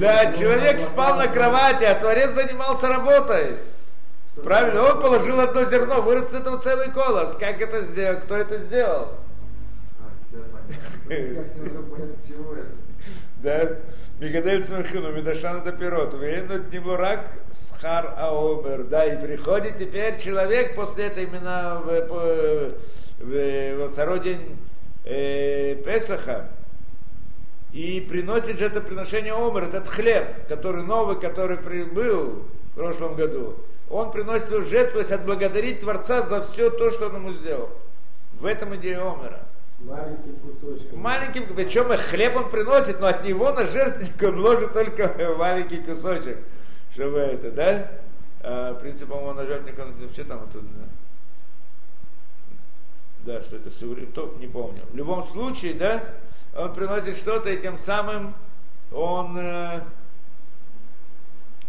Да, 0.00 0.32
человек 0.32 0.80
спал 0.80 1.16
на 1.16 1.28
кровати, 1.28 1.84
а 1.84 1.94
Творец 1.94 2.30
занимался 2.30 2.88
работой. 2.88 3.56
Правильно, 4.42 4.82
он 4.82 5.00
положил 5.00 5.40
одно 5.40 5.64
зерно, 5.64 6.02
вырос 6.02 6.30
с 6.30 6.34
этого 6.34 6.58
целый 6.58 6.90
колос. 6.90 7.36
Как 7.36 7.60
это 7.60 7.82
сделал? 7.82 8.20
Кто 8.20 8.36
это 8.36 8.58
сделал? 8.58 9.08
Да. 13.42 13.70
Мигадель 14.20 14.62
Цмахину, 14.62 15.12
Медашан 15.12 15.62
это 15.62 15.72
пирот, 15.72 16.12
Вейнут 16.12 16.70
Небурак 16.70 17.24
Схар 17.52 18.12
Аомер. 18.18 18.84
Да, 18.84 19.06
и 19.06 19.18
приходит 19.18 19.78
теперь 19.78 20.18
человек 20.18 20.74
после 20.74 21.06
этого 21.06 21.24
именно 21.24 21.80
в, 21.82 21.86
в, 21.86 22.74
в, 23.18 23.76
во 23.78 23.88
второй 23.88 24.20
день 24.20 24.58
э, 25.06 25.74
Песаха 25.76 26.50
и 27.72 28.06
приносит 28.06 28.58
же 28.58 28.66
это 28.66 28.82
приношение 28.82 29.32
Омер, 29.32 29.64
этот 29.64 29.88
хлеб, 29.88 30.26
который 30.48 30.82
новый, 30.82 31.18
который 31.18 31.56
был 31.86 32.44
в 32.72 32.74
прошлом 32.74 33.14
году. 33.14 33.54
Он 33.88 34.10
приносит 34.10 34.50
его 34.50 34.60
жертву, 34.64 34.94
то 34.94 34.98
есть 34.98 35.12
отблагодарить 35.12 35.80
Творца 35.80 36.20
за 36.20 36.42
все 36.42 36.68
то, 36.68 36.90
что 36.90 37.06
он 37.06 37.16
ему 37.16 37.32
сделал. 37.32 37.70
В 38.34 38.44
этом 38.44 38.76
идея 38.76 39.00
Омера. 39.00 39.46
Маленьким 39.80 40.36
кусочком. 40.36 40.98
Маленьким, 40.98 41.54
причем 41.54 41.96
хлеб 41.96 42.36
он 42.36 42.50
приносит, 42.50 43.00
но 43.00 43.06
от 43.06 43.24
него 43.24 43.50
на 43.52 43.66
жертвенник 43.66 44.22
он 44.22 44.40
ложит 44.40 44.72
только 44.72 45.34
маленький 45.38 45.78
кусочек. 45.78 46.38
Чтобы 46.92 47.18
это, 47.18 47.50
да? 47.50 47.90
А, 48.42 48.74
принцип, 48.74 49.08
по-моему, 49.08 49.34
на 49.34 49.46
жертвенник 49.46 49.78
он 49.78 49.92
вообще 49.94 50.24
там 50.24 50.42
оттуда, 50.44 50.66
да? 50.68 50.84
Да, 53.24 53.42
что 53.42 53.56
это 53.56 53.70
то 54.14 54.36
не 54.38 54.46
помню. 54.46 54.82
В 54.90 54.96
любом 54.96 55.26
случае, 55.26 55.74
да, 55.74 56.02
он 56.56 56.72
приносит 56.72 57.16
что-то, 57.16 57.50
и 57.50 57.60
тем 57.60 57.78
самым 57.78 58.34
он 58.92 59.36
э, 59.38 59.80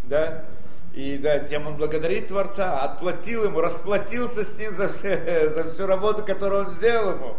да, 0.04 0.46
и 0.94 1.18
да, 1.18 1.40
тем 1.40 1.68
он 1.68 1.78
благодарит 1.78 2.28
Творца, 2.28 2.82
отплатил 2.82 3.46
ему, 3.46 3.62
расплатился 3.62 4.44
с 4.44 4.58
ним 4.58 4.74
за, 4.74 4.90
все, 4.90 5.50
за 5.50 5.70
всю 5.70 5.88
работу, 5.88 6.24
которую 6.24 6.68
он 6.68 6.72
сделал 6.72 7.16
ему. 7.16 7.36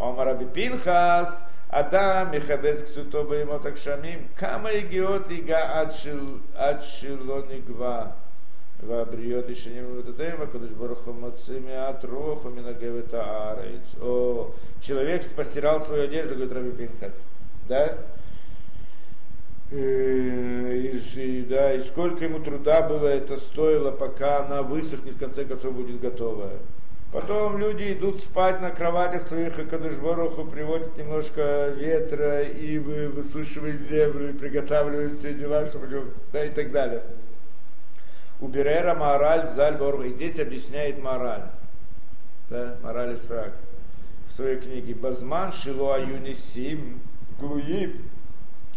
Омараби 0.00 0.46
Пинхас, 0.46 1.42
Адам, 1.68 2.32
Михабец 2.32 2.82
Ксутоба 2.82 3.36
ему 3.36 3.58
так 3.58 3.76
шамим, 3.76 4.28
Кама 4.36 4.70
игиот 4.70 5.30
ига 5.30 5.88
адшилонигва. 6.54 8.12
והבריות 8.86 9.48
ישנים 9.48 9.84
ובדותיהם, 9.90 10.42
הקדוש 10.42 10.70
ברוך 10.70 10.98
הוא 11.04 11.14
מוציא 11.14 11.60
מעט 11.66 12.04
רוח 12.04 12.44
ומנגב 12.44 12.96
את 13.08 13.14
הארץ. 13.14 13.96
О, 14.00 14.52
человек 14.82 15.24
постирал 15.34 15.80
свою 15.80 16.04
одежду, 16.04 16.34
говорит 16.34 16.52
Раби 16.52 16.70
Пинхас. 16.70 17.14
Да? 17.68 17.96
И, 19.70 21.46
да, 21.48 21.74
и 21.74 21.80
сколько 21.80 22.24
ему 22.24 22.38
труда 22.40 22.82
было 22.82 23.08
это 23.08 23.36
стоило, 23.36 23.90
пока 23.90 24.44
она 24.44 24.62
высохнет, 24.62 25.14
в 25.14 25.18
конце 25.18 25.44
концов 25.44 25.74
будет 25.74 26.00
готовая. 26.00 26.58
Потом 27.11 27.57
люди 27.57 27.91
идут 27.91 28.19
спать 28.19 28.61
на 28.61 28.71
кроватях 28.71 29.21
своих, 29.23 29.59
и 29.59 29.65
Кадышбороху 29.65 30.45
приводят 30.45 30.95
немножко 30.95 31.67
ветра 31.75 32.43
и 32.43 32.77
высушивают 32.77 33.81
землю, 33.81 34.29
и 34.29 34.33
приготавливают 34.33 35.13
все 35.13 35.33
дела, 35.33 35.65
чтобы, 35.65 36.13
да, 36.31 36.45
и 36.45 36.49
так 36.49 36.71
далее. 36.71 37.03
У 38.39 38.47
Берера 38.47 38.95
Мораль 38.95 39.49
Зальборг, 39.49 40.05
и 40.05 40.09
здесь 40.11 40.39
объясняет 40.39 41.03
мораль, 41.03 41.43
да, 42.49 42.77
мораль 42.81 43.15
из 43.15 43.21
фраг, 43.21 43.51
в 44.29 44.33
своей 44.33 44.57
книге 44.57 44.95
Базман 44.95 45.51
Шилуа 45.51 45.99
Юнисим 45.99 47.01
Глуиб 47.41 48.01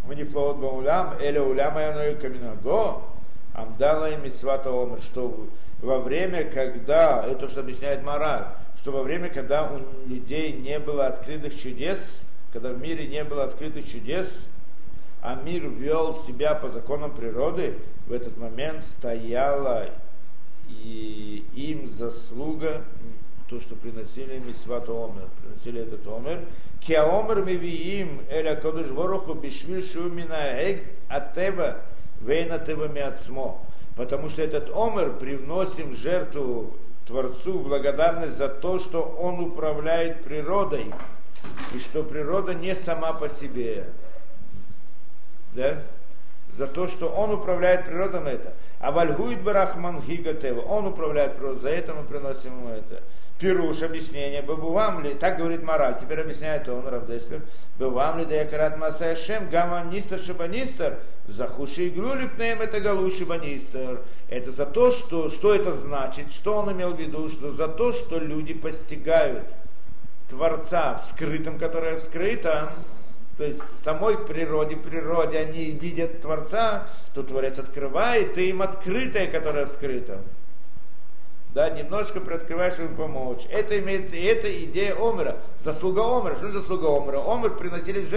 Манифлоот 0.07 0.57
Баулям, 0.57 1.15
Эля 1.21 1.41
Улям 1.41 1.77
Айаной 1.77 2.17
Каминаго, 2.17 3.01
Амдала 3.55 4.11
и 4.11 4.17
Мицвата 4.17 4.71
Омер, 4.71 5.01
что 5.01 5.47
во 5.85 5.99
время, 5.99 6.45
когда, 6.45 7.25
это 7.27 7.49
что 7.49 7.61
объясняет 7.61 8.03
мораль, 8.03 8.47
что 8.81 8.91
во 8.91 9.03
время, 9.03 9.29
когда 9.29 9.71
у 9.71 10.09
людей 10.09 10.53
не 10.53 10.79
было 10.79 11.07
открытых 11.07 11.61
чудес, 11.61 11.99
когда 12.53 12.71
в 12.71 12.81
мире 12.81 13.07
не 13.07 13.23
было 13.23 13.45
открытых 13.45 13.87
чудес, 13.87 14.27
а 15.21 15.35
мир 15.35 15.69
вел 15.69 16.15
себя 16.15 16.55
по 16.55 16.71
законам 16.71 17.13
природы, 17.15 17.75
в 18.07 18.13
этот 18.13 18.37
момент 18.39 18.85
стояла 18.85 19.91
и 20.69 21.45
им 21.55 21.89
заслуга, 21.91 22.83
то, 23.49 23.61
что 23.61 23.75
приносили 23.75 24.39
митцват 24.39 24.89
омер, 24.89 25.29
приносили 25.43 25.83
этот 25.83 26.07
омер, 26.07 26.41
Киаомер 26.81 27.43
мивиим 27.43 28.23
эля 28.31 28.57
кодыш 28.57 28.87
вороху 28.87 29.35
бишвиль 29.35 29.83
шумина 29.83 30.59
эг 30.61 30.83
атева 31.09 31.79
вейна 32.21 32.59
тева 32.59 32.89
миацмо. 32.89 33.64
Потому 33.97 34.29
что 34.29 34.43
этот 34.43 34.71
омер 34.75 35.13
привносим 35.19 35.95
жертву 35.95 36.75
Творцу 37.07 37.61
благодарность 37.61 38.37
за 38.37 38.49
то, 38.49 38.79
что 38.79 39.03
он 39.03 39.41
управляет 39.41 40.25
природой, 40.25 40.93
и 41.75 41.79
что 41.79 42.03
природа 42.03 42.55
не 42.55 42.75
сама 42.75 43.13
по 43.13 43.29
себе. 43.29 43.87
Да? 45.53 45.79
За 46.57 46.67
то, 46.67 46.89
что 46.89 47.09
он 47.09 47.33
управляет 47.33 47.85
природой 47.85 48.21
на 48.21 48.29
это. 48.29 48.55
А 48.81 48.91
вальгуит 48.91 49.43
барахман 49.43 50.01
гигатева, 50.01 50.61
он 50.61 50.87
управляет 50.87 51.37
природой, 51.37 51.61
за 51.61 51.71
это 51.71 51.95
мы 51.95 52.05
приносим 52.05 52.53
ему 52.53 52.69
это. 52.71 53.03
Пируш, 53.45 53.83
объяснение, 53.83 54.41
бабувам 54.41 55.05
ли, 55.05 55.13
так 55.13 55.37
говорит 55.37 55.63
мораль, 55.63 55.99
теперь 56.01 56.23
объясняет 56.23 56.67
он, 56.67 56.89
Равдеслер, 56.89 57.43
бабувам 57.79 58.19
ли 58.19 58.25
да 58.25 58.37
якарат 58.37 58.79
масаяшем, 58.79 59.51
гаманистер 59.51 60.19
шабанистер, 60.19 60.99
захуши 61.29 61.89
игру 61.89 62.13
пнеем 62.35 62.63
это 62.63 62.81
галу 62.81 63.11
шабанистер. 63.11 64.01
Это 64.31 64.51
за 64.51 64.65
то, 64.65 64.91
что, 64.91 65.29
что 65.29 65.55
это 65.55 65.73
значит, 65.73 66.33
что 66.33 66.55
он 66.55 66.73
имел 66.73 66.95
в 66.95 66.99
виду, 66.99 67.29
что 67.29 67.51
за 67.51 67.69
то, 67.69 67.93
что 67.93 68.19
люди 68.19 68.55
постигают 68.55 69.45
Творца 70.31 70.95
в 71.05 71.11
скрытом, 71.11 71.59
которое 71.59 71.99
вскрыто, 71.99 72.71
то 73.37 73.45
есть 73.45 73.61
в 73.61 73.85
самой 73.85 74.17
природе, 74.17 74.77
природе 74.77 75.37
они 75.37 75.67
видят 75.67 76.23
Творца, 76.23 76.87
то 77.13 77.23
Творец 77.23 77.59
открывает, 77.59 78.39
и 78.39 78.49
им 78.49 78.63
открытое, 78.63 79.27
которое 79.27 79.67
скрыто 79.67 80.21
да, 81.55 81.71
немножко 81.71 82.21
приоткрываешь 82.21 82.81
им 82.81 82.97
помочь. 82.97 83.47
Это 83.49 83.79
имеется, 83.79 84.17
и 84.17 84.25
это 84.25 84.53
идея 84.65 84.97
Омера, 84.99 85.37
заслуга 85.61 86.01
Омера. 86.01 86.35
Что 86.35 86.51
заслуга 86.51 86.87
Омера? 86.87 87.23
Омер 87.25 87.51
приносили 87.57 88.09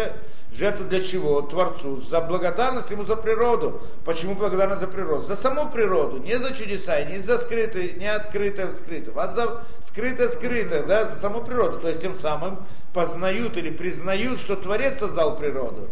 жертву 0.51 0.85
для 0.85 0.99
чего? 1.01 1.43
Творцу. 1.43 1.97
За 1.97 2.19
благодарность 2.19 2.89
ему 2.89 3.03
за 3.03 3.15
природу. 3.15 3.79
Почему 4.05 4.33
благодарность 4.33 4.81
за 4.81 4.87
природу? 4.87 5.21
За 5.21 5.35
саму 5.35 5.69
природу, 5.69 6.17
не 6.17 6.39
за 6.39 6.51
чудеса, 6.55 7.03
не 7.03 7.19
за 7.19 7.37
скрытое, 7.37 7.91
не 7.91 8.11
открытое 8.11 8.71
скрытое, 8.71 9.13
а 9.15 9.27
за 9.27 9.63
скрытое 9.81 10.29
скрытое, 10.29 10.81
да, 10.81 11.05
за 11.05 11.15
саму 11.15 11.41
природу. 11.41 11.79
То 11.79 11.89
есть 11.89 12.01
тем 12.01 12.15
самым 12.15 12.65
познают 12.91 13.55
или 13.55 13.69
признают, 13.69 14.39
что 14.39 14.55
Творец 14.55 14.97
создал 14.97 15.37
природу. 15.37 15.89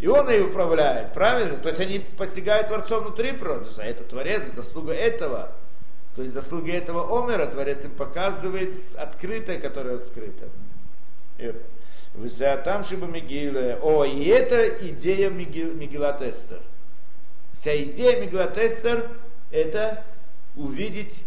И 0.00 0.06
он 0.06 0.30
ее 0.30 0.44
управляет, 0.44 1.14
правильно? 1.14 1.56
То 1.56 1.68
есть 1.68 1.80
они 1.80 1.98
постигают 1.98 2.68
Творцом 2.68 3.02
внутри 3.02 3.32
природы. 3.32 3.70
За 3.70 3.82
это 3.82 4.04
Творец, 4.04 4.44
заслуга 4.52 4.92
этого. 4.92 5.50
То 6.16 6.22
есть 6.22 6.34
заслуги 6.34 6.70
этого 6.70 7.18
Омера 7.18 7.46
Творец 7.46 7.84
им 7.84 7.90
показывает 7.90 8.72
открытое, 8.96 9.58
которое 9.58 9.98
скрыто. 9.98 10.48
там 12.58 12.84
шиба 12.84 13.06
Мигиле. 13.06 13.76
О, 13.82 14.04
и 14.04 14.24
это 14.26 14.68
идея 14.88 15.30
Мигилат 15.30 16.22
Эстер. 16.22 16.60
Вся 17.52 17.76
идея 17.82 18.20
Мигилат 18.20 18.56
Эстер 18.56 19.10
это 19.50 20.04
увидеть 20.54 21.24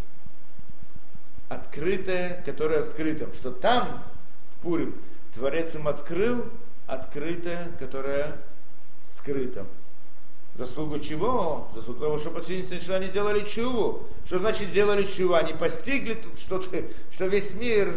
открытое, 1.49 2.41
которое 2.45 2.83
в 2.83 2.85
скрытом. 2.85 3.33
Что 3.33 3.51
там, 3.51 4.03
в 4.51 4.61
Пурим, 4.61 4.95
Творец 5.33 5.75
им 5.75 5.89
открыл 5.89 6.45
открытое, 6.87 7.71
которое 7.79 8.37
скрытым. 9.03 9.67
Заслугу 10.57 10.97
чего? 10.99 11.67
Заслугу 11.75 11.99
того, 11.99 12.17
что 12.17 12.31
последние 12.31 12.67
сначала 12.67 12.97
они 12.97 13.09
делали 13.09 13.45
чуву. 13.45 14.07
Что 14.25 14.39
значит 14.39 14.71
делали 14.71 15.03
чуву? 15.03 15.35
Они 15.35 15.53
постигли, 15.53 16.17
что, 16.35 16.63
что 17.11 17.25
весь 17.27 17.53
мир 17.53 17.93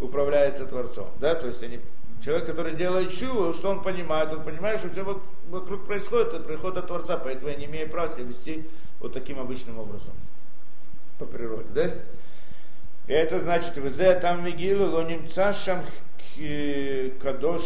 управляется 0.00 0.66
Творцом. 0.66 1.08
Да? 1.20 1.34
То 1.34 1.48
есть 1.48 1.62
они, 1.64 1.80
человек, 2.24 2.46
который 2.46 2.76
делает 2.76 3.12
чуву, 3.12 3.52
что 3.52 3.70
он 3.70 3.82
понимает? 3.82 4.32
Он 4.32 4.44
понимает, 4.44 4.78
что 4.78 4.90
все 4.90 5.02
вокруг 5.48 5.84
происходит, 5.86 6.28
это 6.28 6.40
приходит 6.40 6.78
от 6.78 6.86
Творца, 6.86 7.16
поэтому 7.16 7.48
я 7.48 7.56
не 7.56 7.64
имею 7.64 7.90
права 7.90 8.14
себя 8.14 8.24
вести 8.24 8.64
вот 9.00 9.12
таким 9.12 9.40
обычным 9.40 9.78
образом. 9.78 10.12
По 11.18 11.26
природе. 11.26 11.68
Да? 11.74 11.90
И 13.08 13.12
это 13.12 13.40
значит, 13.40 13.76
в 13.76 14.20
там 14.20 14.44
Мигилу, 14.44 14.90
лонимца 14.90 15.52
шам 15.52 15.80
кадош, 17.20 17.62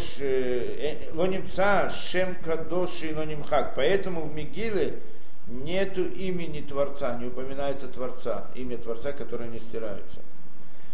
лонимца 1.13 1.89
шем 1.89 2.35
кадош 2.43 3.03
и 3.03 3.13
лонимхак. 3.13 3.75
Поэтому 3.75 4.21
в 4.21 4.33
Мигиле 4.33 4.99
нету 5.47 6.05
имени 6.05 6.61
Творца, 6.61 7.17
не 7.17 7.27
упоминается 7.27 7.87
Творца, 7.87 8.45
имя 8.55 8.77
Творца, 8.77 9.11
которое 9.11 9.49
не 9.49 9.59
стирается. 9.59 10.19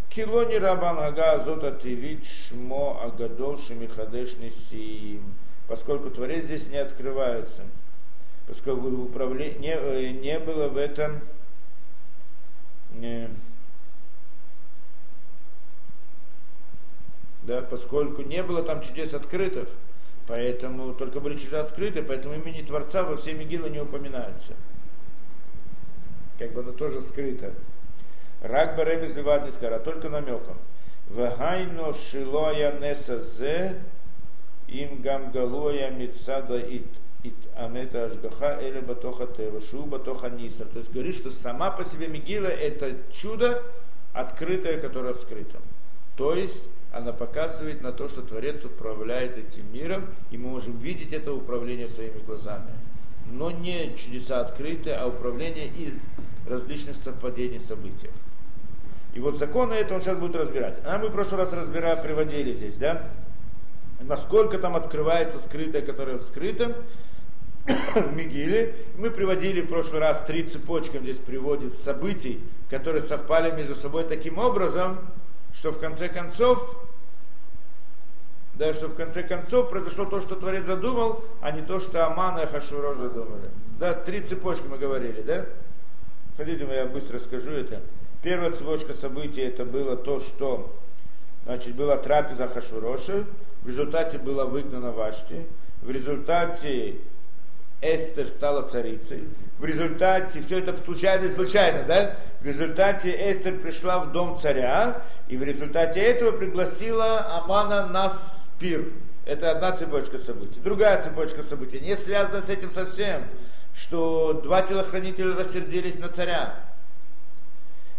Килони 0.10 0.56
рабан 0.56 1.00
ага 1.00 1.44
зота 1.44 1.72
тивит 1.72 2.26
шмо 2.26 3.02
агадол 3.04 3.58
шемихадеш 3.58 4.38
несиим. 4.38 5.36
Поскольку 5.68 6.10
Творец 6.10 6.46
здесь 6.46 6.70
не 6.70 6.78
открывается, 6.78 7.64
поскольку 8.48 8.88
управление, 8.88 10.14
не, 10.14 10.20
не 10.20 10.40
было 10.40 10.68
в 10.70 10.78
этом 10.78 11.20
не, 12.92 13.30
да, 17.46 17.62
поскольку 17.62 18.22
не 18.22 18.42
было 18.44 18.64
там 18.64 18.82
чудес 18.82 19.14
открытых, 19.14 19.70
поэтому 20.28 20.94
только 20.94 21.20
были 21.20 21.38
чудеса 21.38 21.62
открыты, 21.62 22.02
поэтому 22.02 22.36
имени 22.36 22.62
Творца 22.62 23.04
во 23.04 23.16
всей 23.18 23.34
Мегилы 23.34 23.70
не 23.70 23.80
упоминаются. 23.80 24.54
Как 26.40 26.52
бы 26.54 26.62
оно 26.62 26.72
тоже 26.72 27.02
скрыто. 27.02 27.54
Рак 28.42 28.78
Левад 28.78 29.46
не 29.46 29.52
скара, 29.52 29.80
только 29.80 30.10
намеком. 30.10 30.58
Вегайно 31.10 31.94
шилоя 31.94 32.80
несазе 32.80 33.80
им 34.68 35.02
гамгалоя 35.02 35.92
мицада 35.92 36.58
ит 36.58 36.88
амета 37.56 38.06
ашгаха 38.06 38.60
или 38.60 38.80
батоха 38.80 39.28
тева 39.28 39.62
шу 39.62 39.86
батоха 39.86 40.30
нистер. 40.30 40.66
То 40.68 40.80
есть 40.80 40.92
говорит, 40.92 41.16
что 41.16 41.30
сама 41.30 41.72
по 41.72 41.84
себе 41.84 42.08
Мегила 42.08 42.48
это 42.48 42.96
чудо, 43.14 43.64
открытое, 44.14 44.80
которое 44.80 45.14
вскрыто. 45.14 45.60
То 46.16 46.36
есть 46.36 46.64
она 46.96 47.12
показывает 47.12 47.82
на 47.82 47.92
то, 47.92 48.08
что 48.08 48.22
Творец 48.22 48.64
управляет 48.64 49.38
этим 49.38 49.72
миром, 49.74 50.08
и 50.32 50.38
мы 50.38 50.50
можем 50.50 50.78
видеть 50.78 51.12
это 51.12 51.34
управление 51.34 51.90
своими 51.90 52.20
глазами. 52.20 52.72
Но 53.30 53.52
не 53.52 53.96
чудеса 53.98 54.40
открытые, 54.40 54.96
а 54.96 55.08
управление 55.08 55.68
из 55.68 56.06
различных 56.48 56.96
совпадений 56.96 57.60
событий. 57.60 58.10
И 59.14 59.20
вот 59.20 59.38
законы 59.38 59.74
это 59.74 59.94
он 59.94 60.02
сейчас 60.02 60.18
будет 60.18 60.38
разбирать. 60.38 60.78
А 60.86 60.98
мы 60.98 61.10
в 61.10 61.12
прошлый 61.12 61.42
раз 61.42 61.52
разбирали, 61.52 62.02
приводили 62.02 62.54
здесь, 62.54 62.76
да? 62.76 63.02
Насколько 64.00 64.58
там 64.58 64.76
открывается 64.76 65.40
скрытое, 65.40 65.82
которое 65.82 66.18
в 66.18 66.24
в 67.96 68.14
Мигиле. 68.16 68.76
Мы 68.98 69.10
приводили 69.10 69.62
в 69.62 69.68
прошлый 69.68 70.00
раз 70.00 70.24
три 70.26 70.44
цепочки, 70.44 70.98
здесь 70.98 71.18
приводит 71.18 71.74
событий, 71.74 72.40
которые 72.70 73.02
совпали 73.02 73.52
между 73.52 73.76
собой 73.76 74.04
таким 74.06 74.38
образом, 74.38 75.00
что 75.54 75.72
в 75.72 75.80
конце 75.80 76.10
концов, 76.10 76.85
да, 78.58 78.74
что 78.74 78.88
в 78.88 78.96
конце 78.96 79.24
концов 79.24 79.70
произошло 79.70 80.06
то, 80.06 80.22
что 80.22 80.36
Творец 80.36 80.64
задумал, 80.64 81.24
а 81.42 81.52
не 81.52 81.62
то, 81.62 81.80
что 81.80 82.06
Аман 82.06 82.40
и 82.40 82.44
Ахашурош 82.44 82.98
задумали. 82.98 83.50
Да, 83.80 83.94
три 83.94 84.22
цепочки 84.22 84.66
мы 84.68 84.78
говорили, 84.78 85.22
да? 85.22 85.46
Хотите, 86.38 86.66
я 86.74 86.86
быстро 86.86 87.20
скажу 87.20 87.52
это. 87.52 87.82
Первая 88.22 88.52
цепочка 88.52 88.94
событий 88.94 89.42
это 89.42 89.66
было 89.66 89.96
то, 89.96 90.20
что 90.20 90.74
значит, 91.46 91.76
была 91.76 91.98
трапеза 91.98 92.48
Хашуроша, 92.48 93.26
в 93.64 93.68
результате 93.68 94.18
была 94.18 94.46
выгнана 94.46 94.92
Вашти, 94.92 95.46
в 95.82 95.92
результате 95.92 96.96
Эстер 97.82 98.28
стала 98.28 98.64
царицей. 98.64 99.24
В 99.60 99.66
результате, 99.66 100.42
все 100.42 100.60
это 100.60 100.76
случайно 100.82 101.26
и 101.26 101.30
случайно, 101.30 101.84
да? 101.84 102.16
В 102.42 102.46
результате 102.46 103.12
Эстер 103.32 103.58
пришла 103.60 104.00
в 104.00 104.12
дом 104.12 104.38
царя, 104.38 105.02
и 105.28 105.38
в 105.38 105.44
результате 105.44 106.00
этого 106.00 106.32
пригласила 106.32 107.38
Амана 107.38 107.88
на 107.88 108.10
спир. 108.56 108.92
Это 109.26 109.52
одна 109.52 109.72
цепочка 109.72 110.18
событий. 110.18 110.60
Другая 110.60 111.02
цепочка 111.02 111.44
событий, 111.44 111.80
не 111.80 111.96
связана 111.96 112.42
с 112.42 112.50
этим 112.50 112.72
совсем, 112.72 113.24
что 113.76 114.34
два 114.34 114.62
телохранителя 114.62 115.36
рассердились 115.36 116.00
на 116.00 116.10
царя. 116.10 116.56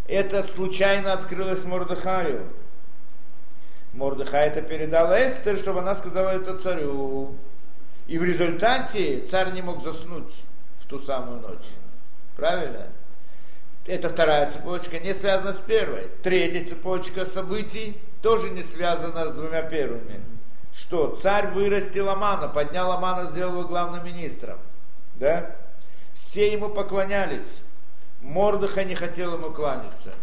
Это 0.07 0.44
случайно 0.44 1.12
открылось 1.12 1.64
Мордыхаю. 1.64 2.46
Мордыхай 3.92 4.46
это 4.48 4.62
передал 4.62 5.11
Эстер, 5.12 5.59
чтобы 5.59 5.80
она 5.80 5.96
сказала 5.96 6.30
это 6.30 6.57
царю. 6.59 7.34
И 8.07 8.18
в 8.18 8.24
результате 8.24 9.20
царь 9.22 9.52
не 9.52 9.62
мог 9.62 9.82
заснуть 9.82 10.32
в 10.80 10.86
ту 10.86 11.00
самую 11.00 11.40
ночь. 11.40 11.66
Правильно? 12.36 12.86
Это 13.86 14.09
вторая 14.09 14.48
цепочка, 14.48 15.00
не 15.00 15.12
связана 15.12 15.52
с 15.52 15.59
первой. 15.59 16.09
Третья 16.22 16.64
цепочка 16.66 17.24
событий 17.24 17.96
тоже 18.22 18.50
не 18.50 18.62
связана 18.62 19.28
с 19.28 19.34
двумя 19.34 19.62
первыми. 19.62 20.36
Что 20.87 21.09
царь 21.09 21.49
вырастил 21.49 22.09
Амана, 22.09 22.47
поднял 22.47 22.93
Амана, 22.93 23.28
сделал 23.32 23.55
его 23.55 23.64
главным 23.64 24.05
министром. 24.05 24.57
Да? 25.16 25.57
Все 26.14 26.53
ему 26.53 26.68
поклонялись. 26.68 27.61
Мордыха 28.20 28.84
не 28.84 28.95
хотел 28.95 29.34
ему 29.34 29.51
кланяться. 29.51 30.14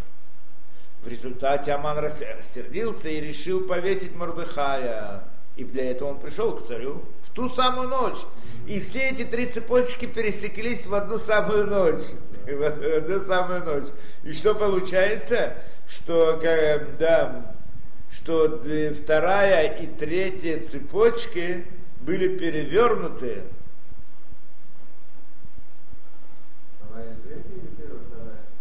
В 1.02 1.10
результате 1.10 1.74
Аман 1.74 1.98
рассердился 1.98 3.10
и 3.10 3.20
решил 3.20 3.68
повесить 3.68 4.16
Мордыхая. 4.16 5.26
И 5.58 5.66
для 5.66 5.92
этого 5.92 6.12
он 6.12 6.20
пришел 6.20 6.56
к 6.56 6.66
царю 6.66 7.04
ту 7.34 7.50
самую 7.50 7.90
ночь. 7.90 8.20
И 8.66 8.80
все 8.80 9.10
эти 9.10 9.26
три 9.26 9.48
цепочки 9.48 10.06
пересеклись 10.06 10.88
в 10.88 10.96
одну 10.96 11.18
самую 11.18 11.68
ночь. 11.68 12.06
В 12.46 12.64
одну 12.64 13.20
самую 13.20 13.66
ночь. 13.66 13.90
И 14.24 14.32
что 14.32 14.56
получается? 14.56 15.56
Что, 15.90 16.40
да, 16.98 17.54
что 18.24 18.62
вторая 19.02 19.80
и 19.80 19.88
третья 19.88 20.60
цепочки 20.62 21.66
были 22.02 22.38
перевернуты. 22.38 23.42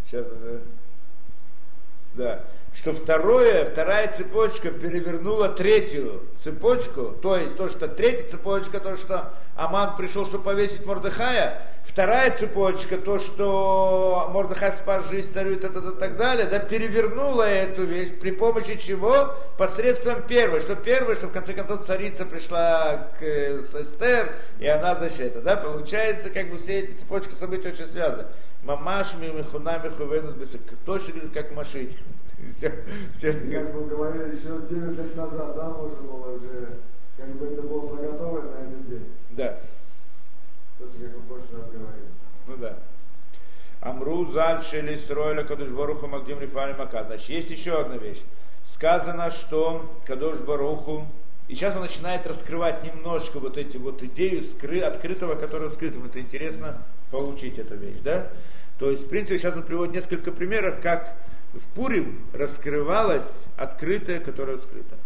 Сейчас, 0.05 0.27
да. 2.15 2.45
Что 2.75 2.93
второе, 2.95 3.67
вторая 3.71 4.11
цепочка 4.11 4.71
перевернула 4.71 5.51
третью 5.51 6.23
цепочку, 6.39 7.15
то 7.23 7.37
есть 7.37 7.57
то, 7.57 7.69
что 7.69 7.87
третья 7.87 8.31
цепочка, 8.31 8.81
то, 8.81 8.97
что 8.97 9.33
Аман 9.55 9.95
пришел, 9.97 10.27
чтобы 10.27 10.45
повесить 10.45 10.85
Мордыхая, 10.85 11.72
вторая 11.85 12.31
цепочка, 12.31 12.97
то, 12.97 13.19
что 13.19 14.31
Мордыхай 14.33 14.73
спас 14.73 15.09
жизнь 15.11 15.33
царю 15.33 15.53
и 15.53 15.57
так, 15.57 15.73
так, 15.73 15.99
так 15.99 16.17
далее, 16.17 16.47
да, 16.47 16.59
перевернула 16.59 17.43
эту 17.43 17.85
вещь 17.85 18.11
при 18.21 18.31
помощи 18.31 18.77
чего? 18.79 19.35
Посредством 19.59 20.23
первой, 20.23 20.61
что 20.61 20.75
первое, 20.77 21.15
что 21.15 21.29
в 21.29 21.33
конце 21.33 21.55
концов 21.55 21.85
царица 21.85 22.25
пришла 22.25 23.09
к 23.19 23.23
с 23.23 23.75
Эстер, 23.75 24.33
и 24.59 24.67
она 24.67 24.95
защита, 24.95 25.41
да, 25.41 25.57
получается, 25.57 26.31
как 26.31 26.51
бы 26.51 26.59
все 26.59 26.81
эти 26.81 26.93
цепочки 26.93 27.35
событий 27.35 27.69
очень 27.69 27.87
связаны. 27.87 28.25
Мамаш 28.63 29.15
михуна 29.15 29.79
михувенут 29.79 30.37
точно 30.85 31.15
как 31.35 31.51
Машить 31.53 31.97
все, 32.49 32.73
все. 33.15 33.33
Как 33.33 33.73
бы 33.73 33.87
говорили, 33.87 34.37
еще 34.37 34.61
9 34.69 34.97
лет 34.97 35.17
назад, 35.17 35.57
да, 35.57 35.69
можно 35.71 36.03
было 36.03 36.37
уже, 36.37 36.79
как 37.17 37.29
бы 37.37 37.47
это 37.47 37.63
было 37.63 37.97
заготовлено 37.97 38.51
на 38.51 38.61
этот 38.61 38.89
день. 38.89 39.09
Да. 39.31 39.59
Ну 42.47 42.57
да. 42.57 42.79
Амру 43.81 44.31
заль 44.31 44.63
шели 44.63 44.95
строили 44.95 45.43
Кадуш 45.43 45.69
Баруху 45.69 46.07
Магдим 46.07 46.41
Рифали 46.41 46.73
Мака. 46.73 47.05
Значит, 47.05 47.29
есть 47.29 47.51
еще 47.51 47.81
одна 47.81 47.97
вещь. 47.97 48.21
Сказано, 48.65 49.31
что 49.31 49.85
Кадуш 50.07 50.39
Баруху, 50.39 51.07
и 51.49 51.55
сейчас 51.55 51.75
он 51.75 51.83
начинает 51.83 52.27
раскрывать 52.27 52.85
немножко 52.85 53.41
вот 53.41 53.59
эти 53.59 53.77
вот 53.77 54.03
идею 54.03 54.43
скры, 54.43 54.81
открытого, 54.81 55.35
которая 55.35 55.71
скрытым. 55.71 56.07
Это 56.07 56.21
интересно 56.21 56.83
получить 57.11 57.59
эту 57.59 57.75
вещь, 57.75 57.99
да? 58.03 58.29
То 58.79 58.91
есть, 58.91 59.07
в 59.07 59.09
принципе, 59.09 59.39
сейчас 59.39 59.55
он 59.55 59.63
приводит 59.63 59.95
несколько 59.95 60.33
примеров, 60.33 60.81
как 60.81 61.17
в 61.53 61.75
Пурим 61.75 62.21
раскрывалось 62.33 63.47
открытое, 63.57 64.21
которое 64.21 64.57
скрыто. 64.57 64.97